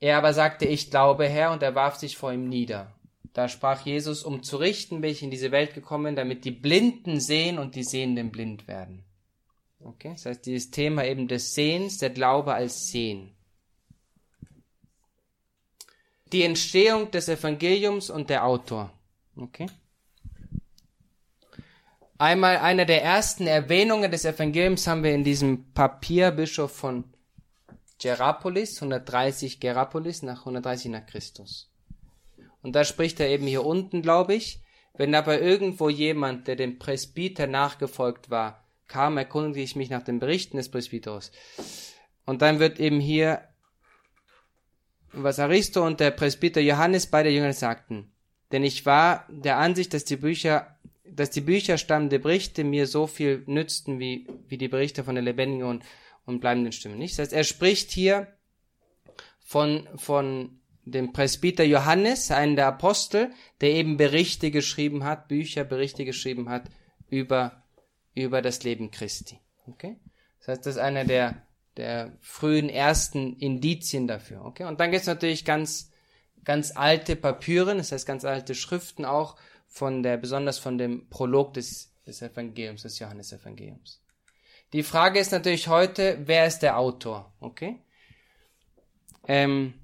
Er 0.00 0.18
aber 0.18 0.34
sagte, 0.34 0.64
ich 0.64 0.90
glaube, 0.90 1.28
Herr, 1.28 1.52
und 1.52 1.62
er 1.62 1.74
warf 1.76 1.96
sich 1.96 2.16
vor 2.16 2.32
ihm 2.32 2.48
nieder. 2.48 2.92
Da 3.32 3.48
sprach 3.48 3.86
Jesus, 3.86 4.24
um 4.24 4.42
zu 4.42 4.56
richten 4.56 5.00
bin 5.00 5.10
ich 5.10 5.22
in 5.22 5.30
diese 5.30 5.52
Welt 5.52 5.74
gekommen, 5.74 6.16
damit 6.16 6.44
die 6.44 6.50
Blinden 6.50 7.20
sehen 7.20 7.58
und 7.58 7.76
die 7.76 7.84
Sehenden 7.84 8.32
blind 8.32 8.66
werden. 8.66 9.04
Okay? 9.82 10.12
Das 10.12 10.26
heißt, 10.26 10.46
dieses 10.46 10.70
Thema 10.70 11.04
eben 11.04 11.28
des 11.28 11.54
Sehens, 11.54 11.98
der 11.98 12.10
Glaube 12.10 12.54
als 12.54 12.88
Sehen. 12.88 13.34
Die 16.32 16.44
Entstehung 16.44 17.10
des 17.10 17.28
Evangeliums 17.28 18.08
und 18.10 18.30
der 18.30 18.44
Autor. 18.44 18.92
Okay? 19.36 19.66
Einmal 22.18 22.58
eine 22.58 22.84
der 22.84 23.02
ersten 23.02 23.46
Erwähnungen 23.46 24.10
des 24.10 24.24
Evangeliums 24.24 24.86
haben 24.86 25.02
wir 25.02 25.14
in 25.14 25.24
diesem 25.24 25.72
Papier 25.72 26.30
Bischof 26.30 26.70
von 26.70 27.04
Gerapolis, 27.98 28.76
130 28.76 29.58
Gerapolis, 29.58 30.22
nach 30.22 30.40
130 30.40 30.90
nach 30.90 31.06
Christus. 31.06 31.70
Und 32.62 32.76
da 32.76 32.84
spricht 32.84 33.20
er 33.20 33.28
eben 33.28 33.46
hier 33.46 33.64
unten, 33.64 34.02
glaube 34.02 34.34
ich, 34.34 34.60
wenn 34.94 35.14
aber 35.14 35.40
irgendwo 35.40 35.88
jemand, 35.88 36.46
der 36.46 36.56
dem 36.56 36.78
Presbyter 36.78 37.46
nachgefolgt 37.46 38.28
war, 38.28 38.59
kam, 38.90 39.16
erkundigte 39.16 39.60
ich 39.60 39.76
mich 39.76 39.88
nach 39.88 40.02
den 40.02 40.20
Berichten 40.20 40.58
des 40.58 40.70
Presbyters. 40.70 41.32
Und 42.26 42.42
dann 42.42 42.58
wird 42.58 42.78
eben 42.78 43.00
hier, 43.00 43.40
was 45.12 45.38
Aristo 45.38 45.86
und 45.86 46.00
der 46.00 46.10
Presbyter 46.10 46.60
Johannes 46.60 47.06
beide 47.06 47.30
Jünger 47.30 47.54
sagten. 47.54 48.12
Denn 48.52 48.62
ich 48.62 48.84
war 48.84 49.26
der 49.30 49.56
Ansicht, 49.56 49.94
dass 49.94 50.04
die 50.04 50.16
Bücher 50.16 50.76
dass 51.12 51.30
die 51.30 51.40
Bücher 51.40 51.78
stammende 51.78 52.18
Berichte 52.18 52.64
mir 52.64 52.86
so 52.86 53.06
viel 53.06 53.42
nützten 53.46 53.98
wie, 53.98 54.26
wie 54.48 54.58
die 54.58 54.68
Berichte 54.68 55.04
von 55.04 55.14
der 55.14 55.24
lebendigen 55.24 55.66
und, 55.66 55.84
und 56.24 56.40
bleibenden 56.40 56.72
Stimme. 56.72 56.96
Nicht? 56.96 57.18
Das 57.18 57.26
heißt, 57.26 57.32
er 57.32 57.44
spricht 57.44 57.90
hier 57.90 58.28
von, 59.40 59.88
von 59.96 60.60
dem 60.84 61.12
Presbyter 61.12 61.64
Johannes, 61.64 62.30
einem 62.30 62.56
der 62.56 62.68
Apostel, 62.68 63.30
der 63.60 63.70
eben 63.70 63.96
Berichte 63.96 64.50
geschrieben 64.50 65.04
hat, 65.04 65.28
Bücher, 65.28 65.64
Berichte 65.64 66.04
geschrieben 66.04 66.48
hat 66.48 66.64
über, 67.08 67.62
über 68.14 68.42
das 68.42 68.62
Leben 68.62 68.90
Christi. 68.90 69.38
Okay? 69.66 69.96
Das 70.40 70.48
heißt, 70.48 70.66
das 70.66 70.76
ist 70.76 70.80
einer 70.80 71.04
der, 71.04 71.42
der 71.76 72.12
frühen 72.20 72.68
ersten 72.68 73.36
Indizien 73.38 74.06
dafür. 74.06 74.44
Okay? 74.44 74.64
Und 74.64 74.80
dann 74.80 74.90
gibt 74.90 75.02
es 75.02 75.06
natürlich 75.06 75.44
ganz, 75.44 75.92
ganz 76.44 76.76
alte 76.76 77.16
Papyren, 77.16 77.78
das 77.78 77.92
heißt 77.92 78.06
ganz 78.06 78.24
alte 78.24 78.54
Schriften 78.54 79.04
auch, 79.04 79.36
von 79.66 80.02
der, 80.02 80.16
besonders 80.16 80.58
von 80.58 80.78
dem 80.78 81.08
Prolog 81.08 81.54
des, 81.54 81.92
des 82.06 82.22
Evangeliums, 82.22 82.82
des 82.82 82.98
Johannesevangeliums. 82.98 84.02
Die 84.72 84.82
Frage 84.82 85.18
ist 85.18 85.32
natürlich 85.32 85.68
heute, 85.68 86.18
wer 86.24 86.46
ist 86.46 86.60
der 86.60 86.78
Autor? 86.78 87.32
Okay? 87.40 87.78
Ähm, 89.26 89.74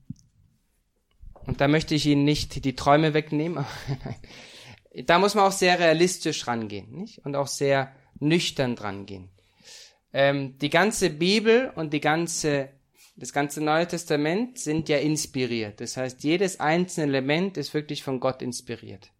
und 1.47 1.61
da 1.61 1.69
möchte 1.69 1.95
ich 1.95 2.07
Ihnen 2.07 2.25
nicht 2.25 2.65
die 2.65 2.75
Träume 2.75 3.15
wegnehmen. 3.15 3.65
da 5.07 5.19
muss 5.19 5.35
man 5.35 5.45
auch 5.45 5.53
sehr 5.53 5.79
realistisch 5.79 6.47
rangehen, 6.47 6.91
nicht? 6.93 7.25
Und 7.25 7.37
auch 7.37 7.47
sehr 7.47 7.95
nüchtern 8.21 8.77
dran 8.77 9.07
gehen. 9.07 9.31
Ähm, 10.13 10.59
die 10.59 10.71
ganze 10.71 11.11
Bibel 11.11 11.73
und 11.75 11.93
die 11.93 12.01
ganze, 12.01 12.71
das 13.17 13.33
ganze 13.33 13.63
Neue 13.63 13.87
Testament 13.87 14.59
sind 14.59 14.89
ja 14.89 14.99
inspiriert. 14.99 15.81
Das 15.81 15.97
heißt, 15.97 16.25
jedes 16.25 16.61
einzelne 16.61 17.07
Element 17.09 17.57
ist 17.57 17.75
wirklich 17.75 18.03
von 18.03 18.21
Gott 18.21 18.43
inspiriert. 18.43 19.11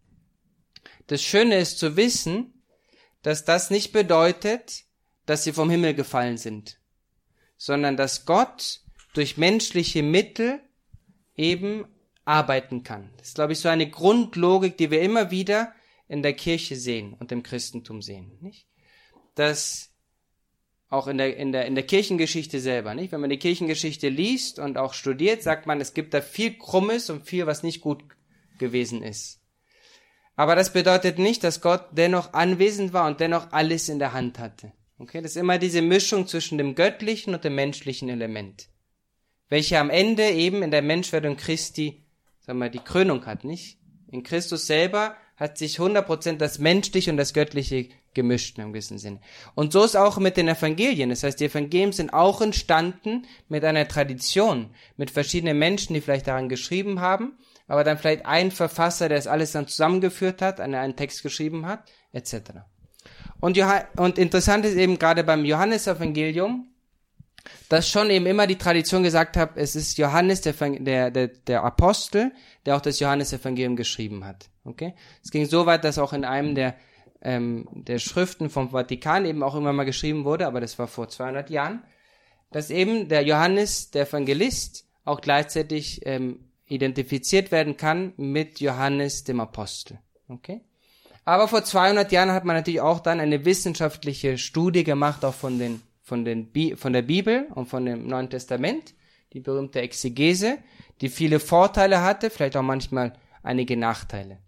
Das 1.07 1.21
Schöne 1.21 1.57
ist 1.59 1.79
zu 1.79 1.95
wissen, 1.95 2.63
dass 3.21 3.45
das 3.45 3.69
nicht 3.69 3.91
bedeutet, 3.91 4.83
dass 5.25 5.43
sie 5.43 5.53
vom 5.53 5.69
Himmel 5.69 5.93
gefallen 5.93 6.37
sind, 6.37 6.79
sondern 7.57 7.97
dass 7.97 8.25
Gott 8.25 8.81
durch 9.13 9.37
menschliche 9.37 10.03
Mittel 10.03 10.61
eben 11.35 11.85
arbeiten 12.25 12.83
kann. 12.83 13.09
Das 13.17 13.29
ist, 13.29 13.35
glaube 13.35 13.53
ich, 13.53 13.59
so 13.59 13.69
eine 13.69 13.89
Grundlogik, 13.89 14.77
die 14.77 14.91
wir 14.91 15.01
immer 15.01 15.31
wieder 15.31 15.73
in 16.07 16.23
der 16.23 16.33
Kirche 16.33 16.75
sehen 16.75 17.13
und 17.13 17.31
im 17.31 17.43
Christentum 17.43 18.01
sehen, 18.01 18.37
nicht? 18.41 18.67
Dass 19.37 19.91
auch 20.89 21.07
in 21.07 21.17
der, 21.17 21.35
in 21.35 21.51
der, 21.51 21.65
in 21.65 21.75
der 21.75 21.85
Kirchengeschichte 21.85 22.59
selber, 22.59 22.95
nicht? 22.95 23.11
Wenn 23.11 23.21
man 23.21 23.29
die 23.29 23.39
Kirchengeschichte 23.39 24.09
liest 24.09 24.57
und 24.57 24.77
auch 24.77 24.93
studiert, 24.93 25.43
sagt 25.43 25.67
man, 25.67 25.81
es 25.81 25.93
gibt 25.93 26.13
da 26.13 26.21
viel 26.21 26.57
Krummes 26.57 27.09
und 27.09 27.27
viel, 27.27 27.45
was 27.45 27.63
nicht 27.63 27.81
gut 27.81 28.03
gewesen 28.57 29.03
ist. 29.03 29.41
Aber 30.35 30.55
das 30.55 30.71
bedeutet 30.71 31.19
nicht, 31.19 31.43
dass 31.43 31.61
Gott 31.61 31.85
dennoch 31.91 32.33
anwesend 32.33 32.93
war 32.93 33.07
und 33.07 33.19
dennoch 33.19 33.51
alles 33.51 33.89
in 33.89 33.99
der 33.99 34.13
Hand 34.13 34.39
hatte. 34.39 34.71
Okay, 34.99 35.21
das 35.21 35.31
ist 35.31 35.37
immer 35.37 35.57
diese 35.57 35.81
Mischung 35.81 36.27
zwischen 36.27 36.57
dem 36.57 36.75
göttlichen 36.75 37.33
und 37.33 37.43
dem 37.43 37.55
menschlichen 37.55 38.09
Element, 38.09 38.69
welche 39.49 39.79
am 39.79 39.89
Ende 39.89 40.29
eben 40.29 40.63
in 40.63 40.71
der 40.71 40.81
Menschwerdung 40.81 41.37
Christi, 41.37 42.03
sagen 42.39 42.59
wir, 42.59 42.69
die 42.69 42.79
Krönung 42.79 43.25
hat, 43.25 43.43
nicht? 43.43 43.77
In 44.09 44.23
Christus 44.23 44.67
selber 44.67 45.15
hat 45.35 45.57
sich 45.57 45.79
100% 45.79 46.37
das 46.37 46.59
Menschliche 46.59 47.11
und 47.11 47.17
das 47.17 47.33
Göttliche 47.33 47.89
gemischt 48.17 48.57
in 48.57 48.63
einem 48.63 48.73
gewissen 48.73 48.97
Sinne. 48.97 49.21
Und 49.55 49.71
so 49.71 49.85
ist 49.85 49.95
auch 49.95 50.17
mit 50.17 50.35
den 50.35 50.49
Evangelien. 50.49 51.09
Das 51.09 51.23
heißt, 51.23 51.39
die 51.39 51.45
Evangelien 51.45 51.93
sind 51.93 52.11
auch 52.11 52.41
entstanden 52.41 53.25
mit 53.47 53.63
einer 53.63 53.87
Tradition, 53.87 54.71
mit 54.97 55.09
verschiedenen 55.09 55.57
Menschen, 55.57 55.93
die 55.93 56.01
vielleicht 56.01 56.27
daran 56.27 56.49
geschrieben 56.49 56.99
haben 56.99 57.37
aber 57.67 57.83
dann 57.83 57.97
vielleicht 57.97 58.25
ein 58.25 58.51
Verfasser, 58.51 59.09
der 59.09 59.17
es 59.17 59.27
alles 59.27 59.51
dann 59.51 59.67
zusammengeführt 59.67 60.41
hat, 60.41 60.59
einen 60.59 60.95
Text 60.95 61.21
geschrieben 61.21 61.65
hat, 61.65 61.91
etc. 62.13 62.35
Und, 63.39 63.59
und 63.97 64.17
interessant 64.17 64.65
ist 64.65 64.75
eben 64.75 64.97
gerade 64.97 65.23
beim 65.23 65.45
Johannesevangelium, 65.45 66.67
dass 67.69 67.89
schon 67.89 68.09
eben 68.09 68.25
immer 68.25 68.47
die 68.47 68.57
Tradition 68.57 69.03
gesagt 69.03 69.37
hat, 69.37 69.51
es 69.55 69.75
ist 69.75 69.97
Johannes, 69.97 70.41
der, 70.41 70.53
der, 70.53 71.11
der, 71.11 71.27
der 71.27 71.63
Apostel, 71.63 72.31
der 72.65 72.75
auch 72.75 72.81
das 72.81 72.99
Johannesevangelium 72.99 73.75
geschrieben 73.75 74.25
hat. 74.25 74.49
Okay? 74.63 74.95
Es 75.23 75.31
ging 75.31 75.45
so 75.45 75.65
weit, 75.65 75.83
dass 75.83 75.97
auch 75.97 76.13
in 76.13 76.25
einem 76.25 76.55
der, 76.55 76.75
ähm, 77.21 77.67
der 77.71 77.99
Schriften 77.99 78.49
vom 78.49 78.69
Vatikan 78.71 79.25
eben 79.25 79.43
auch 79.43 79.53
irgendwann 79.53 79.75
mal 79.75 79.83
geschrieben 79.83 80.25
wurde, 80.25 80.47
aber 80.47 80.61
das 80.61 80.77
war 80.79 80.87
vor 80.87 81.09
200 81.09 81.49
Jahren, 81.49 81.83
dass 82.51 82.69
eben 82.69 83.09
der 83.09 83.23
Johannes, 83.23 83.91
der 83.91 84.07
Evangelist, 84.07 84.85
auch 85.05 85.21
gleichzeitig 85.21 86.01
ähm, 86.05 86.51
identifiziert 86.65 87.51
werden 87.51 87.77
kann 87.77 88.13
mit 88.17 88.59
Johannes 88.59 89.23
dem 89.23 89.39
Apostel. 89.39 89.99
Okay? 90.27 90.61
Aber 91.25 91.47
vor 91.47 91.63
200 91.63 92.11
Jahren 92.11 92.31
hat 92.31 92.45
man 92.45 92.55
natürlich 92.55 92.81
auch 92.81 92.99
dann 92.99 93.19
eine 93.19 93.45
wissenschaftliche 93.45 94.37
Studie 94.37 94.83
gemacht, 94.83 95.25
auch 95.25 95.33
von, 95.33 95.59
den, 95.59 95.81
von, 96.01 96.23
den 96.23 96.49
von 96.77 96.93
der 96.93 97.01
Bibel 97.01 97.47
und 97.53 97.67
von 97.67 97.85
dem 97.85 98.07
Neuen 98.07 98.29
Testament, 98.29 98.93
die 99.33 99.39
berühmte 99.39 99.81
Exegese, 99.81 100.57
die 101.01 101.09
viele 101.09 101.39
Vorteile 101.39 102.01
hatte, 102.01 102.29
vielleicht 102.29 102.55
auch 102.55 102.61
manchmal 102.61 103.13
einige 103.43 103.75
Nachteile. 103.77 104.39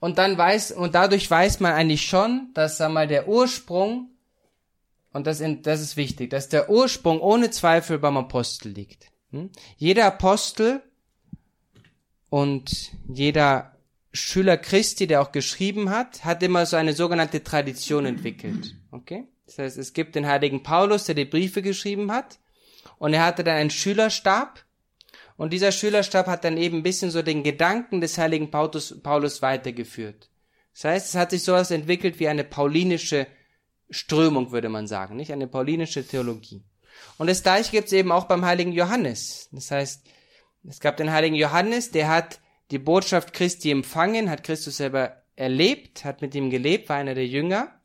Und 0.00 0.18
dann 0.18 0.38
weiß, 0.38 0.72
und 0.72 0.94
dadurch 0.94 1.30
weiß 1.30 1.60
man 1.60 1.72
eigentlich 1.72 2.06
schon, 2.06 2.50
dass, 2.54 2.78
sag 2.78 2.92
mal, 2.92 3.08
der 3.08 3.28
Ursprung 3.28 4.10
und 5.12 5.26
das, 5.26 5.42
das 5.62 5.80
ist 5.80 5.96
wichtig, 5.96 6.30
dass 6.30 6.48
der 6.48 6.70
Ursprung 6.70 7.20
ohne 7.20 7.50
Zweifel 7.50 7.98
beim 7.98 8.16
Apostel 8.16 8.70
liegt. 8.70 9.10
Hm? 9.30 9.50
Jeder 9.76 10.06
Apostel 10.06 10.82
und 12.30 12.92
jeder 13.08 13.76
Schüler 14.12 14.56
Christi, 14.56 15.06
der 15.06 15.22
auch 15.22 15.32
geschrieben 15.32 15.90
hat, 15.90 16.24
hat 16.24 16.42
immer 16.42 16.66
so 16.66 16.76
eine 16.76 16.92
sogenannte 16.92 17.42
Tradition 17.42 18.06
entwickelt. 18.06 18.74
Okay? 18.90 19.24
Das 19.46 19.58
heißt, 19.58 19.78
es 19.78 19.92
gibt 19.92 20.14
den 20.14 20.26
heiligen 20.26 20.62
Paulus, 20.62 21.04
der 21.04 21.14
die 21.14 21.24
Briefe 21.24 21.62
geschrieben 21.62 22.12
hat, 22.12 22.38
und 22.98 23.14
er 23.14 23.24
hatte 23.24 23.44
dann 23.44 23.56
einen 23.56 23.70
Schülerstab, 23.70 24.64
und 25.38 25.52
dieser 25.52 25.70
Schülerstab 25.70 26.26
hat 26.26 26.44
dann 26.44 26.56
eben 26.56 26.78
ein 26.78 26.82
bisschen 26.82 27.12
so 27.12 27.22
den 27.22 27.44
Gedanken 27.44 28.00
des 28.00 28.18
heiligen 28.18 28.50
Paulus, 28.50 29.00
Paulus 29.00 29.40
weitergeführt. 29.40 30.28
Das 30.74 30.84
heißt, 30.84 31.08
es 31.08 31.14
hat 31.14 31.30
sich 31.30 31.44
sowas 31.44 31.70
entwickelt 31.70 32.18
wie 32.18 32.26
eine 32.26 32.42
paulinische 32.42 33.28
Strömung, 33.88 34.50
würde 34.50 34.68
man 34.68 34.88
sagen, 34.88 35.14
nicht? 35.14 35.32
Eine 35.32 35.46
paulinische 35.46 36.06
Theologie. 36.06 36.64
Und 37.18 37.28
das 37.30 37.44
gleiche 37.44 37.70
gibt 37.70 37.86
es 37.86 37.92
eben 37.92 38.10
auch 38.10 38.24
beim 38.24 38.44
heiligen 38.44 38.72
Johannes. 38.72 39.48
Das 39.52 39.70
heißt, 39.70 40.04
es 40.68 40.80
gab 40.80 40.96
den 40.96 41.12
heiligen 41.12 41.36
Johannes, 41.36 41.92
der 41.92 42.08
hat 42.08 42.40
die 42.72 42.80
Botschaft 42.80 43.32
Christi 43.32 43.70
empfangen, 43.70 44.30
hat 44.30 44.42
Christus 44.42 44.78
selber 44.78 45.22
erlebt, 45.36 46.04
hat 46.04 46.20
mit 46.20 46.34
ihm 46.34 46.50
gelebt, 46.50 46.88
war 46.88 46.96
einer 46.96 47.14
der 47.14 47.28
Jünger 47.28 47.80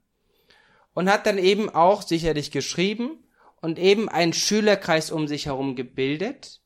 und 0.95 1.07
hat 1.07 1.27
dann 1.27 1.37
eben 1.37 1.69
auch 1.69 2.01
sicherlich 2.01 2.49
geschrieben 2.49 3.23
und 3.61 3.77
eben 3.77 4.09
einen 4.09 4.33
Schülerkreis 4.33 5.11
um 5.11 5.27
sich 5.27 5.45
herum 5.45 5.75
gebildet. 5.75 6.62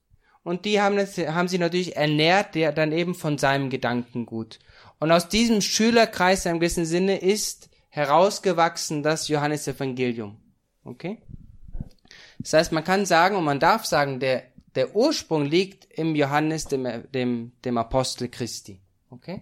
Und 0.48 0.64
die 0.64 0.80
haben, 0.80 0.96
das, 0.96 1.18
haben 1.18 1.50
sie 1.50 1.58
natürlich 1.58 1.98
ernährt, 1.98 2.56
der 2.56 2.72
dann 2.72 2.94
eben 2.94 3.16
von 3.16 3.38
seinem 3.38 3.70
Gedankengut. 3.70 4.60
Und 4.98 5.12
aus 5.12 5.28
diesem 5.28 5.60
Schülerkreis 5.60 6.48
einem 6.48 6.62
gewissen 6.62 6.86
Sinne 6.86 7.18
ist 7.18 7.70
herausgewachsen 7.90 9.04
das 9.04 9.28
Johannesevangelium. 9.28 10.38
Okay? 10.86 11.22
Das 12.40 12.54
heißt, 12.54 12.72
man 12.72 12.86
kann 12.86 13.06
sagen 13.06 13.36
und 13.36 13.44
man 13.44 13.60
darf 13.60 13.86
sagen, 13.86 14.22
der, 14.22 14.44
der 14.76 14.96
Ursprung 14.96 15.44
liegt 15.44 15.84
im 15.92 16.16
Johannes, 16.16 16.64
dem, 16.64 17.12
dem, 17.12 17.52
dem 17.66 17.78
Apostel 17.78 18.30
Christi. 18.30 18.80
Okay? 19.10 19.42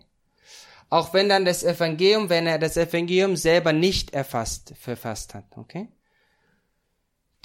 Auch 0.89 1.13
wenn 1.13 1.29
dann 1.29 1.45
das 1.45 1.63
Evangelium, 1.63 2.29
wenn 2.29 2.47
er 2.47 2.57
das 2.57 2.77
Evangelium 2.77 3.35
selber 3.35 3.73
nicht 3.73 4.15
erfasst, 4.15 4.73
verfasst 4.75 5.35
hat. 5.35 5.45
Okay? 5.55 5.87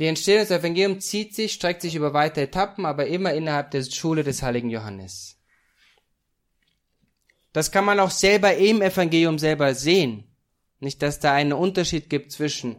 Die 0.01 0.07
Entstehung 0.07 0.41
des 0.41 0.51
Evangeliums 0.51 1.07
zieht 1.07 1.35
sich, 1.35 1.53
streckt 1.53 1.83
sich 1.83 1.95
über 1.95 2.15
weite 2.15 2.41
Etappen, 2.41 2.87
aber 2.87 3.07
immer 3.07 3.35
innerhalb 3.35 3.71
der 3.71 3.85
Schule 3.85 4.25
des 4.25 4.43
heiligen 4.43 4.71
Johannes. 4.71 5.37
Das 7.53 7.71
kann 7.71 7.85
man 7.85 8.01
auch 8.01 8.11
selber 8.11 8.57
im 8.57 8.81
Evangelium 8.81 9.39
selber 9.39 9.75
sehen. 9.75 10.25
Nicht, 10.79 11.03
dass 11.03 11.21
da 11.21 11.35
einen 11.35 11.53
Unterschied 11.53 12.09
gibt 12.09 12.33
zwischen 12.33 12.77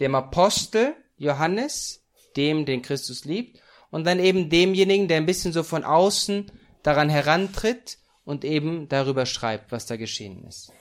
dem 0.00 0.14
Apostel 0.14 0.94
Johannes, 1.18 2.06
dem, 2.36 2.64
den 2.64 2.80
Christus 2.80 3.26
liebt, 3.26 3.60
und 3.90 4.04
dann 4.04 4.18
eben 4.18 4.48
demjenigen, 4.48 5.08
der 5.08 5.18
ein 5.18 5.26
bisschen 5.26 5.52
so 5.52 5.64
von 5.64 5.84
außen 5.84 6.50
daran 6.82 7.10
herantritt 7.10 7.98
und 8.24 8.46
eben 8.46 8.88
darüber 8.88 9.26
schreibt, 9.26 9.72
was 9.72 9.84
da 9.84 9.96
geschehen 9.96 10.42
ist. 10.44 10.72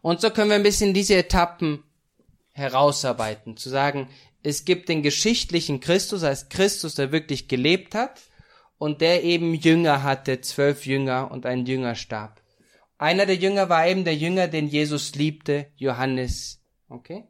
Und 0.00 0.20
so 0.20 0.30
können 0.30 0.50
wir 0.50 0.54
ein 0.54 0.62
bisschen 0.62 0.94
diese 0.94 1.16
Etappen 1.16 1.82
herausarbeiten, 2.52 3.56
zu 3.56 3.68
sagen, 3.68 4.08
es 4.46 4.64
gibt 4.64 4.88
den 4.88 5.02
geschichtlichen 5.02 5.80
Christus, 5.80 6.22
als 6.22 6.48
Christus, 6.48 6.94
der 6.94 7.10
wirklich 7.10 7.48
gelebt 7.48 7.96
hat 7.96 8.20
und 8.78 9.00
der 9.00 9.24
eben 9.24 9.54
Jünger 9.54 10.04
hatte, 10.04 10.40
zwölf 10.40 10.86
Jünger 10.86 11.32
und 11.32 11.46
ein 11.46 11.66
Jüngerstab. 11.66 12.40
Einer 12.96 13.26
der 13.26 13.34
Jünger 13.34 13.68
war 13.68 13.88
eben 13.88 14.04
der 14.04 14.14
Jünger, 14.14 14.46
den 14.46 14.68
Jesus 14.68 15.16
liebte, 15.16 15.66
Johannes. 15.74 16.60
Okay? 16.88 17.24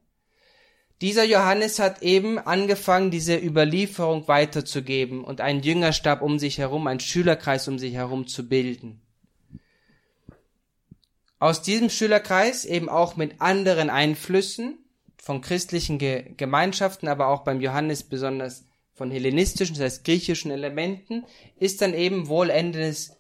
Dieser 1.01 1.25
Johannes 1.25 1.79
hat 1.79 2.03
eben 2.03 2.39
angefangen, 2.39 3.11
diese 3.11 3.39
Überlieferung 3.39 4.29
weiterzugeben 4.29 5.25
und 5.25 5.41
einen 5.41 5.63
Jüngerstab 5.63 6.21
um 6.21 6.39
sich 6.39 6.59
herum, 6.59 6.87
einen 6.87 7.01
Schülerkreis 7.01 7.67
um 7.67 7.79
sich 7.79 7.95
herum 7.95 8.27
zu 8.27 8.47
bilden. 8.47 9.01
Aus 11.39 11.63
diesem 11.63 11.89
Schülerkreis 11.89 12.67
eben 12.67 12.91
auch 12.91 13.17
mit 13.17 13.41
anderen 13.41 13.89
Einflüssen 13.89 14.81
von 15.27 15.41
christlichen 15.41 15.99
Ge 15.99 16.35
Gemeinschaften, 16.37 17.09
aber 17.09 17.27
auch 17.27 17.43
beim 17.43 17.61
Johannes 17.61 18.05
besonders 18.05 18.65
von 18.95 19.11
hellenistischen, 19.11 19.75
das 19.75 19.83
heißt 19.83 20.05
griechischen 20.05 20.53
Elementen, 20.53 21.25
ist 21.59 21.83
dann 21.83 21.95
eben 21.95 22.29
wohl 22.29 22.49
Ende 22.49 22.79
des 22.79 23.17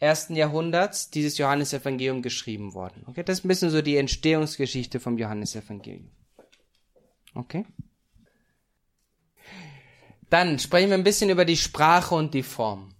ersten 0.00 0.34
Jahrhunderts 0.34 1.10
dieses 1.10 1.38
Johannesevangelium 1.38 2.22
geschrieben 2.22 2.74
worden. 2.74 3.04
Okay, 3.06 3.22
das 3.22 3.38
ist 3.38 3.44
ein 3.44 3.48
bisschen 3.48 3.70
so 3.70 3.82
die 3.82 3.96
Entstehungsgeschichte 3.98 4.98
vom 4.98 5.16
Johannesevangelium. 5.16 6.10
Okay? 7.36 7.64
Dann 10.30 10.58
sprechen 10.58 10.88
wir 10.88 10.98
ein 10.98 11.04
bisschen 11.04 11.30
über 11.30 11.44
die 11.44 11.56
Sprache 11.56 12.16
und 12.16 12.34
die 12.34 12.42
Form. 12.42 12.96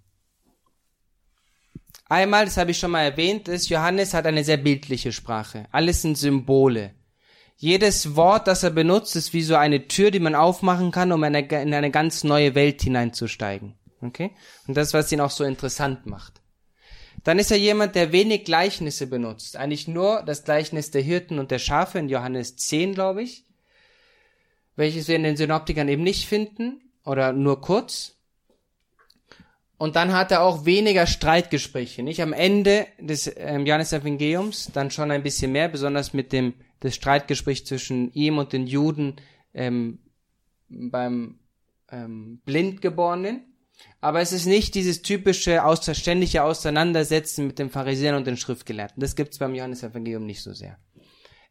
Einmal, 2.08 2.44
das 2.44 2.56
habe 2.56 2.70
ich 2.70 2.78
schon 2.78 2.92
mal 2.92 3.02
erwähnt, 3.02 3.48
ist, 3.48 3.68
Johannes 3.68 4.14
hat 4.14 4.26
eine 4.26 4.44
sehr 4.44 4.58
bildliche 4.58 5.10
Sprache. 5.10 5.66
Alles 5.72 6.02
sind 6.02 6.16
Symbole. 6.16 6.94
Jedes 7.56 8.16
Wort, 8.16 8.46
das 8.46 8.62
er 8.62 8.70
benutzt, 8.70 9.16
ist 9.16 9.32
wie 9.32 9.42
so 9.42 9.54
eine 9.54 9.86
Tür, 9.86 10.10
die 10.10 10.20
man 10.20 10.34
aufmachen 10.34 10.90
kann, 10.90 11.12
um 11.12 11.22
in 11.24 11.36
eine, 11.36 11.62
in 11.62 11.72
eine 11.72 11.90
ganz 11.90 12.24
neue 12.24 12.54
Welt 12.54 12.82
hineinzusteigen. 12.82 13.74
Okay? 14.02 14.32
Und 14.66 14.76
das, 14.76 14.92
was 14.92 15.12
ihn 15.12 15.20
auch 15.20 15.30
so 15.30 15.44
interessant 15.44 16.06
macht. 16.06 16.40
Dann 17.22 17.38
ist 17.38 17.50
er 17.50 17.56
jemand, 17.56 17.94
der 17.94 18.12
wenig 18.12 18.44
Gleichnisse 18.44 19.06
benutzt. 19.06 19.56
Eigentlich 19.56 19.88
nur 19.88 20.22
das 20.22 20.44
Gleichnis 20.44 20.90
der 20.90 21.00
Hirten 21.00 21.38
und 21.38 21.50
der 21.50 21.58
Schafe 21.58 21.98
in 21.98 22.08
Johannes 22.08 22.56
10, 22.56 22.94
glaube 22.94 23.22
ich. 23.22 23.46
Welches 24.76 25.08
wir 25.08 25.16
in 25.16 25.22
den 25.22 25.36
Synoptikern 25.36 25.88
eben 25.88 26.02
nicht 26.02 26.26
finden. 26.26 26.82
Oder 27.04 27.32
nur 27.32 27.60
kurz. 27.62 28.16
Und 29.78 29.96
dann 29.96 30.12
hat 30.12 30.32
er 30.32 30.42
auch 30.42 30.66
weniger 30.66 31.06
Streitgespräche. 31.06 32.02
Nicht 32.02 32.20
am 32.22 32.32
Ende 32.32 32.86
des 32.98 33.30
ähm, 33.36 33.66
Johannes 33.66 33.92
Evangeliums, 33.92 34.70
dann 34.72 34.90
schon 34.90 35.10
ein 35.10 35.22
bisschen 35.22 35.52
mehr, 35.52 35.68
besonders 35.68 36.12
mit 36.12 36.32
dem 36.32 36.54
das 36.84 36.94
Streitgespräch 36.94 37.64
zwischen 37.64 38.12
ihm 38.12 38.36
und 38.36 38.52
den 38.52 38.66
Juden 38.66 39.16
ähm, 39.54 40.00
beim 40.68 41.38
ähm, 41.90 42.42
Blindgeborenen. 42.44 43.42
Aber 44.02 44.20
es 44.20 44.32
ist 44.32 44.44
nicht 44.44 44.74
dieses 44.74 45.00
typische 45.00 45.62
ständige 45.94 46.44
Auseinandersetzen 46.44 47.46
mit 47.46 47.58
den 47.58 47.70
Pharisäern 47.70 48.16
und 48.16 48.26
den 48.26 48.36
Schriftgelehrten. 48.36 49.00
Das 49.00 49.16
gibt 49.16 49.32
es 49.32 49.38
beim 49.38 49.54
Johannesevangelium 49.54 50.26
nicht 50.26 50.42
so 50.42 50.52
sehr. 50.52 50.78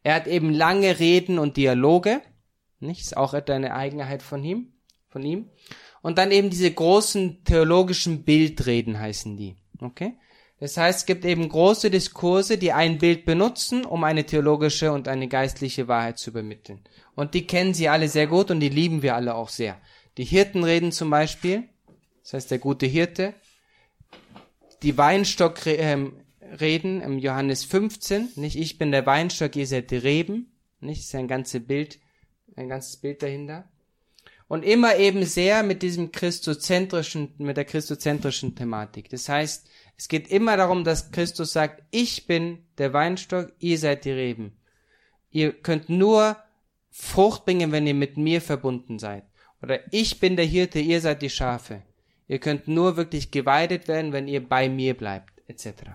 Er 0.04 0.14
hat 0.14 0.28
eben 0.28 0.52
lange 0.52 1.00
Reden 1.00 1.40
und 1.40 1.56
Dialoge. 1.56 2.22
Nicht? 2.78 3.00
Ist 3.00 3.16
auch 3.16 3.34
eine 3.34 3.74
Eigenheit 3.74 4.22
von 4.22 4.44
ihm, 4.44 4.72
von 5.08 5.22
ihm. 5.22 5.50
Und 6.00 6.18
dann 6.18 6.30
eben 6.30 6.48
diese 6.48 6.72
großen 6.72 7.42
theologischen 7.42 8.22
Bildreden 8.22 9.00
heißen 9.00 9.36
die. 9.36 9.56
Okay? 9.80 10.16
Das 10.60 10.76
heißt, 10.76 11.00
es 11.00 11.06
gibt 11.06 11.24
eben 11.24 11.48
große 11.48 11.90
Diskurse, 11.90 12.58
die 12.58 12.72
ein 12.72 12.98
Bild 12.98 13.24
benutzen, 13.24 13.84
um 13.84 14.04
eine 14.04 14.24
theologische 14.24 14.92
und 14.92 15.08
eine 15.08 15.28
geistliche 15.28 15.88
Wahrheit 15.88 16.18
zu 16.18 16.30
übermitteln. 16.30 16.80
Und 17.14 17.34
die 17.34 17.46
kennen 17.46 17.74
sie 17.74 17.88
alle 17.88 18.08
sehr 18.08 18.26
gut 18.26 18.50
und 18.50 18.60
die 18.60 18.68
lieben 18.68 19.02
wir 19.02 19.14
alle 19.16 19.34
auch 19.34 19.48
sehr. 19.48 19.80
Die 20.16 20.24
Hirtenreden 20.24 20.92
zum 20.92 21.10
Beispiel, 21.10 21.64
das 22.22 22.34
heißt 22.34 22.50
der 22.50 22.58
gute 22.58 22.86
Hirte. 22.86 23.34
Die 24.82 24.96
Weinstockreden 24.96 26.12
im 27.00 27.18
Johannes 27.18 27.64
15, 27.64 28.30
nicht 28.36 28.56
ich 28.56 28.78
bin 28.78 28.92
der 28.92 29.06
Weinstock, 29.06 29.56
ihr 29.56 29.66
seid 29.66 29.90
die 29.90 29.96
Reben, 29.96 30.52
nicht, 30.80 31.00
das 31.00 31.06
ist 31.06 31.14
ein 31.14 31.28
ganzes 31.28 31.66
Bild, 31.66 31.98
ein 32.56 32.68
ganzes 32.68 32.96
Bild 32.96 33.22
dahinter. 33.22 33.68
Und 34.46 34.62
immer 34.62 34.96
eben 34.96 35.24
sehr 35.24 35.62
mit 35.62 35.82
diesem 35.82 36.12
christozentrischen, 36.12 37.34
mit 37.38 37.56
der 37.56 37.64
christozentrischen 37.64 38.54
Thematik. 38.54 39.08
Das 39.08 39.28
heißt, 39.28 39.66
es 39.96 40.08
geht 40.08 40.28
immer 40.28 40.56
darum, 40.56 40.84
dass 40.84 41.12
Christus 41.12 41.52
sagt, 41.52 41.82
ich 41.90 42.26
bin 42.26 42.64
der 42.78 42.92
Weinstock, 42.92 43.52
ihr 43.58 43.78
seid 43.78 44.04
die 44.04 44.10
Reben. 44.10 44.56
Ihr 45.30 45.52
könnt 45.52 45.88
nur 45.88 46.36
Frucht 46.90 47.44
bringen, 47.44 47.72
wenn 47.72 47.86
ihr 47.86 47.94
mit 47.94 48.16
mir 48.16 48.40
verbunden 48.40 48.98
seid. 48.98 49.24
Oder 49.62 49.80
ich 49.92 50.20
bin 50.20 50.36
der 50.36 50.44
Hirte, 50.44 50.78
ihr 50.78 51.00
seid 51.00 51.22
die 51.22 51.30
Schafe. 51.30 51.82
Ihr 52.28 52.38
könnt 52.38 52.68
nur 52.68 52.96
wirklich 52.96 53.30
geweidet 53.30 53.88
werden, 53.88 54.12
wenn 54.12 54.28
ihr 54.28 54.46
bei 54.46 54.68
mir 54.68 54.94
bleibt, 54.94 55.42
etc. 55.46 55.92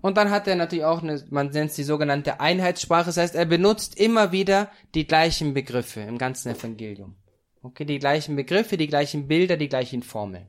Und 0.00 0.16
dann 0.16 0.30
hat 0.30 0.46
er 0.46 0.54
natürlich 0.54 0.84
auch 0.84 1.02
eine, 1.02 1.22
man 1.30 1.50
nennt 1.50 1.70
es 1.70 1.76
die 1.76 1.82
sogenannte 1.82 2.40
Einheitssprache, 2.40 3.06
das 3.06 3.16
heißt, 3.16 3.34
er 3.34 3.46
benutzt 3.46 3.98
immer 3.98 4.32
wieder 4.32 4.70
die 4.94 5.06
gleichen 5.06 5.54
Begriffe 5.54 6.00
im 6.00 6.18
ganzen 6.18 6.50
Evangelium. 6.50 7.16
Okay, 7.62 7.84
die 7.84 7.98
gleichen 7.98 8.36
Begriffe, 8.36 8.76
die 8.76 8.86
gleichen 8.86 9.26
Bilder, 9.26 9.56
die 9.56 9.68
gleichen 9.68 10.02
Formeln. 10.02 10.46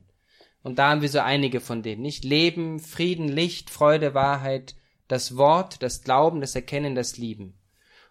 Und 0.62 0.78
da 0.78 0.90
haben 0.90 1.02
wir 1.02 1.08
so 1.08 1.20
einige 1.20 1.60
von 1.60 1.82
denen, 1.82 2.02
nicht? 2.02 2.24
Leben, 2.24 2.80
Frieden, 2.80 3.28
Licht, 3.28 3.70
Freude, 3.70 4.14
Wahrheit, 4.14 4.76
das 5.08 5.36
Wort, 5.36 5.82
das 5.82 6.02
Glauben, 6.02 6.40
das 6.40 6.54
Erkennen, 6.54 6.94
das 6.94 7.16
Lieben. 7.16 7.54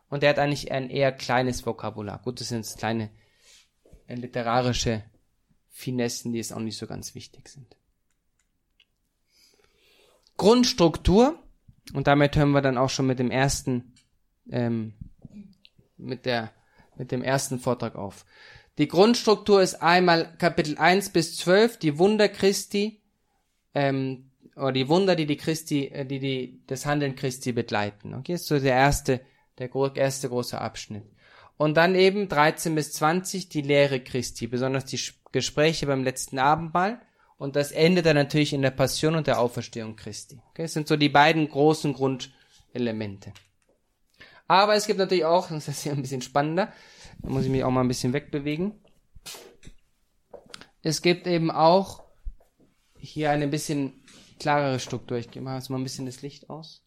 Und 0.10 0.24
er 0.24 0.32
hat 0.32 0.39
eigentlich 0.39 0.72
ein 0.72 0.89
eher 0.89 1.12
kleines 1.12 1.66
Vokabular. 1.66 2.20
Gut, 2.24 2.39
das 2.39 2.50
sind 2.50 2.66
jetzt 2.66 2.80
kleine 2.80 3.12
äh, 4.08 4.16
literarische 4.16 5.04
Finessen, 5.70 6.34
die 6.34 6.39
es 6.39 6.52
auch 6.52 6.60
nicht 6.60 6.78
so 6.78 6.88
ganz 6.88 7.14
wichtig 7.14 7.47
sind. 7.47 7.76
Grundstruktur, 10.38 11.38
und 11.93 12.08
damit 12.08 12.36
hören 12.36 12.52
wir 12.52 12.62
dann 12.62 12.78
auch 12.78 12.89
schon 12.89 13.06
mit 13.06 13.20
dem 13.20 13.30
ersten 13.30 13.93
ähm, 14.50 14.93
mit 16.00 16.26
der, 16.26 16.52
mit 16.95 17.12
dem 17.12 17.22
ersten 17.22 17.60
Vortrag 17.60 17.95
auf. 17.95 18.26
Die 18.80 18.88
Grundstruktur 18.88 19.61
ist 19.61 19.84
einmal 19.84 20.38
Kapitel 20.38 20.77
1 20.77 21.09
bis 21.09 21.36
12, 21.36 21.80
die 21.80 21.99
Wunder 21.99 22.30
Christi, 22.30 23.01
ähm, 23.75 24.32
oder 24.55 24.71
die 24.71 24.88
Wunder, 24.88 25.17
die 25.17 25.25
die 25.25 25.36
Christi, 25.36 25.88
äh, 25.88 26.05
die 26.05 26.19
die 26.19 26.63
das 26.65 26.86
Handeln 26.86 27.15
Christi 27.15 27.51
begleiten. 27.51 28.13
Okay, 28.13 28.36
ist 28.36 28.47
so 28.47 28.57
der 28.57 28.75
erste, 28.75 29.19
der 29.57 29.69
erste 29.95 30.30
große 30.30 30.59
Abschnitt. 30.59 31.03
Und 31.57 31.75
dann 31.75 31.93
eben 31.93 32.30
13 32.30 32.73
bis 32.73 32.93
20 32.93 33.49
die 33.49 33.63
Lehre 33.63 33.99
Christi, 33.99 34.47
besonders 34.47 34.86
die 34.86 35.01
Gespräche 35.34 35.86
beim 35.86 36.05
letzten 36.05 36.39
Abendmahl. 36.39 37.01
Und 37.38 37.57
das 37.57 37.73
endet 37.73 38.05
dann 38.05 38.15
natürlich 38.15 38.53
in 38.53 38.61
der 38.61 38.71
Passion 38.71 39.15
und 39.15 39.27
der 39.27 39.41
Auferstehung 39.41 39.97
Christi. 39.97 40.39
Okay, 40.51 40.63
das 40.63 40.73
sind 40.73 40.88
so 40.88 40.95
die 40.95 41.09
beiden 41.09 41.49
großen 41.49 41.93
Grundelemente. 41.93 43.34
Aber 44.47 44.75
es 44.75 44.88
gibt 44.88 44.99
natürlich 44.99 45.25
auch, 45.25 45.47
das 45.49 45.67
ist 45.67 45.84
hier 45.84 45.91
ein 45.91 46.01
bisschen 46.01 46.21
spannender, 46.21 46.71
da 47.22 47.30
muss 47.30 47.43
ich 47.43 47.51
mich 47.51 47.63
auch 47.63 47.72
mal 47.72 47.82
ein 47.82 47.88
bisschen 47.88 48.13
wegbewegen. 48.13 48.74
Es 50.82 51.01
gibt 51.01 51.28
eben 51.28 51.51
auch 51.51 52.03
hier 52.95 53.32
eine 53.32 53.47
bisschen 53.47 54.03
klarere 54.39 54.80
Struktur. 54.80 55.17
Ich 55.17 55.34
mache 55.36 55.55
jetzt 55.55 55.70
mal 55.70 55.78
ein 55.78 55.84
bisschen 55.84 56.05
das 56.05 56.22
Licht 56.22 56.49
aus. 56.49 56.84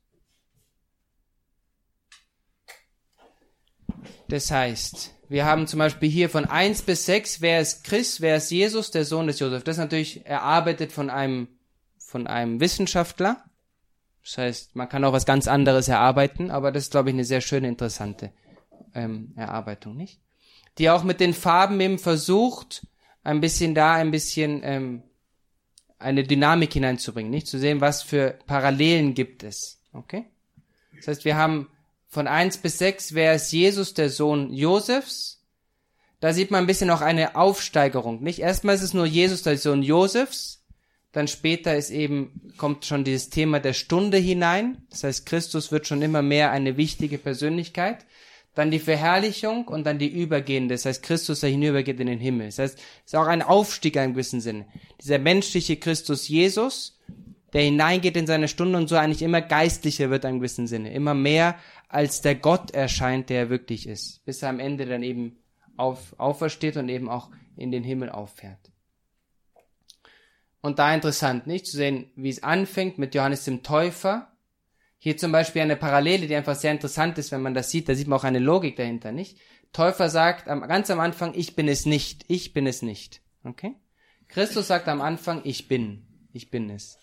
Das 4.28 4.50
heißt, 4.50 5.14
wir 5.28 5.44
haben 5.44 5.66
zum 5.66 5.78
Beispiel 5.78 6.08
hier 6.08 6.30
von 6.30 6.46
1 6.46 6.82
bis 6.82 7.04
6, 7.04 7.42
wer 7.42 7.60
ist 7.60 7.84
Christ, 7.84 8.22
wer 8.22 8.36
ist 8.36 8.50
Jesus, 8.50 8.90
der 8.90 9.04
Sohn 9.04 9.26
des 9.26 9.38
Josef. 9.38 9.62
Das 9.62 9.76
ist 9.76 9.80
natürlich 9.80 10.24
erarbeitet 10.24 10.90
von 10.90 11.10
einem, 11.10 11.48
von 11.98 12.26
einem 12.26 12.58
Wissenschaftler. 12.58 13.44
Das 14.24 14.38
heißt, 14.38 14.76
man 14.76 14.88
kann 14.88 15.04
auch 15.04 15.12
was 15.12 15.26
ganz 15.26 15.48
anderes 15.48 15.88
erarbeiten, 15.88 16.50
aber 16.50 16.72
das 16.72 16.84
ist, 16.84 16.92
glaube 16.92 17.10
ich, 17.10 17.14
eine 17.14 17.24
sehr 17.24 17.42
schöne, 17.42 17.68
interessante 17.68 18.32
ähm, 18.94 19.32
Erarbeitung, 19.36 19.96
nicht? 19.96 20.20
Die 20.78 20.90
auch 20.90 21.04
mit 21.04 21.20
den 21.20 21.34
Farben 21.34 21.80
eben 21.80 21.98
versucht, 21.98 22.86
ein 23.24 23.40
bisschen 23.40 23.74
da 23.74 23.94
ein 23.94 24.10
bisschen 24.10 24.60
ähm, 24.64 25.02
eine 25.98 26.24
Dynamik 26.24 26.72
hineinzubringen, 26.72 27.30
nicht? 27.30 27.46
Zu 27.46 27.58
sehen, 27.58 27.80
was 27.80 28.02
für 28.02 28.38
Parallelen 28.46 29.14
gibt 29.14 29.42
es. 29.42 29.80
Okay? 29.92 30.24
Das 30.96 31.08
heißt, 31.08 31.24
wir 31.24 31.36
haben 31.36 31.68
von 32.08 32.26
eins 32.26 32.58
bis 32.58 32.78
sechs 32.78 33.14
wer 33.14 33.34
ist 33.34 33.52
Jesus, 33.52 33.94
der 33.94 34.10
Sohn 34.10 34.52
Josefs. 34.52 35.40
Da 36.20 36.32
sieht 36.32 36.50
man 36.50 36.64
ein 36.64 36.66
bisschen 36.66 36.90
auch 36.90 37.00
eine 37.00 37.34
Aufsteigerung, 37.34 38.22
nicht? 38.22 38.38
Erstmal 38.38 38.74
ist 38.74 38.82
es 38.82 38.94
nur 38.94 39.06
Jesus, 39.06 39.42
der 39.42 39.58
Sohn 39.58 39.82
Josefs. 39.82 40.64
Dann 41.10 41.28
später 41.28 41.76
ist 41.76 41.90
eben, 41.90 42.52
kommt 42.56 42.86
schon 42.86 43.04
dieses 43.04 43.28
Thema 43.28 43.60
der 43.60 43.72
Stunde 43.72 44.18
hinein. 44.18 44.86
Das 44.88 45.04
heißt, 45.04 45.26
Christus 45.26 45.72
wird 45.72 45.86
schon 45.86 46.00
immer 46.00 46.22
mehr 46.22 46.50
eine 46.50 46.76
wichtige 46.76 47.18
Persönlichkeit. 47.18 48.06
Dann 48.54 48.70
die 48.70 48.78
Verherrlichung 48.78 49.66
und 49.68 49.84
dann 49.84 49.98
die 49.98 50.08
übergehende. 50.08 50.74
Das 50.74 50.84
heißt, 50.84 51.02
Christus, 51.02 51.40
der 51.40 51.50
hinübergeht 51.50 51.98
in 52.00 52.06
den 52.06 52.20
Himmel. 52.20 52.46
Das 52.46 52.58
heißt, 52.58 52.78
es 52.78 53.12
ist 53.12 53.16
auch 53.16 53.26
ein 53.26 53.42
Aufstieg 53.42 53.96
in 53.96 54.02
einem 54.02 54.12
gewissen 54.12 54.40
Sinne. 54.40 54.66
Dieser 55.00 55.18
menschliche 55.18 55.76
Christus 55.76 56.28
Jesus, 56.28 56.98
der 57.52 57.62
hineingeht 57.62 58.16
in 58.16 58.26
seine 58.26 58.48
Stunde 58.48 58.78
und 58.78 58.88
so 58.88 58.96
eigentlich 58.96 59.22
immer 59.22 59.40
geistlicher 59.40 60.10
wird 60.10 60.24
in 60.24 60.30
einem 60.30 60.38
gewissen 60.40 60.66
Sinne. 60.66 60.92
Immer 60.92 61.14
mehr 61.14 61.56
als 61.88 62.20
der 62.20 62.34
Gott 62.34 62.72
erscheint, 62.72 63.30
der 63.30 63.38
er 63.40 63.50
wirklich 63.50 63.86
ist, 63.86 64.24
bis 64.24 64.42
er 64.42 64.50
am 64.50 64.60
Ende 64.60 64.86
dann 64.86 65.02
eben 65.02 65.38
auf, 65.76 66.14
aufersteht 66.18 66.76
und 66.76 66.88
eben 66.88 67.08
auch 67.08 67.30
in 67.56 67.70
den 67.70 67.84
Himmel 67.84 68.10
auffährt. 68.10 68.72
Und 70.62 70.78
da 70.78 70.94
interessant, 70.94 71.46
nicht 71.46 71.66
zu 71.66 71.76
sehen, 71.76 72.10
wie 72.14 72.30
es 72.30 72.42
anfängt 72.42 72.96
mit 72.96 73.14
Johannes 73.14 73.44
dem 73.44 73.62
Täufer. 73.62 74.31
Hier 75.04 75.16
zum 75.16 75.32
Beispiel 75.32 75.62
eine 75.62 75.74
Parallele, 75.74 76.28
die 76.28 76.36
einfach 76.36 76.54
sehr 76.54 76.70
interessant 76.70 77.18
ist, 77.18 77.32
wenn 77.32 77.42
man 77.42 77.54
das 77.54 77.72
sieht. 77.72 77.88
Da 77.88 77.96
sieht 77.96 78.06
man 78.06 78.20
auch 78.20 78.24
eine 78.24 78.38
Logik 78.38 78.76
dahinter, 78.76 79.10
nicht? 79.10 79.36
Täufer 79.72 80.08
sagt 80.08 80.46
ganz 80.46 80.90
am 80.92 81.00
Anfang, 81.00 81.34
ich 81.34 81.56
bin 81.56 81.66
es 81.66 81.86
nicht, 81.86 82.24
ich 82.28 82.52
bin 82.52 82.68
es 82.68 82.82
nicht. 82.82 83.20
Okay? 83.42 83.74
Christus 84.28 84.68
sagt 84.68 84.86
am 84.86 85.00
Anfang, 85.00 85.40
ich 85.42 85.66
bin, 85.66 86.06
ich 86.32 86.50
bin 86.50 86.70
es. 86.70 87.00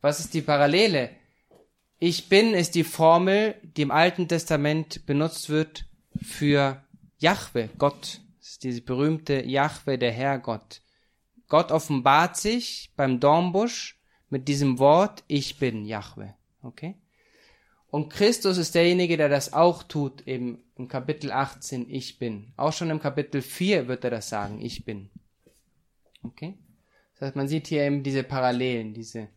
Was 0.00 0.18
ist 0.18 0.34
die 0.34 0.42
Parallele? 0.42 1.10
Ich 2.00 2.28
bin 2.28 2.52
ist 2.52 2.74
die 2.74 2.82
Formel, 2.82 3.54
die 3.62 3.82
im 3.82 3.92
Alten 3.92 4.26
Testament 4.26 5.06
benutzt 5.06 5.50
wird 5.50 5.84
für 6.20 6.82
Jahwe, 7.18 7.70
Gott. 7.78 8.22
Das 8.40 8.48
ist 8.48 8.64
diese 8.64 8.82
berühmte 8.82 9.46
Jahwe, 9.46 9.98
der 9.98 10.10
Herrgott. 10.10 10.82
Gott 11.46 11.70
offenbart 11.70 12.36
sich 12.36 12.90
beim 12.96 13.20
Dornbusch 13.20 14.00
mit 14.30 14.48
diesem 14.48 14.80
Wort, 14.80 15.22
ich 15.28 15.60
bin 15.60 15.84
Jahwe. 15.84 16.34
Okay? 16.62 16.96
Und 17.90 18.10
Christus 18.10 18.58
ist 18.58 18.74
derjenige, 18.74 19.16
der 19.16 19.28
das 19.28 19.52
auch 19.52 19.82
tut, 19.82 20.26
eben 20.26 20.62
im 20.76 20.88
Kapitel 20.88 21.32
18, 21.32 21.88
ich 21.88 22.18
bin. 22.18 22.52
Auch 22.56 22.72
schon 22.72 22.90
im 22.90 23.00
Kapitel 23.00 23.40
4 23.40 23.88
wird 23.88 24.04
er 24.04 24.10
das 24.10 24.28
sagen, 24.28 24.60
ich 24.60 24.84
bin. 24.84 25.10
Okay? 26.22 26.58
Das 27.14 27.28
heißt, 27.28 27.36
man 27.36 27.48
sieht 27.48 27.66
hier 27.66 27.82
eben 27.82 28.02
diese 28.02 28.22
Parallelen, 28.22 28.92
diese 28.92 29.28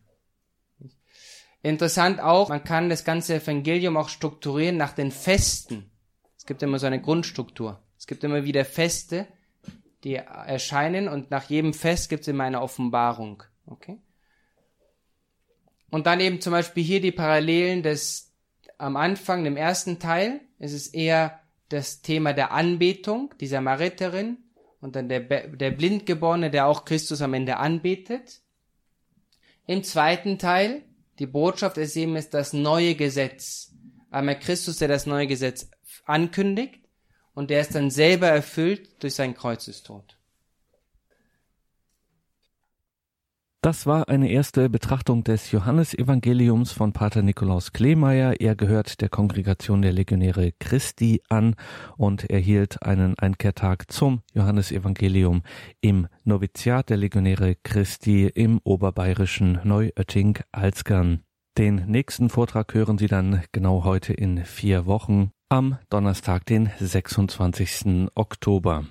Interessant 1.62 2.20
auch, 2.20 2.48
man 2.48 2.64
kann 2.64 2.90
das 2.90 3.04
ganze 3.04 3.36
Evangelium 3.36 3.96
auch 3.96 4.08
strukturieren 4.08 4.76
nach 4.76 4.92
den 4.92 5.12
Festen. 5.12 5.90
Es 6.36 6.44
gibt 6.44 6.62
immer 6.62 6.80
so 6.80 6.86
eine 6.86 7.00
Grundstruktur. 7.00 7.80
Es 7.96 8.08
gibt 8.08 8.24
immer 8.24 8.44
wieder 8.44 8.64
Feste, 8.64 9.28
die 10.02 10.14
erscheinen 10.16 11.06
und 11.06 11.30
nach 11.30 11.48
jedem 11.48 11.72
Fest 11.72 12.08
gibt 12.08 12.22
es 12.22 12.28
immer 12.28 12.44
eine 12.44 12.60
Offenbarung. 12.60 13.44
Okay? 13.66 13.98
Und 15.92 16.06
dann 16.06 16.20
eben 16.20 16.40
zum 16.40 16.52
Beispiel 16.52 16.82
hier 16.82 17.02
die 17.02 17.12
Parallelen 17.12 17.82
des 17.82 18.32
am 18.78 18.96
Anfang, 18.96 19.44
dem 19.44 19.58
ersten 19.58 19.98
Teil, 19.98 20.40
ist 20.58 20.72
es 20.72 20.88
eher 20.88 21.38
das 21.68 22.00
Thema 22.00 22.32
der 22.32 22.50
Anbetung 22.50 23.34
dieser 23.38 23.60
Mariterin 23.60 24.38
und 24.80 24.96
dann 24.96 25.10
der, 25.10 25.20
der 25.20 25.70
Blindgeborene, 25.70 26.50
der 26.50 26.66
auch 26.66 26.86
Christus 26.86 27.20
am 27.20 27.34
Ende 27.34 27.58
anbetet. 27.58 28.40
Im 29.66 29.84
zweiten 29.84 30.38
Teil 30.38 30.82
die 31.18 31.26
Botschaft 31.26 31.76
ist 31.76 31.94
eben 31.94 32.16
ist 32.16 32.32
das 32.32 32.54
neue 32.54 32.94
Gesetz. 32.94 33.74
Einmal 34.10 34.38
Christus, 34.38 34.78
der 34.78 34.88
das 34.88 35.04
neue 35.04 35.26
Gesetz 35.26 35.70
ankündigt 36.06 36.80
und 37.34 37.50
der 37.50 37.60
es 37.60 37.68
dann 37.68 37.90
selber 37.90 38.28
erfüllt 38.28 39.02
durch 39.02 39.14
seinen 39.14 39.34
Kreuzestod. 39.34 40.16
Das 43.64 43.86
war 43.86 44.08
eine 44.08 44.28
erste 44.28 44.68
Betrachtung 44.68 45.22
des 45.22 45.52
Johannesevangeliums 45.52 46.72
von 46.72 46.92
Pater 46.92 47.22
Nikolaus 47.22 47.72
Kleemeyer. 47.72 48.40
Er 48.40 48.56
gehört 48.56 49.00
der 49.00 49.08
Kongregation 49.08 49.82
der 49.82 49.92
Legionäre 49.92 50.50
Christi 50.58 51.22
an 51.28 51.54
und 51.96 52.28
erhielt 52.28 52.82
einen 52.82 53.16
Einkehrtag 53.20 53.84
zum 53.92 54.22
Johannesevangelium 54.34 55.42
im 55.80 56.08
Noviziat 56.24 56.90
der 56.90 56.96
Legionäre 56.96 57.54
Christi 57.62 58.26
im 58.26 58.58
oberbayerischen 58.64 59.60
Neuötting-Alzgern. 59.62 61.22
Den 61.56 61.84
nächsten 61.86 62.30
Vortrag 62.30 62.74
hören 62.74 62.98
Sie 62.98 63.06
dann 63.06 63.44
genau 63.52 63.84
heute 63.84 64.12
in 64.12 64.44
vier 64.44 64.86
Wochen 64.86 65.30
am 65.48 65.78
Donnerstag, 65.88 66.46
den 66.46 66.68
26. 66.80 68.08
Oktober. 68.16 68.86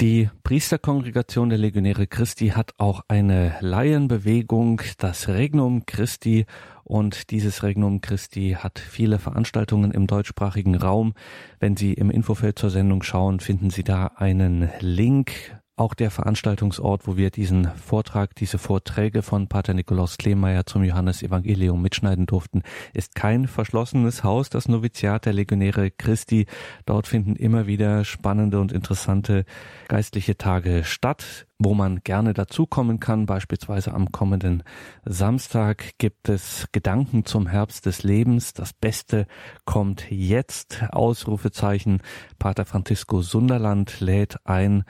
Die 0.00 0.30
Priesterkongregation 0.44 1.50
der 1.50 1.58
Legionäre 1.58 2.06
Christi 2.06 2.48
hat 2.48 2.72
auch 2.78 3.02
eine 3.08 3.56
Laienbewegung, 3.60 4.80
das 4.96 5.28
Regnum 5.28 5.84
Christi, 5.84 6.46
und 6.84 7.30
dieses 7.30 7.62
Regnum 7.62 8.00
Christi 8.00 8.56
hat 8.58 8.78
viele 8.78 9.18
Veranstaltungen 9.18 9.90
im 9.90 10.06
deutschsprachigen 10.06 10.74
Raum. 10.74 11.12
Wenn 11.58 11.76
Sie 11.76 11.92
im 11.92 12.10
Infofeld 12.10 12.58
zur 12.58 12.70
Sendung 12.70 13.02
schauen, 13.02 13.40
finden 13.40 13.68
Sie 13.68 13.84
da 13.84 14.06
einen 14.16 14.70
Link 14.80 15.32
auch 15.80 15.94
der 15.94 16.10
Veranstaltungsort, 16.10 17.06
wo 17.06 17.16
wir 17.16 17.30
diesen 17.30 17.70
Vortrag, 17.74 18.34
diese 18.34 18.58
Vorträge 18.58 19.22
von 19.22 19.48
Pater 19.48 19.72
Nikolaus 19.72 20.18
Kleemeyer 20.18 20.66
zum 20.66 20.84
Johannesevangelium 20.84 21.80
mitschneiden 21.80 22.26
durften, 22.26 22.62
ist 22.92 23.14
kein 23.14 23.48
verschlossenes 23.48 24.22
Haus, 24.22 24.50
das 24.50 24.68
Noviziat 24.68 25.24
der 25.24 25.32
Legionäre 25.32 25.90
Christi. 25.90 26.44
Dort 26.84 27.06
finden 27.06 27.34
immer 27.34 27.66
wieder 27.66 28.04
spannende 28.04 28.60
und 28.60 28.72
interessante 28.72 29.46
geistliche 29.88 30.36
Tage 30.36 30.84
statt 30.84 31.46
wo 31.62 31.74
man 31.74 32.00
gerne 32.02 32.32
dazukommen 32.32 33.00
kann. 33.00 33.26
Beispielsweise 33.26 33.92
am 33.92 34.10
kommenden 34.10 34.62
Samstag 35.04 35.98
gibt 35.98 36.30
es 36.30 36.66
Gedanken 36.72 37.26
zum 37.26 37.46
Herbst 37.46 37.84
des 37.84 38.02
Lebens. 38.02 38.54
Das 38.54 38.72
Beste 38.72 39.26
kommt 39.66 40.10
jetzt. 40.10 40.82
Ausrufezeichen. 40.90 42.00
Pater 42.38 42.64
Francisco 42.64 43.20
Sunderland 43.20 44.00
lädt 44.00 44.38
ein 44.46 44.84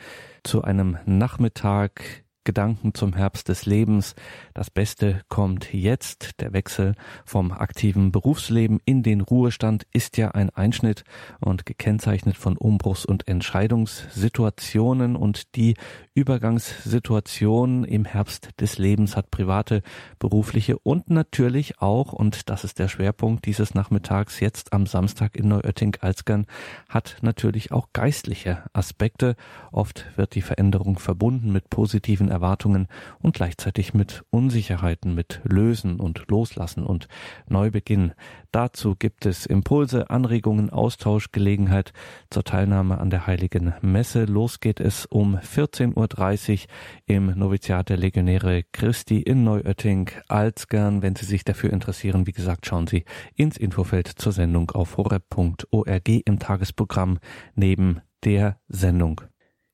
zu 0.44 0.62
einem 0.62 0.98
Nachmittag 1.06 2.24
Gedanken 2.44 2.94
zum 2.94 3.14
Herbst 3.14 3.48
des 3.48 3.66
Lebens. 3.66 4.14
Das 4.54 4.70
Beste 4.70 5.20
kommt 5.28 5.72
jetzt. 5.74 6.40
Der 6.40 6.52
Wechsel 6.52 6.94
vom 7.24 7.52
aktiven 7.52 8.12
Berufsleben 8.12 8.80
in 8.84 9.02
den 9.02 9.20
Ruhestand 9.20 9.86
ist 9.92 10.16
ja 10.16 10.30
ein 10.30 10.50
Einschnitt 10.50 11.04
und 11.40 11.66
gekennzeichnet 11.66 12.36
von 12.36 12.56
Umbruchs- 12.56 13.04
und 13.04 13.28
Entscheidungssituationen 13.28 15.16
und 15.16 15.54
die 15.54 15.74
Übergangssituation 16.14 17.84
im 17.84 18.04
Herbst 18.04 18.50
des 18.58 18.78
Lebens 18.78 19.16
hat 19.16 19.30
private, 19.30 19.82
berufliche 20.18 20.78
und 20.78 21.10
natürlich 21.10 21.80
auch, 21.80 22.12
und 22.12 22.48
das 22.48 22.64
ist 22.64 22.78
der 22.78 22.88
Schwerpunkt 22.88 23.46
dieses 23.46 23.74
Nachmittags 23.74 24.40
jetzt 24.40 24.72
am 24.72 24.86
Samstag 24.86 25.36
in 25.36 25.48
Neuötting-Alzgern, 25.48 26.46
hat 26.88 27.18
natürlich 27.20 27.72
auch 27.72 27.88
geistliche 27.92 28.64
Aspekte. 28.72 29.36
Oft 29.72 30.06
wird 30.16 30.34
die 30.34 30.42
Veränderung 30.42 30.98
verbunden 30.98 31.52
mit 31.52 31.70
positiven 31.70 32.29
Erwartungen 32.30 32.88
und 33.20 33.34
gleichzeitig 33.34 33.94
mit 33.94 34.24
Unsicherheiten, 34.30 35.14
mit 35.14 35.40
Lösen 35.44 36.00
und 36.00 36.24
Loslassen 36.28 36.84
und 36.84 37.08
Neubeginn. 37.48 38.12
Dazu 38.52 38.96
gibt 38.96 39.26
es 39.26 39.46
Impulse, 39.46 40.10
Anregungen, 40.10 40.70
Austausch, 40.70 41.32
Gelegenheit 41.32 41.92
zur 42.30 42.44
Teilnahme 42.44 42.98
an 42.98 43.10
der 43.10 43.26
Heiligen 43.26 43.74
Messe. 43.80 44.24
Los 44.24 44.60
geht 44.60 44.80
es 44.80 45.06
um 45.06 45.36
14.30 45.36 46.52
Uhr 46.52 46.68
im 47.06 47.26
Noviziat 47.38 47.88
der 47.88 47.96
Legionäre 47.96 48.64
Christi 48.72 49.20
in 49.20 49.44
Neuötting, 49.44 50.10
Alzgern. 50.28 51.02
Wenn 51.02 51.16
Sie 51.16 51.26
sich 51.26 51.44
dafür 51.44 51.72
interessieren, 51.72 52.26
wie 52.26 52.32
gesagt, 52.32 52.66
schauen 52.66 52.86
Sie 52.86 53.04
ins 53.34 53.56
Infofeld 53.56 54.08
zur 54.08 54.32
Sendung 54.32 54.70
auf 54.72 54.96
horeb.org 54.96 56.08
im 56.08 56.38
Tagesprogramm 56.38 57.18
neben 57.54 58.00
der 58.24 58.58
Sendung. 58.68 59.20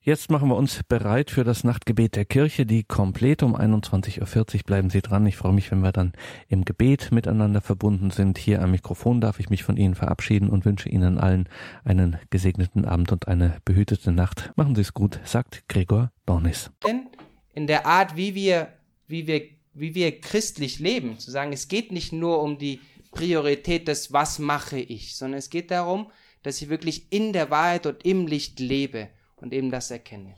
Jetzt 0.07 0.31
machen 0.31 0.49
wir 0.51 0.55
uns 0.55 0.85
bereit 0.85 1.33
für 1.33 1.43
das 1.43 1.65
Nachtgebet 1.65 2.15
der 2.15 2.25
Kirche, 2.25 2.65
die 2.65 2.85
komplett 2.85 3.43
um 3.43 3.57
21.40 3.57 4.21
Uhr. 4.55 4.61
Bleiben 4.65 4.89
Sie 4.89 5.03
dran. 5.03 5.27
Ich 5.27 5.35
freue 5.35 5.53
mich, 5.53 5.73
wenn 5.73 5.81
wir 5.81 5.91
dann 5.91 6.13
im 6.47 6.65
Gebet 6.65 7.11
miteinander 7.11 7.61
verbunden 7.61 8.13
sind. 8.13 8.39
Hier 8.39 8.63
am 8.63 8.71
Mikrofon 8.71 9.21
darf 9.21 9.41
ich 9.41 9.51
mich 9.51 9.65
von 9.65 9.77
Ihnen 9.77 9.97
verabschieden 9.97 10.49
und 10.49 10.65
wünsche 10.65 10.89
Ihnen 10.89 11.19
allen 11.19 11.49
einen 11.83 12.21
gesegneten 12.31 12.85
Abend 12.85 13.11
und 13.11 13.27
eine 13.27 13.57
behütete 13.65 14.13
Nacht. 14.13 14.53
Machen 14.55 14.77
Sie 14.77 14.83
es 14.83 14.95
gut, 14.95 15.19
sagt 15.25 15.69
Gregor 15.69 16.13
Dornis. 16.25 16.71
In 17.53 17.67
der 17.67 17.85
Art, 17.85 18.17
wie 18.17 18.37
wir, 18.37 18.69
wie 19.09 19.27
wir, 19.27 19.43
wie 19.75 19.97
wir 19.97 20.21
christlich 20.21 20.79
leben, 20.79 21.19
zu 21.19 21.33
sagen, 21.33 21.53
es 21.53 21.67
geht 21.67 21.91
nicht 21.91 22.13
nur 22.13 22.41
um 22.45 22.59
die 22.59 22.79
Priorität 23.11 23.89
des 23.89 24.13
Was 24.13 24.39
mache 24.39 24.79
ich, 24.79 25.17
sondern 25.17 25.39
es 25.39 25.51
geht 25.51 25.73
darum, 25.73 26.13
dass 26.45 26.63
ich 26.63 26.69
wirklich 26.69 27.11
in 27.11 27.33
der 27.33 27.51
Wahrheit 27.51 27.87
und 27.87 28.05
im 28.05 28.29
Licht 28.29 28.61
lebe 28.61 29.09
und 29.37 29.53
eben 29.53 29.71
das 29.71 29.91
erkenne. 29.91 30.37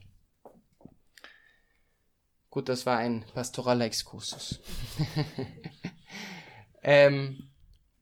Gut, 2.50 2.68
das 2.68 2.86
war 2.86 2.98
ein 2.98 3.24
pastoraler 3.34 3.84
Exkursus. 3.84 4.60
ähm, 6.82 7.50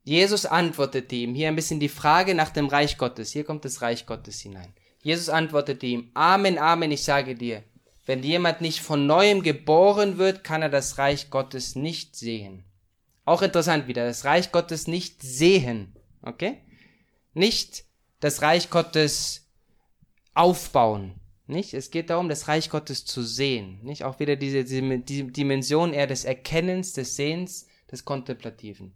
Jesus 0.05 0.47
antwortete 0.47 1.17
ihm, 1.17 1.35
hier 1.35 1.49
ein 1.49 1.57
bisschen 1.57 1.81
die 1.81 1.89
Frage 1.89 2.35
nach 2.35 2.51
dem 2.51 2.69
Reich 2.69 2.97
Gottes. 2.97 3.33
Hier 3.33 3.45
kommt 3.45 3.65
das 3.65 3.83
Reich 3.83 4.07
Gottes 4.07 4.41
hinein. 4.41 4.73
Jesus 5.03 5.29
antwortete 5.29 5.87
ihm, 5.87 6.11
Amen, 6.15 6.59
Amen, 6.59 6.93
ich 6.93 7.03
sage 7.03 7.35
dir, 7.35 7.65
wenn 8.07 8.23
jemand 8.23 8.61
nicht 8.61 8.81
von 8.81 9.07
neuem 9.07 9.43
geboren 9.43 10.17
wird, 10.17 10.45
kann 10.45 10.63
er 10.63 10.69
das 10.69 10.97
Reich 10.97 11.29
Gottes 11.31 11.75
nicht 11.75 12.15
sehen. 12.15 12.65
Auch 13.25 13.43
interessant 13.43 13.89
wieder, 13.89 14.07
das 14.07 14.25
Reich 14.25 14.53
Gottes 14.53 14.87
nicht 14.87 15.23
sehen. 15.23 15.97
Okay? 16.23 16.63
Nicht 17.35 17.85
das 18.21 18.43
Reich 18.43 18.71
Gottes 18.71 19.46
aufbauen. 20.37 21.15
Nicht? 21.47 21.75
Es 21.75 21.91
geht 21.91 22.11
darum, 22.11 22.29
das 22.29 22.49
Reich 22.49 22.71
Gottes 22.71 23.05
zu 23.05 23.23
sehen. 23.23 23.79
Nicht? 23.83 24.05
Auch 24.05 24.19
wieder 24.19 24.37
diese, 24.37 24.65
diese 24.65 25.25
Dimension 25.25 25.93
eher 25.93 26.07
des 26.07 26.25
Erkennens, 26.25 26.93
des 26.93 27.17
Sehens, 27.17 27.67
des 27.91 28.05
Kontemplativen. 28.05 28.95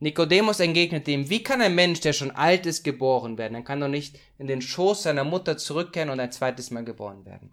Nikodemus 0.00 0.60
entgegnete 0.60 1.12
ihm, 1.12 1.30
wie 1.30 1.42
kann 1.42 1.62
ein 1.62 1.74
Mensch, 1.74 2.00
der 2.00 2.12
schon 2.12 2.32
alt 2.32 2.66
ist, 2.66 2.82
geboren 2.82 3.38
werden? 3.38 3.54
Er 3.54 3.62
kann 3.62 3.80
doch 3.80 3.88
nicht 3.88 4.18
in 4.38 4.48
den 4.48 4.60
Schoß 4.60 5.04
seiner 5.04 5.24
Mutter 5.24 5.56
zurückkehren 5.56 6.10
und 6.10 6.18
ein 6.20 6.32
zweites 6.32 6.70
Mal 6.70 6.84
geboren 6.84 7.24
werden. 7.24 7.52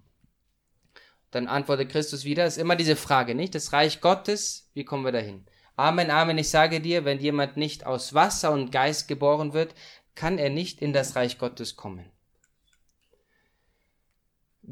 Dann 1.30 1.48
antwortet 1.48 1.92
Christus 1.92 2.26
wieder, 2.26 2.46
ist 2.46 2.58
immer 2.58 2.76
diese 2.76 2.96
Frage, 2.96 3.36
nicht? 3.36 3.56
Das 3.56 3.72
Reich 3.72 4.02
Gottes, 4.02 4.70
wie 4.74 4.84
kommen 4.84 5.06
wir 5.06 5.14
dahin? 5.14 5.46
Amen, 5.78 6.12
Amen, 6.12 6.38
ich 6.38 6.50
sage 6.50 6.82
dir, 6.82 7.06
wenn 7.06 7.20
jemand 7.20 7.58
nicht 7.58 7.86
aus 7.86 8.14
Wasser 8.14 8.52
und 8.52 8.72
Geist 8.72 9.08
geboren 9.08 9.54
wird, 9.54 9.74
kann 10.16 10.38
er 10.38 10.50
nicht 10.50 10.82
in 10.82 10.92
das 10.92 11.16
Reich 11.16 11.38
Gottes 11.38 11.78
kommen. 11.78 12.12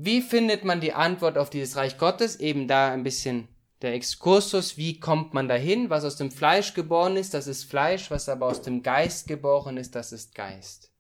Wie 0.02 0.22
findet 0.22 0.64
man 0.64 0.80
die 0.80 0.94
Antwort 0.94 1.38
auf 1.38 1.50
dieses 1.50 1.76
Reich 1.76 1.98
Gottes? 1.98 2.40
Eben 2.40 2.70
da 2.70 2.90
ein 2.90 3.04
bisschen 3.04 3.50
der 3.82 3.94
Exkursus. 3.94 4.78
Wie 4.78 4.98
kommt 4.98 5.34
man 5.34 5.50
dahin? 5.50 5.90
Was 5.90 6.06
aus 6.06 6.16
dem 6.16 6.32
Fleisch 6.32 6.74
geboren 6.74 7.18
ist, 7.18 7.34
das 7.34 7.48
ist 7.48 7.66
Fleisch. 7.66 8.10
Was 8.10 8.30
aber 8.30 8.46
aus 8.46 8.62
dem 8.62 8.82
Geist 8.82 9.28
geboren 9.28 9.76
ist, 9.76 9.96
das 9.96 10.14
ist 10.14 10.36
Geist. 10.36 10.94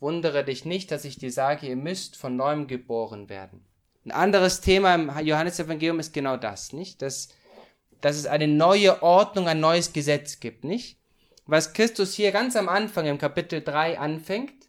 Wundere 0.00 0.44
dich 0.44 0.64
nicht, 0.64 0.90
dass 0.90 1.04
ich 1.04 1.16
dir 1.16 1.30
sage, 1.30 1.68
ihr 1.68 1.76
müsst 1.76 2.16
von 2.16 2.34
neuem 2.34 2.66
geboren 2.66 3.28
werden. 3.28 3.64
Ein 4.04 4.10
anderes 4.10 4.60
Thema 4.60 4.96
im 4.96 5.12
Johannesevangelium 5.24 6.00
ist 6.00 6.12
genau 6.12 6.36
das, 6.36 6.72
nicht? 6.72 7.02
Dass, 7.02 7.28
dass 8.00 8.16
es 8.16 8.26
eine 8.26 8.48
neue 8.48 9.00
Ordnung, 9.00 9.46
ein 9.46 9.60
neues 9.60 9.92
Gesetz 9.92 10.40
gibt, 10.40 10.64
nicht? 10.64 10.98
Was 11.46 11.72
Christus 11.72 12.14
hier 12.14 12.32
ganz 12.32 12.56
am 12.56 12.68
Anfang 12.68 13.06
im 13.06 13.18
Kapitel 13.18 13.62
3 13.62 14.00
anfängt, 14.00 14.59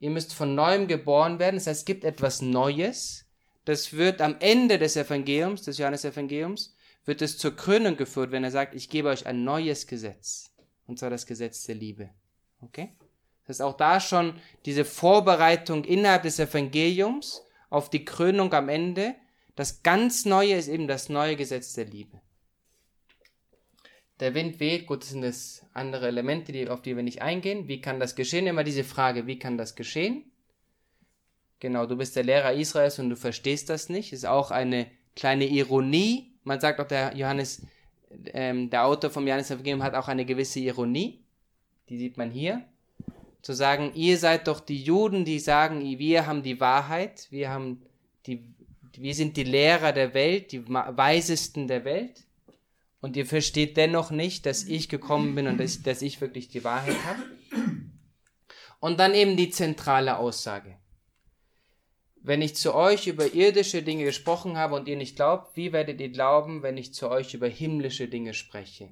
Ihr 0.00 0.10
müsst 0.10 0.34
von 0.34 0.54
neuem 0.54 0.86
geboren 0.86 1.38
werden. 1.38 1.56
Das 1.56 1.66
heißt, 1.66 1.80
es 1.80 1.84
gibt 1.84 2.04
etwas 2.04 2.42
Neues. 2.42 3.26
Das 3.64 3.92
wird 3.92 4.20
am 4.20 4.36
Ende 4.40 4.78
des 4.78 4.96
Evangeliums, 4.96 5.62
des 5.62 5.78
Johannesevangeliums, 5.78 6.74
wird 7.04 7.20
es 7.22 7.36
zur 7.38 7.54
Krönung 7.56 7.96
geführt, 7.96 8.30
wenn 8.30 8.44
er 8.44 8.50
sagt, 8.50 8.74
ich 8.74 8.88
gebe 8.88 9.08
euch 9.08 9.26
ein 9.26 9.44
neues 9.44 9.86
Gesetz. 9.86 10.50
Und 10.86 10.98
zwar 10.98 11.10
das 11.10 11.26
Gesetz 11.26 11.64
der 11.64 11.74
Liebe. 11.74 12.10
Okay? 12.62 12.96
Das 13.46 13.56
ist 13.56 13.60
auch 13.60 13.76
da 13.76 14.00
schon 14.00 14.40
diese 14.64 14.84
Vorbereitung 14.84 15.84
innerhalb 15.84 16.22
des 16.22 16.38
Evangeliums 16.38 17.42
auf 17.70 17.90
die 17.90 18.04
Krönung 18.04 18.52
am 18.54 18.68
Ende. 18.68 19.14
Das 19.56 19.82
ganz 19.82 20.24
Neue 20.24 20.54
ist 20.54 20.68
eben 20.68 20.86
das 20.86 21.08
neue 21.08 21.36
Gesetz 21.36 21.72
der 21.74 21.86
Liebe 21.86 22.20
der 24.20 24.34
Wind 24.34 24.58
weht, 24.58 24.86
gut, 24.86 25.02
das 25.02 25.10
sind 25.10 25.22
das 25.22 25.64
andere 25.74 26.08
Elemente, 26.08 26.50
die, 26.52 26.68
auf 26.68 26.82
die 26.82 26.96
wir 26.96 27.02
nicht 27.02 27.22
eingehen. 27.22 27.68
Wie 27.68 27.80
kann 27.80 28.00
das 28.00 28.16
geschehen? 28.16 28.46
Immer 28.46 28.64
diese 28.64 28.84
Frage, 28.84 29.26
wie 29.26 29.38
kann 29.38 29.56
das 29.56 29.76
geschehen? 29.76 30.24
Genau, 31.60 31.86
du 31.86 31.96
bist 31.96 32.16
der 32.16 32.24
Lehrer 32.24 32.52
Israels 32.52 32.98
und 32.98 33.10
du 33.10 33.16
verstehst 33.16 33.68
das 33.68 33.88
nicht. 33.88 34.12
Ist 34.12 34.26
auch 34.26 34.50
eine 34.50 34.86
kleine 35.14 35.46
Ironie. 35.46 36.32
Man 36.44 36.60
sagt 36.60 36.80
auch, 36.80 36.86
der 36.86 37.16
Johannes, 37.16 37.62
ähm, 38.32 38.70
der 38.70 38.86
Autor 38.86 39.10
vom 39.10 39.26
Johannes 39.26 39.50
Evangelium 39.50 39.82
hat 39.82 39.94
auch 39.94 40.08
eine 40.08 40.24
gewisse 40.24 40.60
Ironie. 40.60 41.20
Die 41.88 41.98
sieht 41.98 42.16
man 42.16 42.30
hier. 42.30 42.64
Zu 43.42 43.52
sagen, 43.52 43.92
ihr 43.94 44.18
seid 44.18 44.48
doch 44.48 44.60
die 44.60 44.82
Juden, 44.82 45.24
die 45.24 45.38
sagen, 45.38 45.80
wir 45.80 46.26
haben 46.26 46.42
die 46.42 46.60
Wahrheit, 46.60 47.28
wir 47.30 47.50
haben 47.50 47.82
die, 48.26 48.44
wir 48.96 49.14
sind 49.14 49.36
die 49.36 49.44
Lehrer 49.44 49.92
der 49.92 50.12
Welt, 50.12 50.50
die 50.52 50.68
weisesten 50.68 51.68
der 51.68 51.84
Welt 51.84 52.24
und 53.00 53.16
ihr 53.16 53.26
versteht 53.26 53.76
dennoch 53.76 54.10
nicht, 54.10 54.46
dass 54.46 54.64
ich 54.64 54.88
gekommen 54.88 55.34
bin 55.34 55.46
und 55.46 55.58
dass, 55.58 55.82
dass 55.82 56.02
ich 56.02 56.20
wirklich 56.20 56.48
die 56.48 56.64
Wahrheit 56.64 56.96
habe. 57.04 57.22
Und 58.80 59.00
dann 59.00 59.14
eben 59.14 59.36
die 59.36 59.50
zentrale 59.50 60.18
Aussage. 60.18 60.76
Wenn 62.20 62.42
ich 62.42 62.56
zu 62.56 62.74
euch 62.74 63.06
über 63.06 63.32
irdische 63.32 63.82
Dinge 63.82 64.04
gesprochen 64.04 64.56
habe 64.56 64.74
und 64.74 64.88
ihr 64.88 64.96
nicht 64.96 65.16
glaubt, 65.16 65.56
wie 65.56 65.72
werdet 65.72 66.00
ihr 66.00 66.10
glauben, 66.10 66.62
wenn 66.62 66.76
ich 66.76 66.92
zu 66.92 67.08
euch 67.08 67.34
über 67.34 67.48
himmlische 67.48 68.08
Dinge 68.08 68.34
spreche? 68.34 68.90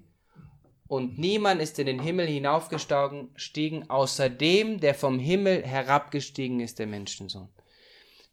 Und 0.89 1.19
niemand 1.19 1.61
ist 1.61 1.79
in 1.81 1.87
den 1.87 2.01
Himmel 2.01 2.27
hinaufgestiegen, 2.27 3.91
außer 3.91 4.31
dem, 4.31 4.79
der 4.79 4.95
vom 4.95 5.19
Himmel 5.19 5.65
herabgestiegen 5.65 6.61
ist, 6.61 6.79
der 6.79 6.87
Menschensohn. 6.87 7.49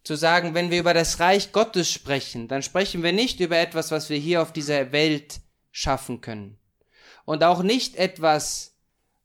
Zu 0.04 0.16
sagen, 0.16 0.54
wenn 0.54 0.70
wir 0.70 0.80
über 0.80 0.94
das 0.94 1.20
Reich 1.20 1.52
Gottes 1.52 1.90
sprechen, 1.90 2.48
dann 2.48 2.62
sprechen 2.62 3.02
wir 3.02 3.14
nicht 3.14 3.40
über 3.40 3.58
etwas, 3.58 3.90
was 3.90 4.10
wir 4.10 4.18
hier 4.18 4.42
auf 4.42 4.54
dieser 4.54 4.92
Welt 4.92 5.42
schaffen 5.74 6.22
können. 6.22 6.58
Und 7.26 7.44
auch 7.44 7.64
nicht 7.64 7.98
etwas, 7.98 8.78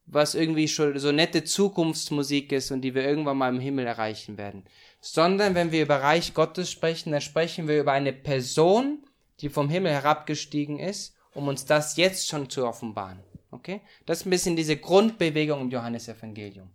was 0.05 0.35
irgendwie 0.35 0.67
schon 0.67 0.97
so 0.99 1.13
nette 1.13 1.45
Zukunftsmusik 1.45 2.51
ist 2.51 2.71
und 2.71 2.81
die 2.81 2.95
wir 2.95 3.05
irgendwann 3.05 3.37
mal 3.37 3.53
im 3.53 3.61
Himmel 3.61 3.85
erreichen 3.85 4.37
werden. 4.37 4.65
Sondern 4.99 5.55
wenn 5.55 5.71
wir 5.71 5.83
über 5.83 6.01
Reich 6.01 6.33
Gottes 6.33 6.69
sprechen, 6.69 7.11
dann 7.11 7.21
sprechen 7.21 7.67
wir 7.67 7.79
über 7.79 7.93
eine 7.93 8.11
Person, 8.11 9.05
die 9.39 9.49
vom 9.49 9.69
Himmel 9.69 9.93
herabgestiegen 9.93 10.79
ist, 10.79 11.15
um 11.33 11.47
uns 11.47 11.65
das 11.65 11.95
jetzt 11.95 12.27
schon 12.27 12.49
zu 12.49 12.67
offenbaren. 12.67 13.19
Okay? 13.51 13.81
Das 14.05 14.21
ist 14.21 14.25
ein 14.25 14.31
bisschen 14.31 14.55
diese 14.55 14.75
Grundbewegung 14.75 15.61
im 15.61 15.69
Johannesevangelium 15.69 16.69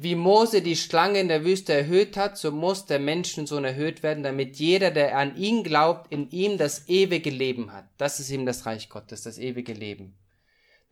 wie 0.00 0.14
Mose 0.14 0.62
die 0.62 0.76
Schlange 0.76 1.18
in 1.18 1.26
der 1.26 1.44
Wüste 1.44 1.72
erhöht 1.72 2.16
hat, 2.16 2.38
so 2.38 2.52
muss 2.52 2.86
der 2.86 3.00
Menschensohn 3.00 3.64
erhöht 3.64 4.04
werden, 4.04 4.22
damit 4.22 4.56
jeder, 4.56 4.92
der 4.92 5.18
an 5.18 5.36
ihn 5.36 5.64
glaubt, 5.64 6.12
in 6.12 6.30
ihm 6.30 6.56
das 6.56 6.88
ewige 6.88 7.30
Leben 7.30 7.72
hat. 7.72 7.84
Das 7.96 8.20
ist 8.20 8.30
ihm 8.30 8.46
das 8.46 8.64
Reich 8.64 8.88
Gottes, 8.90 9.22
das 9.22 9.38
ewige 9.38 9.72
Leben. 9.72 10.14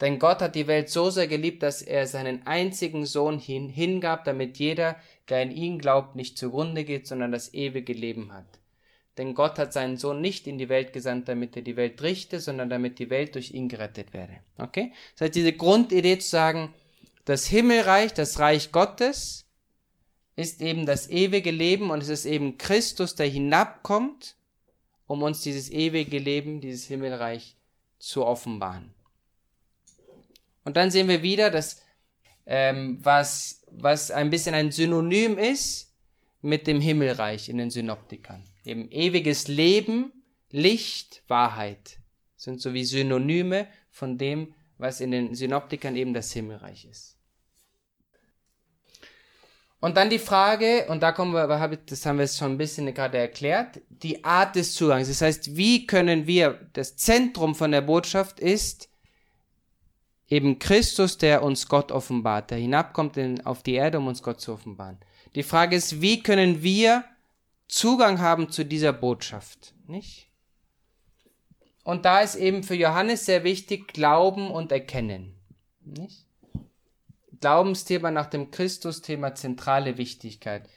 Denn 0.00 0.18
Gott 0.18 0.40
hat 0.40 0.56
die 0.56 0.66
Welt 0.66 0.90
so 0.90 1.10
sehr 1.10 1.28
geliebt, 1.28 1.62
dass 1.62 1.82
er 1.82 2.08
seinen 2.08 2.46
einzigen 2.48 3.06
Sohn 3.06 3.38
hin, 3.38 3.68
hingab, 3.68 4.24
damit 4.24 4.58
jeder, 4.58 4.96
der 5.28 5.42
in 5.42 5.52
ihn 5.52 5.78
glaubt, 5.78 6.16
nicht 6.16 6.36
zugrunde 6.36 6.84
geht, 6.84 7.06
sondern 7.06 7.30
das 7.30 7.54
ewige 7.54 7.92
Leben 7.92 8.32
hat. 8.32 8.58
Denn 9.18 9.34
Gott 9.34 9.58
hat 9.58 9.72
seinen 9.72 9.96
Sohn 9.96 10.20
nicht 10.20 10.48
in 10.48 10.58
die 10.58 10.68
Welt 10.68 10.92
gesandt, 10.92 11.28
damit 11.28 11.54
er 11.54 11.62
die 11.62 11.76
Welt 11.76 12.02
richte, 12.02 12.40
sondern 12.40 12.68
damit 12.68 12.98
die 12.98 13.08
Welt 13.08 13.36
durch 13.36 13.52
ihn 13.52 13.68
gerettet 13.68 14.12
werde. 14.12 14.40
Okay? 14.58 14.92
Das 15.14 15.26
heißt, 15.26 15.36
diese 15.36 15.52
Grundidee 15.52 16.18
zu 16.18 16.28
sagen, 16.28 16.74
das 17.26 17.46
Himmelreich, 17.46 18.14
das 18.14 18.38
Reich 18.38 18.72
Gottes, 18.72 19.44
ist 20.36 20.60
eben 20.60 20.86
das 20.86 21.10
ewige 21.10 21.50
Leben 21.50 21.90
und 21.90 22.02
es 22.02 22.08
ist 22.08 22.24
eben 22.24 22.56
Christus, 22.56 23.14
der 23.14 23.26
hinabkommt, 23.26 24.36
um 25.06 25.22
uns 25.22 25.42
dieses 25.42 25.70
ewige 25.70 26.18
Leben, 26.18 26.60
dieses 26.60 26.86
Himmelreich 26.86 27.56
zu 27.98 28.24
offenbaren. 28.24 28.94
Und 30.64 30.76
dann 30.76 30.90
sehen 30.90 31.08
wir 31.08 31.22
wieder, 31.22 31.50
dass 31.50 31.82
ähm, 32.46 32.98
was, 33.02 33.62
was 33.70 34.10
ein 34.10 34.30
bisschen 34.30 34.54
ein 34.54 34.70
Synonym 34.70 35.36
ist 35.36 35.92
mit 36.42 36.66
dem 36.66 36.80
Himmelreich 36.80 37.48
in 37.48 37.58
den 37.58 37.70
Synoptikern. 37.70 38.44
Eben 38.64 38.90
ewiges 38.90 39.48
Leben, 39.48 40.12
Licht, 40.50 41.22
Wahrheit 41.26 41.98
sind 42.36 42.60
so 42.60 42.72
wie 42.72 42.84
Synonyme 42.84 43.66
von 43.90 44.16
dem, 44.16 44.54
was 44.78 45.00
in 45.00 45.10
den 45.10 45.34
Synoptikern 45.34 45.96
eben 45.96 46.14
das 46.14 46.32
Himmelreich 46.32 46.84
ist. 46.84 47.15
Und 49.86 49.96
dann 49.96 50.10
die 50.10 50.18
Frage, 50.18 50.86
und 50.88 51.00
da 51.00 51.12
kommen 51.12 51.32
wir, 51.32 51.46
das 51.86 52.04
haben 52.04 52.18
wir 52.18 52.24
jetzt 52.24 52.38
schon 52.38 52.50
ein 52.50 52.58
bisschen 52.58 52.92
gerade 52.92 53.18
erklärt, 53.18 53.80
die 53.88 54.24
Art 54.24 54.56
des 54.56 54.74
Zugangs. 54.74 55.06
Das 55.06 55.22
heißt, 55.22 55.56
wie 55.56 55.86
können 55.86 56.26
wir, 56.26 56.58
das 56.72 56.96
Zentrum 56.96 57.54
von 57.54 57.70
der 57.70 57.82
Botschaft 57.82 58.40
ist 58.40 58.88
eben 60.26 60.58
Christus, 60.58 61.18
der 61.18 61.44
uns 61.44 61.68
Gott 61.68 61.92
offenbart, 61.92 62.50
der 62.50 62.58
hinabkommt 62.58 63.16
in, 63.16 63.46
auf 63.46 63.62
die 63.62 63.74
Erde, 63.74 63.98
um 63.98 64.08
uns 64.08 64.24
Gott 64.24 64.40
zu 64.40 64.54
offenbaren. 64.54 64.98
Die 65.36 65.44
Frage 65.44 65.76
ist, 65.76 66.00
wie 66.00 66.20
können 66.20 66.64
wir 66.64 67.04
Zugang 67.68 68.18
haben 68.18 68.50
zu 68.50 68.64
dieser 68.64 68.92
Botschaft, 68.92 69.72
nicht? 69.86 70.26
Und 71.84 72.04
da 72.04 72.22
ist 72.22 72.34
eben 72.34 72.64
für 72.64 72.74
Johannes 72.74 73.24
sehr 73.24 73.44
wichtig 73.44 73.92
Glauben 73.92 74.50
und 74.50 74.72
Erkennen, 74.72 75.36
nicht? 75.84 76.25
Glaubensthema 77.40 78.10
nach 78.10 78.26
dem 78.26 78.50
Christus-Thema 78.50 79.34
zentrale 79.34 79.98
Wichtigkeit. 79.98 80.68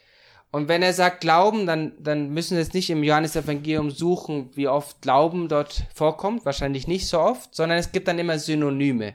Und 0.52 0.66
wenn 0.66 0.82
er 0.82 0.92
sagt 0.92 1.20
Glauben, 1.20 1.66
dann, 1.66 1.92
dann 2.00 2.30
müssen 2.30 2.56
wir 2.56 2.62
es 2.62 2.72
nicht 2.72 2.90
im 2.90 3.04
Johannesevangelium 3.04 3.90
suchen, 3.90 4.50
wie 4.56 4.66
oft 4.66 5.00
Glauben 5.00 5.48
dort 5.48 5.84
vorkommt, 5.94 6.44
wahrscheinlich 6.44 6.88
nicht 6.88 7.06
so 7.06 7.20
oft, 7.20 7.54
sondern 7.54 7.78
es 7.78 7.92
gibt 7.92 8.08
dann 8.08 8.18
immer 8.18 8.38
Synonyme. 8.38 9.14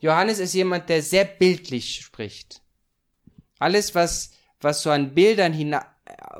Johannes 0.00 0.40
ist 0.40 0.54
jemand, 0.54 0.88
der 0.88 1.00
sehr 1.02 1.24
bildlich 1.24 2.00
spricht. 2.00 2.62
Alles, 3.60 3.94
was, 3.94 4.32
was 4.60 4.82
so 4.82 4.90
an 4.90 5.14
Bildern 5.14 5.54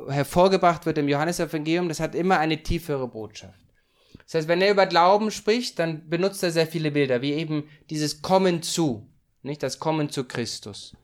hervorgebracht 0.09 0.87
wird 0.87 0.99
im 0.99 1.09
Johannesevangelium, 1.09 1.89
das 1.89 2.01
hat 2.01 2.17
immer 2.17 2.41
eine 2.41 2.65
tiefere 2.65 3.07
Botschaft. 3.07 3.61
Das 4.25 4.35
heißt, 4.35 4.49
wenn 4.49 4.63
er 4.63 4.73
über 4.73 4.87
Glauben 4.87 5.31
spricht, 5.31 5.79
dann 5.79 6.09
benutzt 6.09 6.43
er 6.43 6.51
sehr 6.51 6.67
viele 6.67 6.91
Bilder, 6.91 7.23
wie 7.23 7.35
eben 7.35 7.69
dieses 7.91 8.23
Kommen 8.23 8.63
zu, 8.63 9.12
nicht 9.43 9.63
das 9.63 9.79
Kommen 9.79 10.11
zu 10.11 10.25
Christus. 10.25 10.97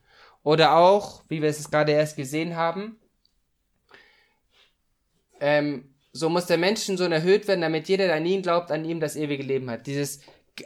Oder 0.43 0.75
auch, 0.75 1.23
wie 1.27 1.41
wir 1.41 1.49
es 1.49 1.69
gerade 1.69 1.91
erst 1.91 2.15
gesehen 2.15 2.55
haben, 2.55 2.97
ähm, 5.39 5.93
so 6.11 6.29
muss 6.29 6.47
der 6.47 6.57
Menschensohn 6.57 7.11
erhöht 7.11 7.47
werden, 7.47 7.61
damit 7.61 7.87
jeder, 7.87 8.07
der 8.07 8.15
an 8.15 8.25
ihn 8.25 8.41
glaubt, 8.41 8.71
an 8.71 8.85
ihm 8.85 8.99
das 8.99 9.15
ewige 9.15 9.43
Leben 9.43 9.69
hat. 9.69 9.87
Dieses 9.87 10.21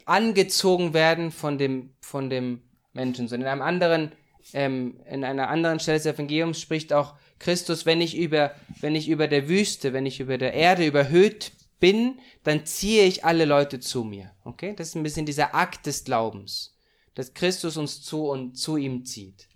angezogen 0.05 0.93
werden 0.93 1.31
von 1.31 1.57
dem, 1.57 1.93
von 2.01 2.29
dem 2.29 2.61
Menschen. 2.93 3.27
So 3.27 3.35
in 3.35 3.43
einem 3.43 3.61
anderen, 3.61 4.11
ähm, 4.53 4.99
in 5.09 5.23
einer 5.23 5.49
anderen 5.49 5.79
Stelle 5.79 5.97
des 5.97 6.05
Evangeliums 6.05 6.59
spricht 6.59 6.93
auch 6.93 7.15
Christus, 7.39 7.85
wenn 7.85 8.01
ich 8.01 8.17
über, 8.17 8.53
wenn 8.79 8.95
ich 8.95 9.09
über 9.09 9.27
der 9.27 9.49
Wüste, 9.49 9.93
wenn 9.93 10.05
ich 10.05 10.19
über 10.19 10.37
der 10.37 10.53
Erde 10.53 10.85
überhöht 10.85 11.51
bin, 11.79 12.19
dann 12.43 12.65
ziehe 12.65 13.03
ich 13.03 13.25
alle 13.25 13.45
Leute 13.45 13.79
zu 13.79 14.03
mir. 14.03 14.31
Okay? 14.45 14.73
Das 14.75 14.89
ist 14.89 14.95
ein 14.95 15.03
bisschen 15.03 15.25
dieser 15.25 15.53
Akt 15.53 15.85
des 15.85 16.05
Glaubens, 16.05 16.72
dass 17.15 17.33
Christus 17.33 17.77
uns 17.77 18.01
zu 18.01 18.27
und 18.29 18.57
zu 18.57 18.77
ihm 18.77 19.05
zieht. 19.05 19.47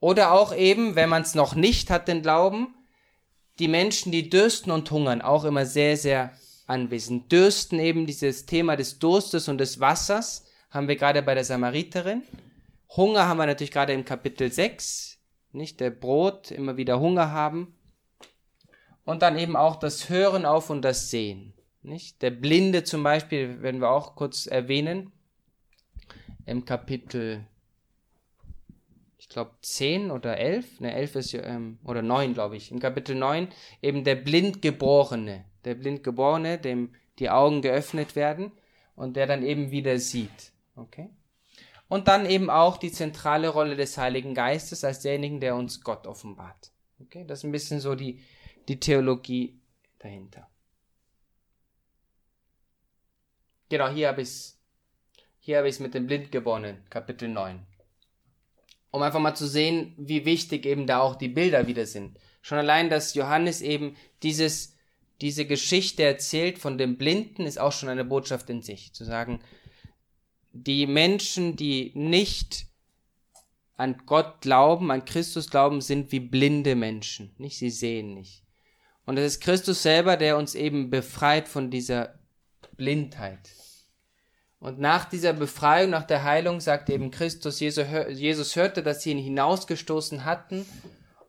Oder 0.00 0.32
auch 0.32 0.54
eben, 0.54 0.96
wenn 0.96 1.08
man 1.08 1.22
es 1.22 1.34
noch 1.34 1.54
nicht 1.54 1.90
hat, 1.90 2.08
den 2.08 2.22
Glauben, 2.22 2.74
die 3.58 3.68
Menschen, 3.68 4.12
die 4.12 4.28
dürsten 4.28 4.70
und 4.70 4.90
hungern, 4.90 5.22
auch 5.22 5.44
immer 5.44 5.64
sehr, 5.64 5.96
sehr 5.96 6.32
anwesend. 6.66 7.30
Dürsten 7.30 7.78
eben 7.78 8.06
dieses 8.06 8.46
Thema 8.46 8.76
des 8.76 8.98
Durstes 8.98 9.48
und 9.48 9.58
des 9.58 9.80
Wassers 9.80 10.44
haben 10.70 10.88
wir 10.88 10.96
gerade 10.96 11.22
bei 11.22 11.34
der 11.34 11.44
Samariterin. 11.44 12.22
Hunger 12.96 13.26
haben 13.26 13.38
wir 13.38 13.46
natürlich 13.46 13.70
gerade 13.70 13.92
im 13.92 14.04
Kapitel 14.04 14.50
6, 14.50 15.18
nicht 15.52 15.80
der 15.80 15.90
Brot, 15.90 16.50
immer 16.50 16.76
wieder 16.76 17.00
Hunger 17.00 17.30
haben. 17.30 17.76
Und 19.04 19.22
dann 19.22 19.38
eben 19.38 19.56
auch 19.56 19.76
das 19.76 20.08
Hören 20.08 20.46
auf 20.46 20.70
und 20.70 20.82
das 20.82 21.10
Sehen. 21.10 21.54
Nicht? 21.82 22.22
Der 22.22 22.30
Blinde 22.30 22.84
zum 22.84 23.02
Beispiel 23.02 23.60
werden 23.62 23.80
wir 23.80 23.90
auch 23.90 24.16
kurz 24.16 24.46
erwähnen. 24.46 25.12
Im 26.46 26.64
Kapitel, 26.64 27.46
ich 29.18 29.28
glaube 29.28 29.52
10 29.62 30.10
oder 30.10 30.38
11, 30.38 30.80
ne 30.80 30.94
11 30.94 31.14
ist 31.16 31.34
ähm, 31.34 31.78
oder 31.84 32.02
9 32.02 32.34
glaube 32.34 32.56
ich, 32.56 32.70
im 32.70 32.80
Kapitel 32.80 33.14
9 33.14 33.48
eben 33.82 34.04
der 34.04 34.16
Blindgeborene 34.16 35.44
der 35.64 35.74
Blindgeborene, 35.74 36.58
dem 36.58 36.94
die 37.18 37.30
Augen 37.30 37.62
geöffnet 37.62 38.16
werden 38.16 38.52
und 38.96 39.16
der 39.16 39.26
dann 39.26 39.42
eben 39.42 39.70
wieder 39.70 39.98
sieht. 39.98 40.52
Okay? 40.76 41.10
Und 41.88 42.08
dann 42.08 42.26
eben 42.26 42.50
auch 42.50 42.76
die 42.76 42.92
zentrale 42.92 43.48
Rolle 43.48 43.76
des 43.76 43.98
Heiligen 43.98 44.34
Geistes 44.34 44.84
als 44.84 45.00
derjenigen, 45.00 45.40
der 45.40 45.54
uns 45.54 45.82
Gott 45.82 46.06
offenbart. 46.06 46.72
Okay? 47.00 47.24
Das 47.26 47.40
ist 47.40 47.44
ein 47.44 47.52
bisschen 47.52 47.80
so 47.80 47.94
die, 47.94 48.22
die 48.68 48.80
Theologie 48.80 49.58
dahinter. 49.98 50.48
Genau, 53.68 53.88
hier 53.88 54.08
habe 54.08 54.22
ich 54.22 54.28
es 54.28 54.53
hier 55.44 55.58
habe 55.58 55.68
ich 55.68 55.74
es 55.74 55.80
mit 55.80 55.92
dem 55.92 56.06
Blindgeborenen, 56.06 56.78
Kapitel 56.88 57.28
9. 57.28 57.60
Um 58.90 59.02
einfach 59.02 59.20
mal 59.20 59.34
zu 59.34 59.46
sehen, 59.46 59.92
wie 59.98 60.24
wichtig 60.24 60.64
eben 60.64 60.86
da 60.86 61.00
auch 61.00 61.16
die 61.16 61.28
Bilder 61.28 61.66
wieder 61.66 61.84
sind. 61.84 62.18
Schon 62.40 62.56
allein, 62.56 62.88
dass 62.88 63.12
Johannes 63.12 63.60
eben 63.60 63.94
dieses 64.22 64.74
diese 65.20 65.44
Geschichte 65.46 66.02
erzählt 66.02 66.58
von 66.58 66.78
dem 66.78 66.96
Blinden, 66.96 67.42
ist 67.46 67.60
auch 67.60 67.72
schon 67.72 67.90
eine 67.90 68.06
Botschaft 68.06 68.48
in 68.48 68.62
sich. 68.62 68.94
Zu 68.94 69.04
sagen, 69.04 69.40
die 70.52 70.86
Menschen, 70.86 71.56
die 71.56 71.92
nicht 71.94 72.66
an 73.76 74.02
Gott 74.06 74.40
glauben, 74.40 74.90
an 74.90 75.04
Christus 75.04 75.50
glauben, 75.50 75.82
sind 75.82 76.10
wie 76.10 76.20
blinde 76.20 76.74
Menschen. 76.74 77.34
Nicht, 77.36 77.58
sie 77.58 77.70
sehen 77.70 78.14
nicht. 78.14 78.44
Und 79.04 79.18
es 79.18 79.34
ist 79.34 79.40
Christus 79.42 79.82
selber, 79.82 80.16
der 80.16 80.38
uns 80.38 80.54
eben 80.54 80.88
befreit 80.88 81.48
von 81.48 81.70
dieser 81.70 82.18
Blindheit. 82.76 83.50
Und 84.64 84.80
nach 84.80 85.04
dieser 85.04 85.34
Befreiung, 85.34 85.90
nach 85.90 86.06
der 86.06 86.24
Heilung, 86.24 86.58
sagt 86.58 86.88
eben 86.88 87.10
Christus, 87.10 87.60
Jesus 87.60 88.56
hörte, 88.56 88.82
dass 88.82 89.02
sie 89.02 89.10
ihn 89.10 89.18
hinausgestoßen 89.18 90.24
hatten 90.24 90.64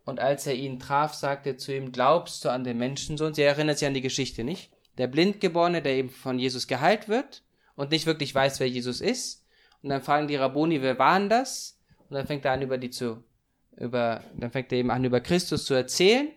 und 0.05 0.21
als 0.21 0.47
er 0.47 0.53
ihn 0.55 0.79
traf, 0.79 1.13
sagte 1.13 1.49
er 1.49 1.57
zu 1.57 1.75
ihm, 1.75 1.91
glaubst 1.91 2.45
du 2.45 2.49
an 2.49 2.63
den 2.63 2.77
Menschensohn? 2.77 3.33
Sie 3.33 3.41
erinnert 3.41 3.77
sich 3.77 3.89
an 3.89 3.93
die 3.93 3.99
Geschichte, 3.99 4.45
nicht? 4.45 4.71
Der 4.97 5.07
Blindgeborene, 5.07 5.81
der 5.81 5.95
eben 5.95 6.09
von 6.09 6.39
Jesus 6.39 6.65
geheilt 6.65 7.09
wird 7.09 7.43
und 7.75 7.91
nicht 7.91 8.05
wirklich 8.05 8.33
weiß, 8.33 8.61
wer 8.61 8.69
Jesus 8.69 9.01
ist. 9.01 9.45
Und 9.83 9.89
dann 9.89 10.01
fragen 10.01 10.29
die 10.29 10.37
Rabboni, 10.37 10.81
wer 10.81 10.97
waren 10.97 11.27
das? 11.27 11.77
Und 12.07 12.15
dann 12.15 12.27
fängt 12.27 12.45
er 12.45 12.53
an, 12.53 12.61
über 12.61 12.77
die 12.77 12.89
zu, 12.89 13.21
über, 13.75 14.21
dann 14.37 14.51
fängt 14.51 14.71
er 14.71 14.77
eben 14.77 14.91
an, 14.91 15.03
über 15.03 15.19
Christus 15.19 15.65
zu 15.65 15.73
erzählen. 15.73 16.29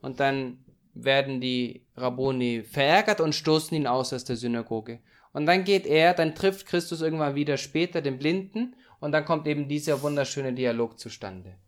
Und 0.00 0.20
dann 0.20 0.64
werden 0.94 1.40
die 1.40 1.84
Rabboni 1.96 2.62
verärgert 2.62 3.20
und 3.20 3.34
stoßen 3.34 3.76
ihn 3.76 3.88
aus 3.88 4.12
aus 4.12 4.22
der 4.22 4.36
Synagoge. 4.36 5.00
Und 5.36 5.44
dann 5.44 5.64
geht 5.64 5.84
er, 5.84 6.14
dann 6.14 6.34
trifft 6.34 6.64
Christus 6.64 7.02
irgendwann 7.02 7.34
wieder 7.34 7.58
später 7.58 8.00
den 8.00 8.18
Blinden 8.18 8.74
und 9.00 9.12
dann 9.12 9.26
kommt 9.26 9.46
eben 9.46 9.68
dieser 9.68 10.00
wunderschöne 10.00 10.54
Dialog 10.54 10.98
zustande. 10.98 11.58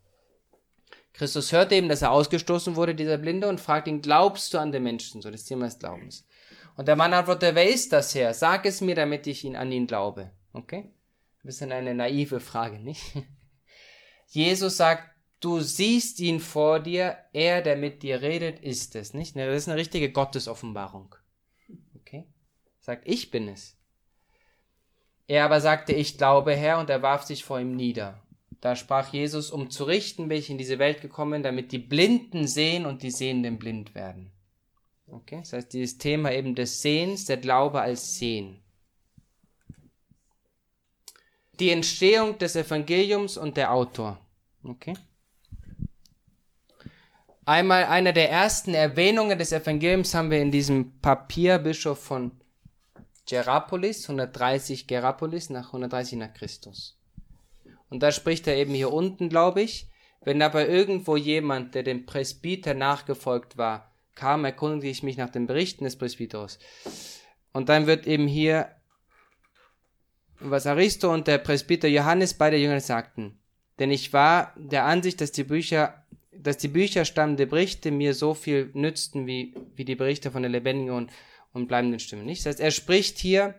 Christus 1.12 1.52
hört 1.52 1.70
eben, 1.72 1.90
dass 1.90 2.00
er 2.00 2.12
ausgestoßen 2.12 2.76
wurde, 2.76 2.94
dieser 2.94 3.18
Blinde, 3.18 3.46
und 3.46 3.60
fragt 3.60 3.86
ihn, 3.86 4.00
glaubst 4.00 4.54
du 4.54 4.58
an 4.58 4.72
den 4.72 4.84
Menschen? 4.84 5.20
So 5.20 5.30
das 5.30 5.44
Thema 5.44 5.66
des 5.66 5.78
Glaubens. 5.78 6.26
Und 6.78 6.88
der 6.88 6.96
Mann 6.96 7.12
antwortet, 7.12 7.54
wer 7.54 7.68
ist 7.68 7.92
das 7.92 8.14
Herr? 8.14 8.32
Sag 8.32 8.64
es 8.64 8.80
mir, 8.80 8.94
damit 8.94 9.26
ich 9.26 9.44
ihn 9.44 9.54
an 9.54 9.70
ihn 9.70 9.86
glaube. 9.86 10.30
Okay? 10.54 10.84
Ein 10.86 10.90
bisschen 11.42 11.70
eine 11.70 11.94
naive 11.94 12.40
Frage, 12.40 12.78
nicht? 12.78 13.02
Jesus 14.28 14.78
sagt, 14.78 15.10
du 15.40 15.60
siehst 15.60 16.20
ihn 16.20 16.40
vor 16.40 16.80
dir, 16.80 17.18
er, 17.34 17.60
der 17.60 17.76
mit 17.76 18.02
dir 18.02 18.22
redet, 18.22 18.60
ist 18.60 18.96
es, 18.96 19.12
nicht? 19.12 19.36
Das 19.36 19.54
ist 19.54 19.68
eine 19.68 19.76
richtige 19.76 20.10
Gottesoffenbarung. 20.10 21.14
Sagt, 22.88 23.06
ich 23.06 23.30
bin 23.30 23.48
es. 23.48 23.76
Er 25.26 25.44
aber 25.44 25.60
sagte, 25.60 25.92
ich 25.92 26.16
glaube, 26.16 26.56
Herr, 26.56 26.78
und 26.78 26.88
er 26.88 27.02
warf 27.02 27.22
sich 27.24 27.44
vor 27.44 27.60
ihm 27.60 27.76
nieder. 27.76 28.18
Da 28.60 28.76
sprach 28.76 29.12
Jesus, 29.12 29.50
um 29.50 29.70
zu 29.70 29.84
richten 29.84 30.28
bin 30.28 30.38
ich 30.38 30.48
in 30.48 30.58
diese 30.58 30.78
Welt 30.78 31.02
gekommen, 31.02 31.42
damit 31.42 31.70
die 31.70 31.78
Blinden 31.78 32.46
sehen 32.46 32.86
und 32.86 33.02
die 33.02 33.10
Sehenden 33.10 33.58
blind 33.58 33.94
werden. 33.94 34.32
Okay, 35.06 35.40
das 35.40 35.52
heißt, 35.52 35.72
dieses 35.72 35.98
Thema 35.98 36.32
eben 36.32 36.54
des 36.54 36.80
Sehens, 36.80 37.26
der 37.26 37.36
Glaube 37.36 37.82
als 37.82 38.16
Sehen. 38.16 38.62
die 41.58 41.70
Entstehung 41.70 42.38
des 42.38 42.56
Evangeliums 42.56 43.36
und 43.36 43.56
der 43.56 43.72
Autor. 43.72 44.18
Okay? 44.62 44.94
Einmal 47.44 47.84
eine 47.84 48.12
der 48.12 48.30
ersten 48.30 48.74
Erwähnungen 48.74 49.38
des 49.38 49.52
Evangeliums 49.52 50.14
haben 50.14 50.30
wir 50.30 50.40
in 50.40 50.50
diesem 50.50 50.98
Papier 51.00 51.58
Bischof 51.58 51.98
von 51.98 52.32
Gerapolis, 53.28 54.08
130 54.08 54.86
Gerapolis, 54.86 55.50
nach 55.50 55.68
130 55.68 56.18
nach 56.18 56.32
Christus. 56.32 56.98
Und 57.90 58.02
da 58.02 58.10
spricht 58.10 58.46
er 58.46 58.56
eben 58.56 58.74
hier 58.74 58.92
unten, 58.92 59.28
glaube 59.28 59.62
ich, 59.62 59.88
wenn 60.24 60.42
aber 60.42 60.68
irgendwo 60.68 61.16
jemand, 61.16 61.74
der 61.74 61.82
dem 61.82 62.06
Presbyter 62.06 62.74
nachgefolgt 62.74 63.56
war, 63.56 63.92
kam, 64.14 64.44
erkundigte 64.44 64.88
ich 64.88 65.02
mich 65.02 65.16
nach 65.16 65.30
den 65.30 65.46
Berichten 65.46 65.84
des 65.84 65.96
Presbyters. 65.96 66.58
Und 67.52 67.68
dann 67.68 67.86
wird 67.86 68.06
eben 68.06 68.26
hier, 68.26 68.74
was 70.40 70.66
Aristo 70.66 71.12
und 71.12 71.26
der 71.26 71.38
Presbyter 71.38 71.88
Johannes 71.88 72.34
beide 72.34 72.56
Jünger 72.56 72.80
sagten. 72.80 73.38
Denn 73.78 73.90
ich 73.90 74.12
war 74.12 74.54
der 74.56 74.84
Ansicht, 74.86 75.20
dass 75.20 75.32
die 75.32 75.44
Bücher 75.44 76.04
dass 76.38 76.56
die 76.56 76.68
Bücher 76.68 77.04
stammende 77.04 77.46
Berichte 77.46 77.90
mir 77.90 78.14
so 78.14 78.32
viel 78.32 78.70
nützten 78.72 79.26
wie, 79.26 79.54
wie 79.74 79.84
die 79.84 79.96
Berichte 79.96 80.30
von 80.30 80.42
der 80.42 80.50
lebendigen 80.50 80.94
und, 80.94 81.10
und 81.52 81.68
bleibenden 81.68 82.00
Stimme. 82.00 82.24
Nicht? 82.24 82.40
Das 82.40 82.54
heißt, 82.54 82.60
er 82.60 82.70
spricht 82.70 83.18
hier 83.18 83.54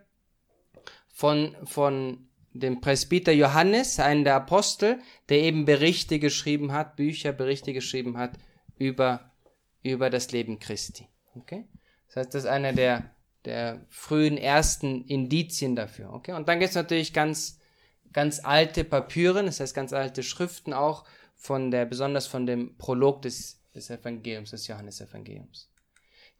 von, 1.07 1.55
von 1.65 2.29
dem 2.53 2.81
Presbyter 2.81 3.31
Johannes, 3.31 3.99
einem 3.99 4.23
der 4.23 4.35
Apostel, 4.35 4.99
der 5.29 5.39
eben 5.39 5.65
Berichte 5.65 6.19
geschrieben 6.19 6.71
hat, 6.71 6.95
Bücher, 6.95 7.31
Berichte 7.31 7.73
geschrieben 7.73 8.17
hat 8.17 8.37
über, 8.77 9.31
über 9.83 10.09
das 10.09 10.31
Leben 10.31 10.59
Christi. 10.59 11.07
Okay? 11.35 11.65
Das 12.07 12.17
heißt, 12.17 12.33
das 12.33 12.43
ist 12.43 12.49
einer 12.49 12.73
der, 12.73 13.11
der 13.45 13.85
frühen 13.89 14.37
ersten 14.37 15.05
Indizien 15.05 15.75
dafür. 15.75 16.13
Okay? 16.13 16.33
Und 16.33 16.47
dann 16.47 16.59
gibt 16.59 16.69
es 16.69 16.75
natürlich 16.75 17.13
ganz, 17.13 17.59
ganz 18.13 18.43
alte 18.43 18.83
Papyren, 18.83 19.45
das 19.45 19.59
heißt 19.59 19.75
ganz 19.75 19.93
alte 19.93 20.23
Schriften 20.23 20.73
auch, 20.73 21.05
von 21.35 21.71
der, 21.71 21.85
besonders 21.85 22.27
von 22.27 22.45
dem 22.45 22.77
Prolog 22.77 23.21
des, 23.21 23.61
des 23.73 23.89
Evangeliums, 23.89 24.51
des 24.51 24.67
Johannesevangeliums. 24.67 25.68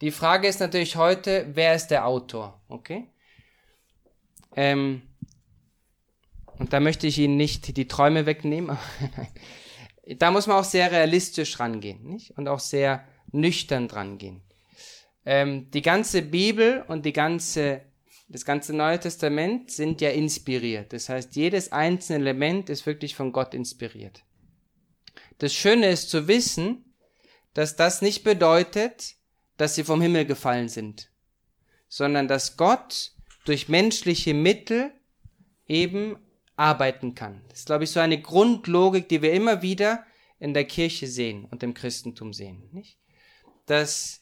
Die 0.01 0.11
Frage 0.11 0.47
ist 0.47 0.59
natürlich 0.59 0.95
heute, 0.95 1.47
wer 1.53 1.75
ist 1.75 1.87
der 1.87 2.05
Autor? 2.05 2.61
Okay? 2.69 3.07
Ähm, 4.55 5.01
und 6.57 6.73
da 6.73 6.79
möchte 6.79 7.07
ich 7.07 7.17
Ihnen 7.17 7.37
nicht 7.37 7.75
die 7.75 7.87
Träume 7.87 8.25
wegnehmen. 8.25 8.77
da 10.17 10.31
muss 10.31 10.47
man 10.47 10.57
auch 10.57 10.63
sehr 10.63 10.91
realistisch 10.91 11.59
rangehen, 11.59 12.03
nicht? 12.03 12.37
Und 12.37 12.47
auch 12.47 12.59
sehr 12.59 13.05
nüchtern 13.31 13.87
dran 13.87 14.17
gehen. 14.17 14.41
Ähm, 15.25 15.69
die 15.71 15.81
ganze 15.81 16.21
Bibel 16.21 16.83
und 16.87 17.05
die 17.05 17.13
ganze, 17.13 17.81
das 18.29 18.45
ganze 18.45 18.73
Neue 18.73 18.99
Testament 18.99 19.69
sind 19.69 20.01
ja 20.01 20.09
inspiriert. 20.09 20.93
Das 20.93 21.09
heißt, 21.09 21.35
jedes 21.35 21.71
einzelne 21.71 22.19
Element 22.19 22.69
ist 22.69 22.85
wirklich 22.85 23.15
von 23.15 23.31
Gott 23.31 23.53
inspiriert. 23.53 24.23
Das 25.39 25.53
Schöne 25.53 25.89
ist 25.89 26.09
zu 26.09 26.27
wissen, 26.27 26.95
dass 27.53 27.75
das 27.75 28.01
nicht 28.01 28.23
bedeutet, 28.23 29.18
dass 29.59 29.75
sie 29.75 29.83
vom 29.83 30.01
Himmel 30.01 30.25
gefallen 30.25 30.69
sind, 30.69 31.11
sondern 31.89 32.29
dass 32.29 32.55
Gott 32.55 33.11
durch 33.43 33.67
menschliche 33.67 34.33
Mittel 34.33 34.91
eben 35.67 36.17
arbeiten 36.55 37.13
kann. 37.13 37.41
Das 37.49 37.59
ist, 37.59 37.65
glaube 37.65 37.83
ich, 37.83 37.91
so 37.91 37.99
eine 37.99 38.21
Grundlogik, 38.21 39.09
die 39.09 39.21
wir 39.21 39.33
immer 39.33 39.61
wieder 39.61 40.05
in 40.39 40.53
der 40.53 40.63
Kirche 40.63 41.07
sehen 41.07 41.45
und 41.45 41.61
im 41.61 41.73
Christentum 41.73 42.31
sehen, 42.31 42.69
nicht? 42.71 42.97
Dass 43.65 44.21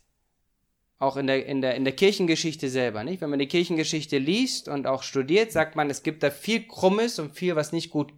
auch 0.97 1.17
in 1.17 1.27
der, 1.27 1.45
in 1.45 1.61
der, 1.61 1.75
in 1.75 1.83
der 1.83 1.95
Kirchengeschichte 1.95 2.69
selber, 2.69 3.03
nicht? 3.03 3.21
Wenn 3.21 3.29
man 3.29 3.37
die 3.37 3.47
Kirchengeschichte 3.47 4.17
liest 4.17 4.67
und 4.67 4.87
auch 4.87 5.03
studiert, 5.03 5.51
sagt 5.51 5.75
man, 5.75 5.91
es 5.91 6.01
gibt 6.01 6.23
da 6.23 6.31
viel 6.31 6.67
Krummes 6.67 7.19
und 7.19 7.35
viel, 7.35 7.55
was 7.55 7.71
nicht 7.71 7.91
gut 7.91 8.11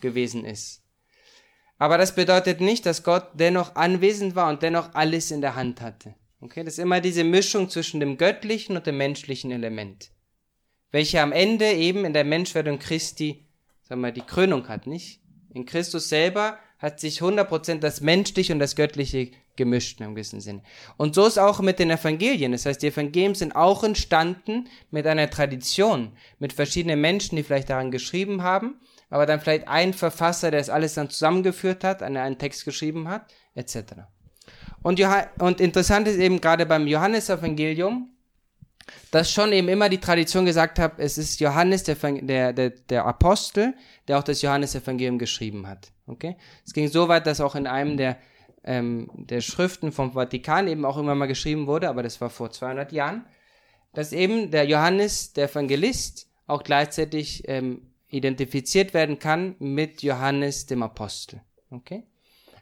gewesen 0.00 0.44
ist. 0.44 0.84
Aber 1.78 1.98
das 1.98 2.14
bedeutet 2.14 2.60
nicht, 2.60 2.86
dass 2.86 3.02
Gott 3.02 3.26
dennoch 3.34 3.74
anwesend 3.74 4.36
war 4.36 4.50
und 4.50 4.62
dennoch 4.62 4.94
alles 4.94 5.32
in 5.32 5.40
der 5.40 5.56
Hand 5.56 5.80
hatte. 5.80 6.14
Okay, 6.40 6.64
das 6.64 6.74
ist 6.74 6.78
immer 6.78 7.00
diese 7.00 7.24
Mischung 7.24 7.68
zwischen 7.68 8.00
dem 8.00 8.16
göttlichen 8.16 8.76
und 8.76 8.86
dem 8.86 8.96
menschlichen 8.96 9.50
Element, 9.50 10.10
welche 10.90 11.20
am 11.20 11.32
Ende 11.32 11.70
eben 11.72 12.04
in 12.04 12.12
der 12.12 12.24
Menschwerdung 12.24 12.78
Christi, 12.78 13.46
sagen 13.82 14.00
wir, 14.00 14.12
die 14.12 14.22
Krönung 14.22 14.68
hat, 14.68 14.86
nicht? 14.86 15.20
In 15.52 15.66
Christus 15.66 16.08
selber 16.08 16.58
hat 16.78 17.00
sich 17.00 17.20
100% 17.20 17.80
das 17.80 18.00
Menschliche 18.00 18.52
und 18.52 18.58
das 18.58 18.74
Göttliche 18.74 19.30
gemischt 19.56 20.00
in 20.00 20.06
einem 20.06 20.14
gewissen 20.14 20.40
Sinne. 20.40 20.62
Und 20.96 21.14
so 21.14 21.26
ist 21.26 21.38
auch 21.38 21.60
mit 21.60 21.78
den 21.78 21.90
Evangelien. 21.90 22.52
Das 22.52 22.64
heißt, 22.64 22.82
die 22.82 22.86
Evangelien 22.86 23.34
sind 23.34 23.54
auch 23.54 23.84
entstanden 23.84 24.68
mit 24.90 25.06
einer 25.06 25.28
Tradition, 25.28 26.16
mit 26.38 26.54
verschiedenen 26.54 27.00
Menschen, 27.00 27.36
die 27.36 27.42
vielleicht 27.42 27.68
daran 27.68 27.90
geschrieben 27.90 28.42
haben 28.42 28.80
aber 29.10 29.26
dann 29.26 29.40
vielleicht 29.40 29.68
ein 29.68 29.92
Verfasser, 29.92 30.50
der 30.50 30.60
es 30.60 30.70
alles 30.70 30.94
dann 30.94 31.10
zusammengeführt 31.10 31.84
hat, 31.84 32.02
einen 32.02 32.38
Text 32.38 32.64
geschrieben 32.64 33.08
hat, 33.08 33.34
etc. 33.54 34.06
Und, 34.82 35.00
und 35.38 35.60
interessant 35.60 36.08
ist 36.08 36.18
eben 36.18 36.40
gerade 36.40 36.66
beim 36.66 36.86
Johannesevangelium, 36.86 38.08
dass 39.10 39.30
schon 39.30 39.52
eben 39.52 39.68
immer 39.68 39.88
die 39.88 39.98
Tradition 39.98 40.44
gesagt 40.44 40.78
hat, 40.78 40.98
es 40.98 41.18
ist 41.18 41.40
Johannes, 41.40 41.84
der, 41.84 41.96
der, 41.96 42.52
der, 42.52 42.70
der 42.70 43.04
Apostel, 43.04 43.74
der 44.08 44.18
auch 44.18 44.22
das 44.22 44.42
Johannesevangelium 44.42 45.18
geschrieben 45.18 45.66
hat. 45.66 45.92
Okay? 46.06 46.36
Es 46.66 46.72
ging 46.72 46.88
so 46.88 47.08
weit, 47.08 47.26
dass 47.26 47.40
auch 47.40 47.54
in 47.54 47.66
einem 47.66 47.96
der, 47.96 48.16
ähm, 48.64 49.10
der 49.14 49.40
Schriften 49.40 49.92
vom 49.92 50.12
Vatikan 50.12 50.68
eben 50.68 50.84
auch 50.84 50.98
immer 50.98 51.14
mal 51.14 51.26
geschrieben 51.26 51.66
wurde, 51.66 51.88
aber 51.88 52.02
das 52.02 52.20
war 52.20 52.30
vor 52.30 52.50
200 52.50 52.92
Jahren, 52.92 53.26
dass 53.92 54.12
eben 54.12 54.50
der 54.50 54.64
Johannes, 54.64 55.32
der 55.32 55.50
Evangelist, 55.50 56.28
auch 56.46 56.62
gleichzeitig 56.62 57.44
ähm, 57.48 57.90
identifiziert 58.08 58.92
werden 58.92 59.18
kann 59.18 59.54
mit 59.58 60.02
Johannes 60.02 60.66
dem 60.66 60.82
Apostel. 60.82 61.40
Okay? 61.70 62.04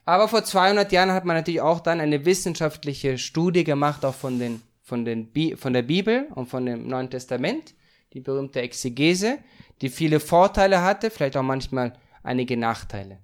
Aber 0.09 0.27
vor 0.27 0.43
200 0.43 0.91
Jahren 0.91 1.13
hat 1.13 1.27
man 1.27 1.37
natürlich 1.37 1.61
auch 1.61 1.81
dann 1.81 2.01
eine 2.01 2.25
wissenschaftliche 2.25 3.19
Studie 3.19 3.63
gemacht, 3.63 4.07
auch 4.07 4.15
von, 4.15 4.39
den, 4.39 4.63
von, 4.83 5.05
den 5.05 5.29
von 5.59 5.75
der 5.75 5.83
Bibel 5.83 6.29
und 6.35 6.47
von 6.47 6.65
dem 6.65 6.89
Neuen 6.89 7.11
Testament, 7.11 7.75
die 8.15 8.21
berühmte 8.21 8.63
Exegese, 8.63 9.37
die 9.83 9.91
viele 9.91 10.19
Vorteile 10.19 10.81
hatte, 10.81 11.11
vielleicht 11.11 11.37
auch 11.37 11.43
manchmal 11.43 11.93
einige 12.23 12.57
Nachteile. 12.57 13.19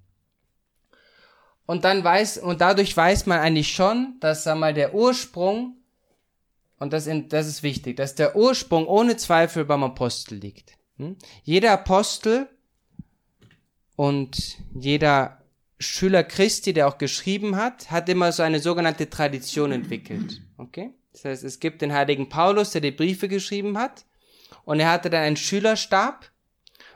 Und 1.65 1.85
dann 1.85 2.03
weiß, 2.03 2.37
und 2.37 2.61
dadurch 2.61 2.95
weiß 2.95 3.25
man 3.25 3.39
eigentlich 3.39 3.73
schon, 3.73 4.17
dass, 4.19 4.43
sag 4.43 4.59
mal, 4.59 4.75
der 4.75 4.93
Ursprung, 4.93 5.77
und 6.77 6.93
das, 6.93 7.09
das 7.29 7.47
ist 7.47 7.63
wichtig, 7.63 7.97
dass 7.97 8.13
der 8.13 8.35
Ursprung 8.35 8.85
ohne 8.85 9.17
Zweifel 9.17 9.65
beim 9.65 9.83
Apostel 9.83 10.35
liegt. 10.35 10.77
Hm? 10.97 11.15
Jeder 11.41 11.71
Apostel 11.71 12.47
und 13.95 14.59
jeder 14.75 15.41
Schüler 15.85 16.23
Christi, 16.23 16.73
der 16.73 16.87
auch 16.87 16.97
geschrieben 16.97 17.55
hat, 17.55 17.91
hat 17.91 18.09
immer 18.09 18.31
so 18.31 18.43
eine 18.43 18.59
sogenannte 18.59 19.09
Tradition 19.09 19.71
entwickelt. 19.71 20.41
Okay? 20.57 20.91
Das 21.13 21.25
heißt, 21.25 21.43
es 21.43 21.59
gibt 21.59 21.81
den 21.81 21.93
heiligen 21.93 22.29
Paulus, 22.29 22.71
der 22.71 22.81
die 22.81 22.91
Briefe 22.91 23.27
geschrieben 23.27 23.77
hat, 23.77 24.05
und 24.65 24.79
er 24.79 24.91
hatte 24.91 25.09
dann 25.09 25.23
einen 25.23 25.37
Schülerstab, 25.37 26.29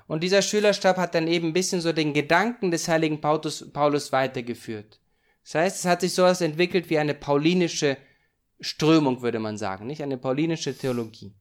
und 0.07 0.23
dieser 0.23 0.41
Schülerstab 0.41 0.97
hat 0.97 1.13
dann 1.13 1.27
eben 1.27 1.49
ein 1.49 1.53
bisschen 1.53 1.81
so 1.81 1.93
den 1.93 2.13
Gedanken 2.13 2.71
des 2.71 2.87
heiligen 2.87 3.21
Paulus, 3.21 3.71
Paulus 3.71 4.11
weitergeführt. 4.11 4.99
Das 5.43 5.55
heißt, 5.55 5.77
es 5.77 5.85
hat 5.85 6.01
sich 6.01 6.13
sowas 6.13 6.41
entwickelt 6.41 6.89
wie 6.89 6.97
eine 6.97 7.13
paulinische 7.13 7.95
Strömung, 8.59 9.21
würde 9.21 9.39
man 9.39 9.57
sagen, 9.57 9.85
nicht? 9.85 10.01
Eine 10.01 10.17
paulinische 10.17 10.75
Theologie. 10.75 11.33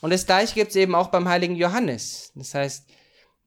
Und 0.00 0.12
das 0.12 0.24
gleiche 0.24 0.54
gibt 0.54 0.70
es 0.70 0.76
eben 0.76 0.94
auch 0.94 1.08
beim 1.08 1.28
heiligen 1.28 1.56
Johannes. 1.56 2.32
Das 2.34 2.54
heißt, 2.54 2.88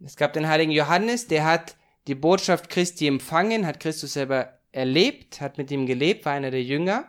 es 0.03 0.15
gab 0.17 0.33
den 0.33 0.47
heiligen 0.47 0.71
Johannes, 0.71 1.27
der 1.27 1.45
hat 1.45 1.75
die 2.07 2.15
Botschaft 2.15 2.69
Christi 2.69 3.07
empfangen, 3.07 3.65
hat 3.65 3.79
Christus 3.79 4.13
selber 4.13 4.59
erlebt, 4.71 5.41
hat 5.41 5.57
mit 5.57 5.71
ihm 5.71 5.85
gelebt, 5.85 6.25
war 6.25 6.33
einer 6.33 6.51
der 6.51 6.63
Jünger 6.63 7.05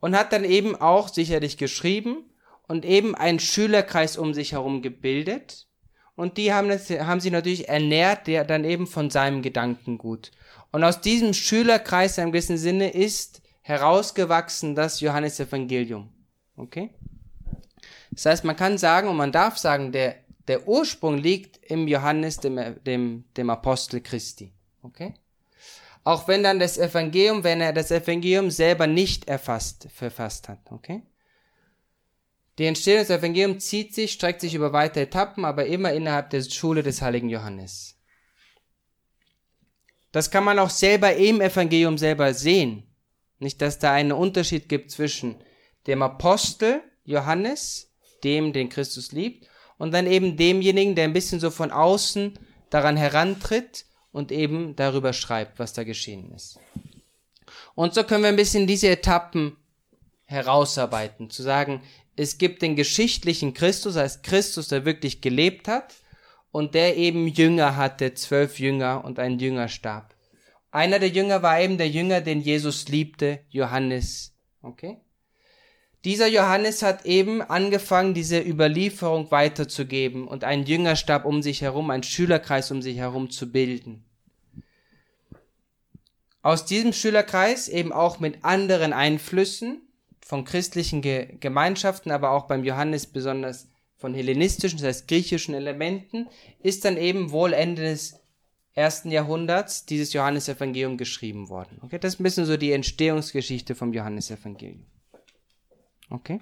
und 0.00 0.16
hat 0.16 0.32
dann 0.32 0.44
eben 0.44 0.76
auch 0.76 1.08
sicherlich 1.08 1.56
geschrieben 1.56 2.24
und 2.68 2.84
eben 2.84 3.14
einen 3.14 3.40
Schülerkreis 3.40 4.16
um 4.16 4.34
sich 4.34 4.52
herum 4.52 4.82
gebildet. 4.82 5.66
Und 6.14 6.36
die 6.36 6.52
haben, 6.52 6.68
das, 6.68 6.90
haben 6.90 7.20
sich 7.20 7.32
natürlich 7.32 7.68
ernährt, 7.68 8.26
der 8.26 8.44
dann 8.44 8.64
eben 8.64 8.86
von 8.86 9.10
seinem 9.10 9.42
Gedankengut. 9.42 10.30
Und 10.70 10.84
aus 10.84 11.00
diesem 11.00 11.32
Schülerkreis 11.32 12.18
einem 12.18 12.32
gewissen 12.32 12.58
Sinne 12.58 12.90
ist 12.90 13.42
herausgewachsen 13.62 14.74
das 14.74 15.00
Johannesevangelium. 15.00 16.12
Okay? 16.56 16.90
Das 18.10 18.26
heißt, 18.26 18.44
man 18.44 18.56
kann 18.56 18.78
sagen 18.78 19.08
und 19.08 19.16
man 19.16 19.32
darf 19.32 19.56
sagen, 19.58 19.92
der, 19.92 20.16
der 20.50 20.66
Ursprung 20.66 21.16
liegt 21.16 21.60
im 21.70 21.86
Johannes, 21.86 22.38
dem, 22.38 22.82
dem, 22.82 23.24
dem 23.36 23.50
Apostel 23.50 24.00
Christi. 24.00 24.52
Okay? 24.82 25.14
Auch 26.02 26.26
wenn 26.26 26.42
dann 26.42 26.58
das 26.58 26.76
Evangelium, 26.76 27.44
wenn 27.44 27.60
er 27.60 27.72
das 27.72 27.92
Evangelium 27.92 28.50
selber 28.50 28.88
nicht 28.88 29.28
erfasst, 29.28 29.86
verfasst 29.94 30.48
hat. 30.48 30.58
Okay? 30.72 31.02
Die 32.58 32.64
Entstehung 32.64 32.98
des 32.98 33.10
Evangeliums 33.10 33.64
zieht 33.64 33.94
sich, 33.94 34.10
streckt 34.10 34.40
sich 34.40 34.56
über 34.56 34.72
weite 34.72 35.02
Etappen, 35.02 35.44
aber 35.44 35.66
immer 35.66 35.92
innerhalb 35.92 36.30
der 36.30 36.42
Schule 36.42 36.82
des 36.82 37.00
heiligen 37.00 37.28
Johannes. 37.28 37.96
Das 40.10 40.32
kann 40.32 40.42
man 40.42 40.58
auch 40.58 40.70
selber 40.70 41.14
im 41.14 41.40
Evangelium 41.40 41.96
selber 41.96 42.34
sehen. 42.34 42.92
Nicht, 43.38 43.62
dass 43.62 43.78
da 43.78 43.92
einen 43.92 44.10
Unterschied 44.10 44.68
gibt 44.68 44.90
zwischen 44.90 45.36
dem 45.86 46.02
Apostel 46.02 46.82
Johannes 47.04 47.94
dem, 48.24 48.52
den 48.52 48.68
Christus 48.68 49.12
liebt, 49.12 49.46
und 49.80 49.92
dann 49.92 50.06
eben 50.06 50.36
demjenigen, 50.36 50.94
der 50.94 51.04
ein 51.04 51.14
bisschen 51.14 51.40
so 51.40 51.50
von 51.50 51.70
außen 51.70 52.38
daran 52.68 52.98
herantritt 52.98 53.86
und 54.12 54.30
eben 54.30 54.76
darüber 54.76 55.14
schreibt, 55.14 55.58
was 55.58 55.72
da 55.72 55.84
geschehen 55.84 56.30
ist. 56.32 56.58
Und 57.74 57.94
so 57.94 58.04
können 58.04 58.24
wir 58.24 58.28
ein 58.28 58.36
bisschen 58.36 58.66
diese 58.66 58.90
Etappen 58.90 59.56
herausarbeiten, 60.26 61.30
zu 61.30 61.42
sagen, 61.42 61.80
es 62.14 62.36
gibt 62.36 62.60
den 62.60 62.76
geschichtlichen 62.76 63.54
Christus, 63.54 63.96
als 63.96 64.20
Christus, 64.20 64.68
der 64.68 64.84
wirklich 64.84 65.22
gelebt 65.22 65.66
hat 65.66 65.94
und 66.52 66.74
der 66.74 66.98
eben 66.98 67.26
Jünger 67.26 67.76
hatte, 67.76 68.12
zwölf 68.12 68.60
Jünger 68.60 69.02
und 69.02 69.18
ein 69.18 69.38
Jüngerstab. 69.38 70.14
Einer 70.70 70.98
der 70.98 71.08
Jünger 71.08 71.42
war 71.42 71.58
eben 71.58 71.78
der 71.78 71.88
Jünger, 71.88 72.20
den 72.20 72.42
Jesus 72.42 72.86
liebte, 72.88 73.40
Johannes. 73.48 74.34
Okay? 74.60 74.98
Dieser 76.04 76.28
Johannes 76.28 76.82
hat 76.82 77.04
eben 77.04 77.42
angefangen, 77.42 78.14
diese 78.14 78.40
Überlieferung 78.40 79.30
weiterzugeben 79.30 80.26
und 80.26 80.44
einen 80.44 80.64
Jüngerstab 80.64 81.26
um 81.26 81.42
sich 81.42 81.60
herum, 81.60 81.90
einen 81.90 82.02
Schülerkreis 82.02 82.70
um 82.70 82.80
sich 82.80 82.96
herum 82.96 83.30
zu 83.30 83.52
bilden. 83.52 84.04
Aus 86.42 86.64
diesem 86.64 86.94
Schülerkreis 86.94 87.68
eben 87.68 87.92
auch 87.92 88.18
mit 88.18 88.44
anderen 88.44 88.94
Einflüssen 88.94 89.82
von 90.20 90.44
christlichen 90.44 91.02
Ge 91.02 91.36
Gemeinschaften, 91.38 92.10
aber 92.12 92.30
auch 92.30 92.46
beim 92.46 92.64
Johannes 92.64 93.06
besonders 93.06 93.68
von 93.98 94.14
hellenistischen, 94.14 94.78
das 94.78 94.86
heißt 94.86 95.08
griechischen 95.08 95.54
Elementen, 95.54 96.28
ist 96.62 96.86
dann 96.86 96.96
eben 96.96 97.30
wohl 97.30 97.52
Ende 97.52 97.82
des 97.82 98.18
ersten 98.72 99.10
Jahrhunderts 99.10 99.84
dieses 99.84 100.14
Johannesevangelium 100.14 100.96
geschrieben 100.96 101.50
worden. 101.50 101.78
Okay, 101.82 101.98
das 101.98 102.14
ist 102.14 102.20
ein 102.20 102.22
bisschen 102.22 102.46
so 102.46 102.56
die 102.56 102.72
Entstehungsgeschichte 102.72 103.74
vom 103.74 103.92
Johannesevangelium. 103.92 104.86
Okay? 106.10 106.40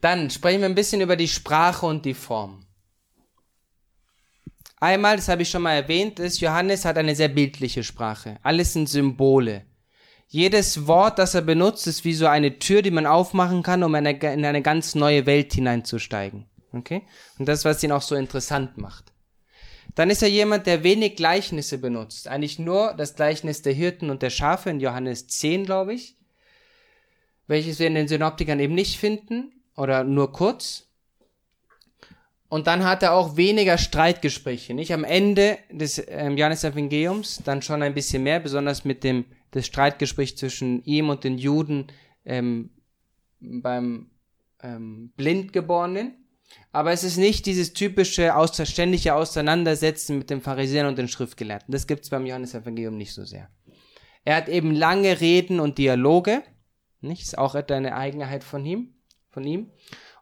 Dann 0.00 0.30
sprechen 0.30 0.60
wir 0.60 0.68
ein 0.68 0.74
bisschen 0.74 1.00
über 1.00 1.16
die 1.16 1.28
Sprache 1.28 1.86
und 1.86 2.04
die 2.04 2.14
Form. 2.14 2.64
Einmal, 4.78 5.16
das 5.16 5.28
habe 5.28 5.42
ich 5.42 5.50
schon 5.50 5.62
mal 5.62 5.72
erwähnt, 5.72 6.18
ist, 6.18 6.40
Johannes 6.40 6.84
hat 6.84 6.98
eine 6.98 7.16
sehr 7.16 7.28
bildliche 7.28 7.82
Sprache. 7.82 8.38
Alles 8.42 8.74
sind 8.74 8.88
Symbole. 8.88 9.64
Jedes 10.28 10.86
Wort, 10.86 11.18
das 11.18 11.34
er 11.34 11.42
benutzt, 11.42 11.86
ist 11.86 12.04
wie 12.04 12.12
so 12.12 12.26
eine 12.26 12.58
Tür, 12.58 12.82
die 12.82 12.90
man 12.90 13.06
aufmachen 13.06 13.62
kann, 13.62 13.82
um 13.82 13.94
in 13.94 14.06
eine, 14.06 14.18
in 14.18 14.44
eine 14.44 14.60
ganz 14.60 14.94
neue 14.94 15.24
Welt 15.24 15.54
hineinzusteigen. 15.54 16.46
Okay? 16.72 17.02
Und 17.38 17.48
das, 17.48 17.64
was 17.64 17.82
ihn 17.82 17.92
auch 17.92 18.02
so 18.02 18.16
interessant 18.16 18.76
macht. 18.76 19.12
Dann 19.94 20.10
ist 20.10 20.22
er 20.22 20.28
jemand, 20.28 20.66
der 20.66 20.82
wenig 20.82 21.16
Gleichnisse 21.16 21.78
benutzt. 21.78 22.28
Eigentlich 22.28 22.58
nur 22.58 22.92
das 22.92 23.14
Gleichnis 23.14 23.62
der 23.62 23.72
Hirten 23.72 24.10
und 24.10 24.20
der 24.20 24.30
Schafe 24.30 24.68
in 24.68 24.80
Johannes 24.80 25.26
10, 25.28 25.64
glaube 25.64 25.94
ich 25.94 26.15
welches 27.46 27.78
wir 27.78 27.86
in 27.86 27.94
den 27.94 28.08
Synoptikern 28.08 28.60
eben 28.60 28.74
nicht 28.74 28.98
finden 28.98 29.52
oder 29.76 30.04
nur 30.04 30.32
kurz. 30.32 30.86
Und 32.48 32.66
dann 32.68 32.84
hat 32.84 33.02
er 33.02 33.12
auch 33.12 33.36
weniger 33.36 33.76
Streitgespräche, 33.76 34.72
nicht? 34.72 34.92
Am 34.92 35.04
Ende 35.04 35.58
des 35.70 36.02
ähm, 36.08 36.36
Johannes 36.36 36.62
Evangeliums 36.62 37.42
dann 37.44 37.60
schon 37.60 37.82
ein 37.82 37.94
bisschen 37.94 38.22
mehr, 38.22 38.38
besonders 38.38 38.84
mit 38.84 39.02
dem 39.02 39.24
das 39.50 39.66
Streitgespräch 39.66 40.36
zwischen 40.36 40.84
ihm 40.84 41.08
und 41.08 41.24
den 41.24 41.38
Juden 41.38 41.88
ähm, 42.24 42.70
beim 43.40 44.10
ähm, 44.62 45.12
Blindgeborenen. 45.16 46.14
Aber 46.72 46.92
es 46.92 47.02
ist 47.02 47.16
nicht 47.16 47.46
dieses 47.46 47.72
typische 47.72 48.32
ständige 48.64 49.14
Auseinandersetzen 49.14 50.18
mit 50.18 50.30
den 50.30 50.40
Pharisäern 50.40 50.86
und 50.86 50.98
den 50.98 51.08
Schriftgelehrten. 51.08 51.72
Das 51.72 51.86
gibt 51.86 52.04
es 52.04 52.10
beim 52.10 52.26
Johannes 52.26 52.54
Evangelium 52.54 52.96
nicht 52.96 53.12
so 53.12 53.24
sehr. 53.24 53.48
Er 54.24 54.36
hat 54.36 54.48
eben 54.48 54.72
lange 54.72 55.20
Reden 55.20 55.58
und 55.58 55.78
Dialoge 55.78 56.42
nicht? 57.06 57.22
Ist 57.22 57.38
auch 57.38 57.54
eine 57.54 57.96
Eigenheit 57.96 58.44
von 58.44 58.64
ihm, 58.64 58.94
von 59.30 59.44
ihm. 59.44 59.70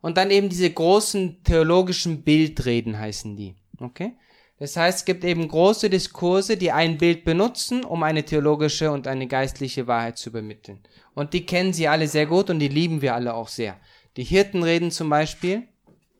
Und 0.00 0.16
dann 0.16 0.30
eben 0.30 0.48
diese 0.48 0.70
großen 0.70 1.42
theologischen 1.44 2.22
Bildreden 2.22 2.98
heißen 2.98 3.36
die. 3.36 3.56
Okay? 3.80 4.12
Das 4.58 4.76
heißt, 4.76 4.98
es 4.98 5.04
gibt 5.04 5.24
eben 5.24 5.48
große 5.48 5.90
Diskurse, 5.90 6.56
die 6.56 6.70
ein 6.70 6.96
Bild 6.98 7.24
benutzen, 7.24 7.84
um 7.84 8.02
eine 8.02 8.24
theologische 8.24 8.90
und 8.92 9.08
eine 9.08 9.26
geistliche 9.26 9.86
Wahrheit 9.86 10.16
zu 10.16 10.30
übermitteln. 10.30 10.80
Und 11.14 11.32
die 11.32 11.44
kennen 11.44 11.72
sie 11.72 11.88
alle 11.88 12.06
sehr 12.06 12.26
gut 12.26 12.50
und 12.50 12.60
die 12.60 12.68
lieben 12.68 13.02
wir 13.02 13.14
alle 13.14 13.34
auch 13.34 13.48
sehr. 13.48 13.78
Die 14.16 14.24
Hirtenreden 14.24 14.90
zum 14.90 15.10
Beispiel, 15.10 15.64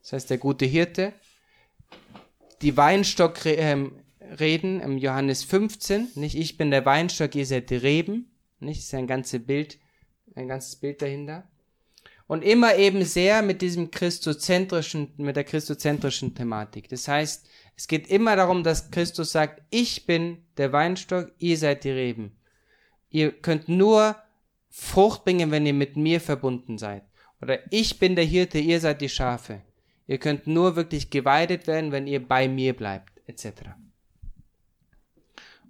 das 0.03 0.15
heißt 0.15 0.31
der 0.31 0.39
gute 0.39 0.65
Hirte, 0.65 1.13
die 2.61 2.77
Weinstockreden 2.77 3.93
im 4.81 4.99
Johannes 4.99 5.45
15, 5.45 6.09
nicht 6.17 6.37
ich 6.37 6.57
bin 6.57 6.71
der 6.71 6.85
Weinstock, 6.85 7.35
ihr 7.35 7.47
seid 7.47 7.71
die 7.71 7.77
Reben, 7.77 8.31
nicht, 8.59 8.81
das 8.81 8.87
ist 8.87 8.95
ein 8.95 9.07
ganzes 9.07 9.47
Bild 9.47 9.79
ein 10.35 10.49
ganzes 10.49 10.77
Bild 10.77 11.03
dahinter. 11.03 11.49
Und 12.27 12.43
immer 12.43 12.77
eben 12.77 13.05
sehr 13.05 13.43
mit 13.43 13.61
diesem 13.61 13.91
christozentrischen, 13.91 15.13
mit 15.19 15.37
der 15.37 15.45
christozentrischen 15.45 16.35
Thematik. 16.35 16.89
Das 16.89 17.07
heißt, 17.07 17.47
es 17.77 17.87
geht 17.87 18.09
immer 18.09 18.35
darum, 18.37 18.65
dass 18.65 18.91
Christus 18.91 19.33
sagt, 19.33 19.63
ich 19.71 20.07
bin 20.07 20.39
der 20.57 20.73
Weinstock, 20.73 21.33
ihr 21.39 21.59
seid 21.59 21.85
die 21.85 21.91
Reben. 21.91 22.37
Ihr 23.11 23.33
könnt 23.33 23.69
nur 23.69 24.17
Frucht 24.71 25.25
bringen, 25.25 25.51
wenn 25.51 25.67
ihr 25.67 25.75
mit 25.75 25.97
mir 25.97 26.21
verbunden 26.21 26.79
seid. 26.79 27.03
Oder 27.43 27.59
ich 27.71 27.99
bin 27.99 28.17
der 28.17 28.25
Hirte, 28.25 28.59
ihr 28.59 28.81
seid 28.81 29.01
die 29.01 29.09
Schafe. 29.09 29.61
Ihr 30.07 30.19
könnt 30.19 30.47
nur 30.47 30.77
wirklich 30.77 31.11
geweidet 31.11 31.67
werden, 31.67 31.93
wenn 31.93 32.07
ihr 32.07 32.27
bei 32.27 32.49
mir 32.49 32.75
bleibt, 32.75 33.21
etc. 33.27 33.71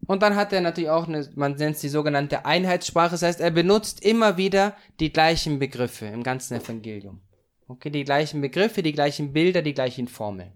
Und 0.07 0.23
dann 0.23 0.37
hat 0.37 0.53
er 0.53 0.61
natürlich 0.61 0.91
auch 0.91 1.09
eine, 1.09 1.29
man 1.35 1.55
nennt 1.55 1.77
es 1.77 1.81
die 1.81 1.89
sogenannte 1.89 2.45
Einheitssprache, 2.45 3.13
das 3.13 3.23
heißt, 3.23 3.41
er 3.41 3.51
benutzt 3.51 4.05
immer 4.05 4.37
wieder 4.37 4.77
die 5.01 5.13
gleichen 5.13 5.59
Begriffe 5.59 6.07
im 6.07 6.23
ganzen 6.23 6.55
Evangelium. 6.55 7.21
Okay, 7.69 7.91
die 7.91 8.05
gleichen 8.05 8.41
Begriffe, 8.41 8.83
die 8.83 8.93
gleichen 8.93 9.33
Bilder, 9.33 9.63
die 9.63 9.75
gleichen 9.75 10.09
Formeln. 10.09 10.53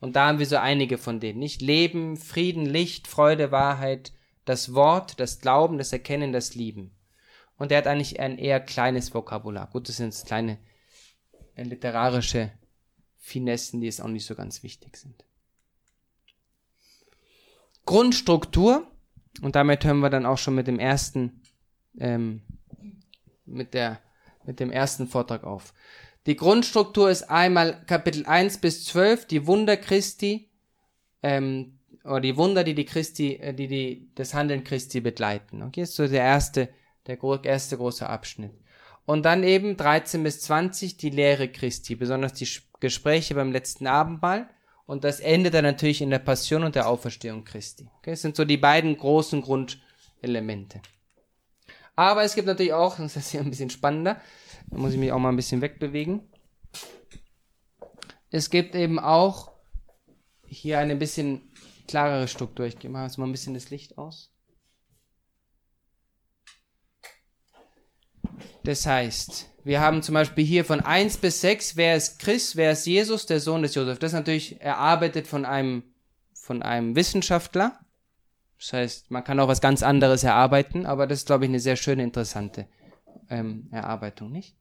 Und 0.00 0.16
da 0.16 0.28
haben 0.28 0.38
wir 0.38 0.46
so 0.46 0.56
einige 0.56 0.96
von 0.96 1.20
denen, 1.20 1.40
nicht? 1.40 1.60
Leben, 1.60 2.16
Frieden, 2.16 2.64
Licht, 2.64 3.06
Freude, 3.06 3.50
Wahrheit, 3.50 4.12
das 4.44 4.72
Wort, 4.72 5.20
das 5.20 5.40
Glauben, 5.40 5.76
das 5.76 5.92
Erkennen, 5.92 6.32
das 6.32 6.54
Lieben. 6.54 6.94
Und 7.58 7.72
er 7.72 7.78
hat 7.78 7.86
eigentlich 7.86 8.20
ein 8.20 8.38
eher 8.38 8.60
kleines 8.60 9.12
Vokabular. 9.12 9.68
Gut, 9.70 9.88
das 9.88 9.96
sind 9.96 10.14
kleine 10.24 10.58
äh, 11.56 11.64
literarische 11.64 12.52
Finessen, 13.18 13.80
die 13.80 13.88
es 13.88 14.00
auch 14.00 14.08
nicht 14.08 14.24
so 14.24 14.34
ganz 14.34 14.62
wichtig 14.62 14.96
sind. 14.96 15.24
Grundstruktur, 17.88 18.86
und 19.40 19.56
damit 19.56 19.82
hören 19.82 20.00
wir 20.00 20.10
dann 20.10 20.26
auch 20.26 20.36
schon 20.36 20.54
mit 20.54 20.66
dem 20.66 20.78
ersten, 20.78 21.40
ähm, 21.98 22.42
mit 23.46 23.72
der, 23.72 23.98
mit 24.44 24.60
dem 24.60 24.70
ersten 24.70 25.08
Vortrag 25.08 25.42
auf. 25.42 25.72
Die 26.26 26.36
Grundstruktur 26.36 27.08
ist 27.08 27.30
einmal 27.30 27.82
Kapitel 27.86 28.26
1 28.26 28.58
bis 28.58 28.84
12, 28.84 29.26
die 29.26 29.46
Wunder 29.46 29.78
Christi, 29.78 30.50
ähm, 31.22 31.78
oder 32.04 32.20
die 32.20 32.36
Wunder, 32.36 32.62
die 32.62 32.74
die 32.74 32.84
Christi, 32.84 33.36
äh, 33.36 33.54
die, 33.54 33.68
die 33.68 34.10
das 34.14 34.34
Handeln 34.34 34.64
Christi 34.64 35.00
begleiten. 35.00 35.62
Okay, 35.62 35.80
ist 35.80 35.96
so 35.96 36.06
der 36.06 36.24
erste, 36.24 36.68
der 37.06 37.18
erste 37.44 37.78
große 37.78 38.06
Abschnitt. 38.06 38.52
Und 39.06 39.22
dann 39.22 39.42
eben 39.42 39.78
13 39.78 40.22
bis 40.22 40.42
20 40.42 40.98
die 40.98 41.08
Lehre 41.08 41.48
Christi, 41.48 41.94
besonders 41.94 42.34
die 42.34 42.48
Gespräche 42.80 43.34
beim 43.34 43.50
letzten 43.50 43.86
Abendmahl 43.86 44.50
und 44.88 45.04
das 45.04 45.20
endet 45.20 45.52
dann 45.52 45.64
natürlich 45.64 46.00
in 46.00 46.08
der 46.08 46.18
Passion 46.18 46.64
und 46.64 46.74
der 46.74 46.88
Auferstehung 46.88 47.44
Christi. 47.44 47.90
Okay, 47.98 48.12
das 48.12 48.22
sind 48.22 48.34
so 48.34 48.46
die 48.46 48.56
beiden 48.56 48.96
großen 48.96 49.42
Grundelemente. 49.42 50.80
Aber 51.94 52.24
es 52.24 52.34
gibt 52.34 52.46
natürlich 52.46 52.72
auch, 52.72 52.96
das 52.98 53.14
ist 53.14 53.30
hier 53.30 53.40
ein 53.40 53.50
bisschen 53.50 53.68
spannender, 53.68 54.18
da 54.70 54.78
muss 54.78 54.94
ich 54.94 54.98
mich 54.98 55.12
auch 55.12 55.18
mal 55.18 55.28
ein 55.28 55.36
bisschen 55.36 55.60
wegbewegen. 55.60 56.32
Es 58.30 58.48
gibt 58.48 58.74
eben 58.74 58.98
auch 58.98 59.52
hier 60.46 60.78
eine 60.78 60.96
bisschen 60.96 61.52
klarere 61.86 62.26
Struktur. 62.26 62.64
Ich 62.64 62.82
mache 62.88 63.04
jetzt 63.04 63.18
mal 63.18 63.26
ein 63.26 63.32
bisschen 63.32 63.52
das 63.52 63.68
Licht 63.68 63.98
aus. 63.98 64.32
Das 68.64 68.86
heißt, 68.86 69.50
wir 69.68 69.82
haben 69.82 70.02
zum 70.02 70.14
Beispiel 70.14 70.46
hier 70.46 70.64
von 70.64 70.80
1 70.80 71.18
bis 71.18 71.42
6, 71.42 71.76
wer 71.76 71.94
ist 71.94 72.18
Christ, 72.20 72.56
wer 72.56 72.72
ist 72.72 72.86
Jesus, 72.86 73.26
der 73.26 73.38
Sohn 73.38 73.60
des 73.60 73.74
Josef. 73.74 73.98
Das 73.98 74.12
ist 74.12 74.18
natürlich 74.18 74.58
erarbeitet 74.62 75.26
von 75.26 75.44
einem, 75.44 75.82
von 76.32 76.62
einem 76.62 76.96
Wissenschaftler. 76.96 77.78
Das 78.58 78.72
heißt, 78.72 79.10
man 79.10 79.24
kann 79.24 79.38
auch 79.38 79.46
was 79.46 79.60
ganz 79.60 79.82
anderes 79.82 80.24
erarbeiten, 80.24 80.86
aber 80.86 81.06
das 81.06 81.18
ist, 81.18 81.26
glaube 81.26 81.44
ich, 81.44 81.50
eine 81.50 81.60
sehr 81.60 81.76
schöne, 81.76 82.02
interessante 82.02 82.66
ähm, 83.28 83.68
Erarbeitung, 83.70 84.32
nicht? 84.32 84.56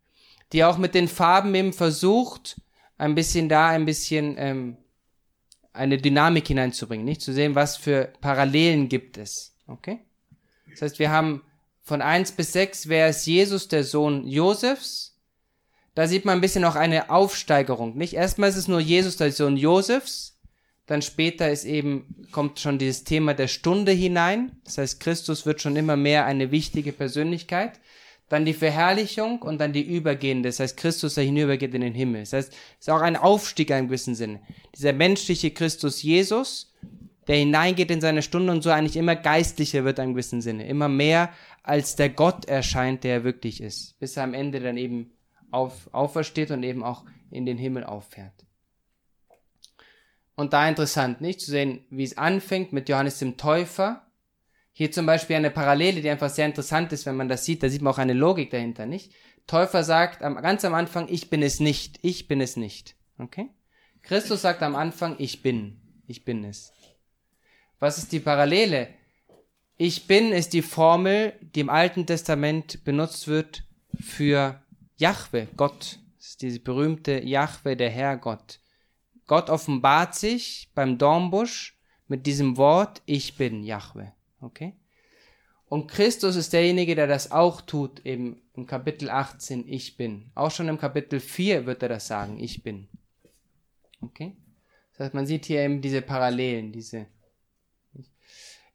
Die 0.52 0.66
auch 0.66 0.78
mit 0.78 0.94
den 0.94 1.08
Farben 1.08 1.56
eben 1.56 1.72
versucht, 1.72 2.60
ein 2.98 3.16
bisschen 3.16 3.48
da, 3.48 3.70
ein 3.70 3.86
bisschen 3.86 4.36
ähm, 4.38 4.76
eine 5.72 6.00
Dynamik 6.00 6.48
hineinzubringen, 6.48 7.06
nicht? 7.06 7.22
Zu 7.22 7.32
sehen, 7.32 7.56
was 7.56 7.78
für 7.78 8.12
Parallelen 8.20 8.90
gibt 8.90 9.18
es. 9.18 9.56
Okay? 9.68 10.02
Das 10.70 10.82
heißt, 10.82 11.00
wir 11.00 11.12
haben 11.12 11.44
von 11.88 12.02
1 12.02 12.34
bis 12.34 12.52
6, 12.52 12.90
wer 12.90 13.08
ist 13.08 13.26
Jesus, 13.26 13.70
der 13.70 13.86
Sohn 13.86 14.28
Josefs? 14.28 15.16
Da 15.96 16.06
sieht 16.06 16.26
man 16.26 16.38
ein 16.38 16.42
bisschen 16.42 16.66
auch 16.66 16.76
eine 16.76 17.10
Aufsteigerung, 17.10 17.98
nicht? 17.98 18.14
Erstmal 18.14 18.50
ist 18.50 18.58
es 18.58 18.68
nur 18.68 18.82
Jesus, 18.82 19.16
der 19.16 19.32
Sohn 19.32 19.56
Josefs. 19.56 20.38
Dann 20.86 21.02
später 21.02 21.50
ist 21.50 21.64
eben, 21.64 22.28
kommt 22.34 22.60
schon 22.60 22.78
dieses 22.78 23.06
Thema 23.06 23.34
der 23.34 23.48
Stunde 23.48 23.94
hinein. 23.94 24.52
Das 24.66 24.78
heißt, 24.78 25.00
Christus 25.00 25.46
wird 25.46 25.62
schon 25.62 25.78
immer 25.78 25.96
mehr 25.96 26.26
eine 26.26 26.52
wichtige 26.52 26.92
Persönlichkeit. 26.92 27.80
dann 28.30 28.46
die 28.46 28.54
Verherrlichung 28.54 29.42
und 29.42 29.60
dann 29.60 29.72
die 29.74 29.82
übergehende, 29.82 30.50
das 30.50 30.60
heißt 30.60 30.78
Christus, 30.78 31.16
der 31.16 31.24
hinübergeht 31.24 31.74
in 31.74 31.82
den 31.82 31.94
Himmel. 31.94 32.22
Das 32.22 32.34
heißt, 32.34 32.52
es 32.52 32.88
ist 32.88 32.90
auch 32.90 33.02
ein 33.02 33.16
Aufstieg 33.16 33.70
in 33.70 33.78
einem 33.78 33.88
gewissen 33.88 34.16
Sinne. 34.16 34.42
Dieser 34.76 34.94
menschliche 34.94 35.52
Christus 35.52 36.04
Jesus, 36.04 36.74
der 37.28 37.38
hineingeht 37.38 37.90
in 37.92 38.02
seine 38.02 38.22
Stunde 38.22 38.52
und 38.52 38.64
so 38.64 38.70
eigentlich 38.70 38.98
immer 38.98 39.16
geistlicher 39.16 39.86
wird 39.86 40.00
in 40.00 40.04
einem 40.04 40.14
gewissen 40.14 40.42
Sinne. 40.42 40.68
Immer 40.68 40.90
mehr 40.90 41.30
als 41.68 41.96
der 41.98 42.10
Gott 42.10 42.46
erscheint, 42.46 43.04
der 43.04 43.14
er 43.16 43.24
wirklich 43.24 43.62
ist. 43.62 44.00
Bis 44.00 44.16
er 44.16 44.24
am 44.24 44.34
Ende 44.34 44.60
dann 44.62 44.78
eben 44.78 45.12
auf, 45.52 45.94
aufersteht 45.94 46.50
und 46.52 46.64
eben 46.64 46.84
auch 46.84 47.04
in 47.30 47.46
den 47.46 47.58
Himmel 47.58 47.84
auffährt. 47.84 48.46
Und 50.36 50.54
da 50.54 50.70
interessant, 50.70 51.20
nicht? 51.20 51.42
Zu 51.42 51.52
sehen, 51.52 51.86
wie 51.90 52.04
es 52.04 52.18
anfängt 52.18 52.72
mit 52.72 52.88
Johannes 52.88 53.20
dem 53.20 53.38
Täufer, 53.38 54.08
hier 54.72 54.92
zum 54.92 55.06
Beispiel 55.06 55.36
eine 55.36 55.50
Parallele, 55.50 56.02
die 56.02 56.10
einfach 56.10 56.30
sehr 56.30 56.46
interessant 56.46 56.94
ist, 56.94 57.06
wenn 57.06 57.16
man 57.16 57.28
das 57.28 57.44
sieht. 57.44 57.64
Da 57.64 57.70
sieht 57.70 57.82
man 57.82 57.94
auch 57.94 57.98
eine 57.98 58.14
Logik 58.14 58.52
dahinter, 58.52 58.86
nicht? 58.86 59.12
Täufer 59.48 59.84
sagt 59.84 60.20
ganz 60.20 60.64
am 60.64 60.74
Anfang, 60.74 61.08
ich 61.10 61.30
bin 61.30 61.42
es 61.42 61.60
nicht, 61.60 62.00
ich 62.02 62.28
bin 62.28 62.40
es 62.40 62.56
nicht. 62.56 62.96
Okay? 63.18 63.50
Christus 64.04 64.44
sagt 64.44 64.62
am 64.62 64.76
Anfang, 64.76 65.16
ich 65.18 65.42
bin, 65.42 65.82
ich 66.06 66.24
bin 66.24 66.44
es. 66.44 66.72
Was 67.80 67.98
ist 67.98 68.12
die 68.12 68.20
Parallele? 68.20 68.90
Ich 69.80 70.08
bin 70.08 70.32
ist 70.32 70.54
die 70.54 70.64
Formel, 70.64 71.34
die 71.42 71.60
im 71.60 71.70
Alten 71.70 72.08
Testament 72.08 72.84
benutzt 72.84 73.28
wird 73.28 73.64
für 74.00 74.60
Jahwe, 74.98 75.48
Gott. 75.56 76.00
Das 76.18 76.30
ist 76.30 76.42
diese 76.42 76.60
berühmte 76.60 77.24
Jahwe, 77.24 77.78
der 77.78 77.92
Herrgott. 77.92 78.60
Gott 79.28 79.52
offenbart 79.52 80.16
sich 80.16 80.72
beim 80.74 80.98
Dornbusch 80.98 81.78
mit 82.08 82.26
diesem 82.26 82.58
Wort, 82.58 83.04
ich 83.06 83.36
bin 83.36 83.64
Jahwe. 83.64 84.14
Okay? 84.42 84.74
Und 85.70 85.88
Christus 85.88 86.36
ist 86.36 86.54
derjenige, 86.54 86.96
der 86.96 87.08
das 87.08 87.32
auch 87.32 87.62
tut, 87.62 88.04
eben 88.06 88.42
im 88.56 88.66
Kapitel 88.66 89.12
18, 89.12 89.68
ich 89.68 89.96
bin. 89.96 90.32
Auch 90.34 90.50
schon 90.50 90.70
im 90.70 90.80
Kapitel 90.80 91.20
4 91.20 91.68
wird 91.68 91.84
er 91.84 91.90
das 91.90 92.08
sagen, 92.08 92.40
ich 92.40 92.64
bin. 92.64 92.88
Okay? 94.02 94.36
Das 94.94 95.06
heißt, 95.06 95.14
man 95.14 95.28
sieht 95.28 95.46
hier 95.46 95.62
eben 95.62 95.82
diese 95.82 96.02
Parallelen, 96.02 96.72
diese. 96.72 97.06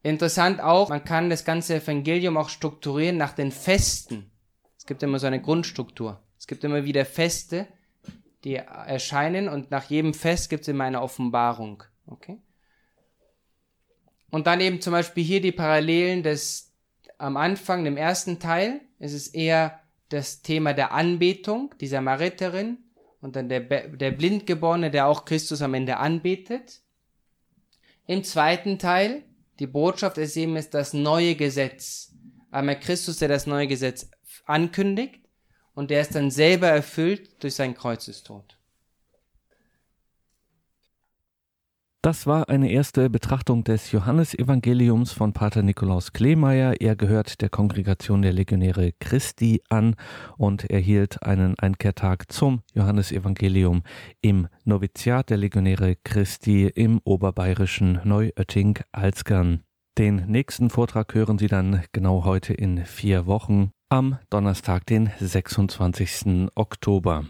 Interessant 0.03 0.61
auch, 0.61 0.89
man 0.89 1.05
kann 1.05 1.29
das 1.29 1.45
ganze 1.45 1.75
Evangelium 1.75 2.35
auch 2.37 2.49
strukturieren 2.49 3.17
nach 3.17 3.31
den 3.31 3.51
Festen. 3.51 4.29
Es 4.77 4.85
gibt 4.85 5.01
immer 5.01 5.17
so 5.17 5.27
eine 5.27 5.41
Grundstruktur. 5.41 6.21
Es 6.37 6.45
gibt 6.45 6.65
immer 6.65 6.83
wieder 6.83 7.05
Feste, 7.05 7.67
die 8.43 8.55
erscheinen 8.55 9.47
und 9.47 9.71
nach 9.71 9.89
jedem 9.89 10.13
Fest 10.13 10.49
gibt 10.49 10.63
es 10.63 10.67
immer 10.67 10.83
eine 10.83 11.01
Offenbarung. 11.01 11.83
Okay? 12.05 12.41
Und 14.29 14.45
dann 14.45 14.59
eben 14.59 14.81
zum 14.81 14.91
Beispiel 14.91 15.23
hier 15.23 15.39
die 15.39 15.53
Parallelen 15.53 16.21
des, 16.21 16.73
am 17.17 17.37
Anfang, 17.37 17.85
dem 17.85 17.95
ersten 17.95 18.39
Teil, 18.39 18.81
ist 18.99 19.13
es 19.13 19.29
eher 19.29 19.79
das 20.09 20.41
Thema 20.41 20.73
der 20.73 20.91
Anbetung, 20.91 21.73
dieser 21.79 22.01
Mariterin, 22.01 22.77
und 23.21 23.37
dann 23.37 23.47
der, 23.47 23.61
der 23.61 24.11
Blindgeborene, 24.11 24.91
der 24.91 25.07
auch 25.07 25.23
Christus 25.23 25.61
am 25.61 25.73
Ende 25.75 25.95
anbetet. 25.95 26.81
Im 28.05 28.25
zweiten 28.25 28.79
Teil, 28.79 29.23
die 29.59 29.67
Botschaft 29.67 30.17
ist 30.17 30.35
eben 30.35 30.55
ist 30.55 30.73
das 30.73 30.93
neue 30.93 31.35
Gesetz. 31.35 32.13
Einmal 32.51 32.79
Christus, 32.79 33.17
der 33.17 33.29
das 33.29 33.47
neue 33.47 33.67
Gesetz 33.67 34.09
ankündigt 34.45 35.21
und 35.73 35.89
der 35.89 36.01
es 36.01 36.09
dann 36.09 36.31
selber 36.31 36.67
erfüllt 36.67 37.43
durch 37.43 37.55
seinen 37.55 37.75
Kreuzestod. 37.75 38.57
Das 42.03 42.27
war 42.27 42.49
eine 42.49 42.69
erste 42.69 43.09
Betrachtung 43.09 43.63
des 43.63 43.93
Johannesevangeliums 43.93 45.13
von 45.13 45.31
Pater 45.31 45.63
Nikolaus 45.63 46.11
Kleemeyer. 46.11 46.81
Er 46.81 46.97
gehört 46.97 47.39
der 47.39 47.47
Kongregation 47.47 48.21
der 48.21 48.33
Legionäre 48.33 48.91
Christi 48.99 49.61
an 49.69 49.95
und 50.35 50.69
erhielt 50.69 51.23
einen 51.23 51.57
Einkehrtag 51.57 52.29
zum 52.29 52.61
Johannesevangelium 52.73 53.83
im 54.19 54.49
Noviziat 54.65 55.29
der 55.29 55.37
Legionäre 55.37 55.95
Christi 56.03 56.67
im 56.67 56.99
oberbayerischen 57.05 58.01
Neuötting-Alzgern. 58.03 59.61
Den 59.97 60.25
nächsten 60.27 60.69
Vortrag 60.69 61.13
hören 61.13 61.37
Sie 61.37 61.47
dann 61.47 61.83
genau 61.93 62.25
heute 62.25 62.53
in 62.53 62.83
vier 62.85 63.27
Wochen 63.27 63.71
am 63.87 64.19
Donnerstag, 64.29 64.85
den 64.87 65.09
26. 65.21 66.49
Oktober. 66.55 67.23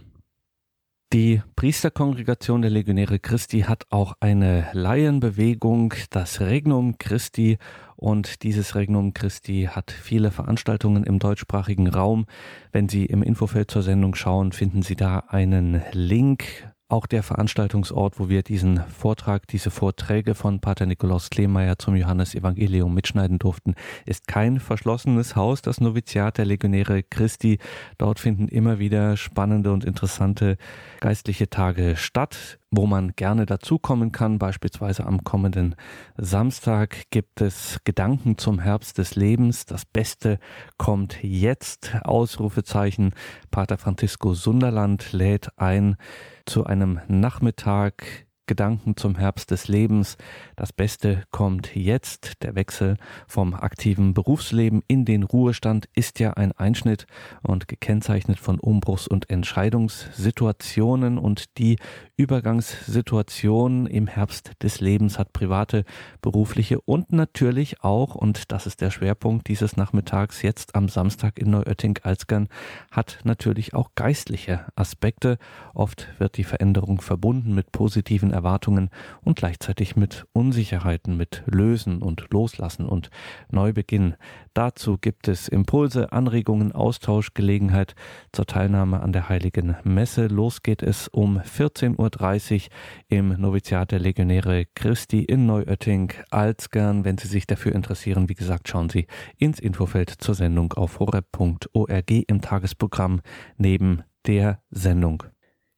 Die 1.14 1.44
Priesterkongregation 1.56 2.64
der 2.64 2.72
Legionäre 2.72 3.20
Christi 3.20 3.60
hat 3.60 3.86
auch 3.92 4.16
eine 4.20 4.66
Laienbewegung, 4.74 5.94
das 6.10 6.42
Regnum 6.42 6.98
Christi. 6.98 7.60
Und 7.96 8.42
dieses 8.42 8.74
Regnum 8.74 9.14
Christi 9.14 9.70
hat 9.72 9.92
viele 9.92 10.32
Veranstaltungen 10.32 11.04
im 11.04 11.20
deutschsprachigen 11.20 11.88
Raum. 11.88 12.26
Wenn 12.72 12.90
Sie 12.90 13.06
im 13.06 13.22
Infofeld 13.22 13.70
zur 13.70 13.84
Sendung 13.84 14.16
schauen, 14.16 14.54
finden 14.54 14.82
Sie 14.82 14.96
da 14.96 15.20
einen 15.28 15.84
Link 15.92 16.73
auch 16.94 17.08
der 17.08 17.24
Veranstaltungsort, 17.24 18.20
wo 18.20 18.30
wir 18.30 18.44
diesen 18.44 18.80
Vortrag, 18.88 19.48
diese 19.48 19.72
Vorträge 19.72 20.36
von 20.36 20.60
Pater 20.60 20.86
Nikolaus 20.86 21.32
Kleemeyer 21.32 21.80
zum 21.80 21.96
Johannesevangelium 21.96 22.94
mitschneiden 22.94 23.40
durften, 23.40 23.74
ist 24.06 24.28
kein 24.28 24.60
verschlossenes 24.60 25.36
Haus, 25.36 25.64
das 25.64 25.82
Noviziat 25.82 26.38
der 26.38 26.46
Legionäre 26.46 27.02
Christi. 27.02 27.58
Dort 27.98 28.20
finden 28.20 28.48
immer 28.48 28.78
wieder 28.78 29.18
spannende 29.18 29.72
und 29.72 29.84
interessante 29.86 30.58
geistliche 31.00 31.50
Tage 31.50 31.96
statt 31.96 32.60
wo 32.76 32.88
man 32.88 33.14
gerne 33.16 33.46
dazukommen 33.46 34.12
kann. 34.12 34.40
Beispielsweise 34.40 35.06
am 35.06 35.24
kommenden 35.24 35.76
Samstag 36.18 37.04
gibt 37.12 37.40
es 37.40 37.80
Gedanken 37.84 38.40
zum 38.40 38.60
Herbst 38.60 38.98
des 38.98 39.16
Lebens. 39.16 39.66
Das 39.66 39.86
Beste 39.86 40.40
kommt 40.78 41.24
jetzt. 41.24 41.96
Ausrufezeichen. 42.02 43.14
Pater 43.52 43.78
Francisco 43.78 44.34
Sunderland 44.34 45.14
lädt 45.14 45.50
ein 45.58 45.98
zu 46.46 46.66
einem 46.66 47.00
Nachmittag 47.08 48.26
Gedanken 48.46 48.98
zum 48.98 49.16
Herbst 49.16 49.52
des 49.52 49.68
Lebens. 49.68 50.18
Das 50.56 50.74
Beste 50.74 51.24
kommt 51.32 51.76
jetzt. 51.76 52.44
Der 52.44 52.56
Wechsel 52.56 52.98
vom 53.28 53.54
aktiven 53.54 54.14
Berufsleben 54.14 54.84
in 54.88 55.06
den 55.06 55.24
Ruhestand 55.24 55.88
ist 55.96 56.20
ja 56.20 56.34
ein 56.34 56.52
Einschnitt 56.52 57.08
und 57.42 57.68
gekennzeichnet 57.68 58.40
von 58.40 58.60
Umbruchs- 58.60 59.08
und 59.08 59.30
Entscheidungssituationen 59.30 61.18
und 61.18 61.58
die 61.58 61.78
Übergangssituation 62.18 63.88
im 63.88 64.08
Herbst 64.08 64.52
des 64.62 64.82
Lebens 64.82 65.18
hat 65.18 65.32
private, 65.34 65.86
berufliche 66.22 66.82
und 66.82 67.14
natürlich 67.14 67.82
auch, 67.84 68.16
und 68.16 68.52
das 68.52 68.68
ist 68.68 68.82
der 68.82 68.92
Schwerpunkt 68.92 69.48
dieses 69.48 69.78
Nachmittags 69.78 70.42
jetzt 70.42 70.76
am 70.76 70.90
Samstag 70.90 71.40
in 71.40 71.50
Neuötting-Alzgern, 71.52 72.50
hat 72.92 73.20
natürlich 73.24 73.74
auch 73.74 73.92
geistliche 73.96 74.66
Aspekte. 74.76 75.38
Oft 75.74 76.08
wird 76.20 76.38
die 76.38 76.44
Veränderung 76.44 77.02
verbunden 77.02 77.56
mit 77.56 77.72
positiven 77.72 78.33
Erwartungen 78.34 78.90
und 79.22 79.38
gleichzeitig 79.38 79.96
mit 79.96 80.26
Unsicherheiten, 80.34 81.16
mit 81.16 81.44
Lösen 81.46 82.02
und 82.02 82.28
Loslassen 82.32 82.86
und 82.86 83.10
Neubeginn. 83.50 84.16
Dazu 84.54 84.98
gibt 84.98 85.28
es 85.28 85.48
Impulse, 85.48 86.12
Anregungen, 86.12 86.72
Austausch, 86.74 87.34
Gelegenheit 87.34 87.96
zur 88.32 88.46
Teilnahme 88.46 89.02
an 89.02 89.14
der 89.14 89.30
Heiligen 89.30 89.76
Messe. 89.84 90.28
Los 90.28 90.62
geht 90.62 90.84
es 90.84 91.08
um 91.08 91.40
14.30 91.40 92.66
Uhr 92.66 92.70
im 93.10 93.30
Noviziat 93.40 93.92
der 93.92 94.00
Legionäre 94.00 94.66
Christi 94.76 95.24
in 95.24 95.46
Neuötting, 95.46 96.12
Alzgern. 96.30 97.06
Wenn 97.06 97.18
Sie 97.18 97.28
sich 97.28 97.48
dafür 97.48 97.74
interessieren, 97.74 98.30
wie 98.30 98.36
gesagt, 98.36 98.68
schauen 98.68 98.90
Sie 98.90 99.08
ins 99.38 99.60
Infofeld 99.60 100.10
zur 100.10 100.36
Sendung 100.36 100.74
auf 100.74 101.00
horeb.org 101.00 102.12
im 102.12 102.42
Tagesprogramm 102.42 103.22
neben 103.58 104.04
der 104.26 104.62
Sendung. 104.70 105.24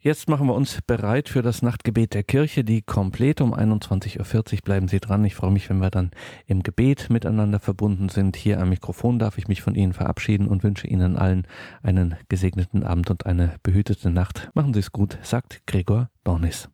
Jetzt 0.05 0.29
machen 0.29 0.45
wir 0.45 0.53
uns 0.53 0.83
bereit 0.85 1.29
für 1.29 1.41
das 1.41 1.63
Nachtgebet 1.63 2.13
der 2.13 2.21
Kirche, 2.21 2.63
die 2.63 2.83
komplett 2.83 3.41
um 3.41 3.55
21.40 3.55 4.19
Uhr. 4.53 4.59
Bleiben 4.63 4.87
Sie 4.87 4.99
dran. 4.99 5.25
Ich 5.25 5.33
freue 5.33 5.49
mich, 5.49 5.67
wenn 5.67 5.79
wir 5.79 5.89
dann 5.89 6.11
im 6.45 6.61
Gebet 6.61 7.09
miteinander 7.09 7.59
verbunden 7.59 8.09
sind. 8.09 8.35
Hier 8.35 8.61
am 8.61 8.69
Mikrofon 8.69 9.17
darf 9.17 9.39
ich 9.39 9.47
mich 9.47 9.63
von 9.63 9.73
Ihnen 9.73 9.93
verabschieden 9.93 10.47
und 10.47 10.61
wünsche 10.61 10.85
Ihnen 10.85 11.17
allen 11.17 11.47
einen 11.81 12.17
gesegneten 12.29 12.83
Abend 12.83 13.09
und 13.09 13.25
eine 13.25 13.55
behütete 13.63 14.11
Nacht. 14.11 14.51
Machen 14.53 14.75
Sie 14.75 14.79
es 14.81 14.91
gut, 14.91 15.17
sagt 15.23 15.65
Gregor 15.65 16.11
Dornis. 16.23 16.69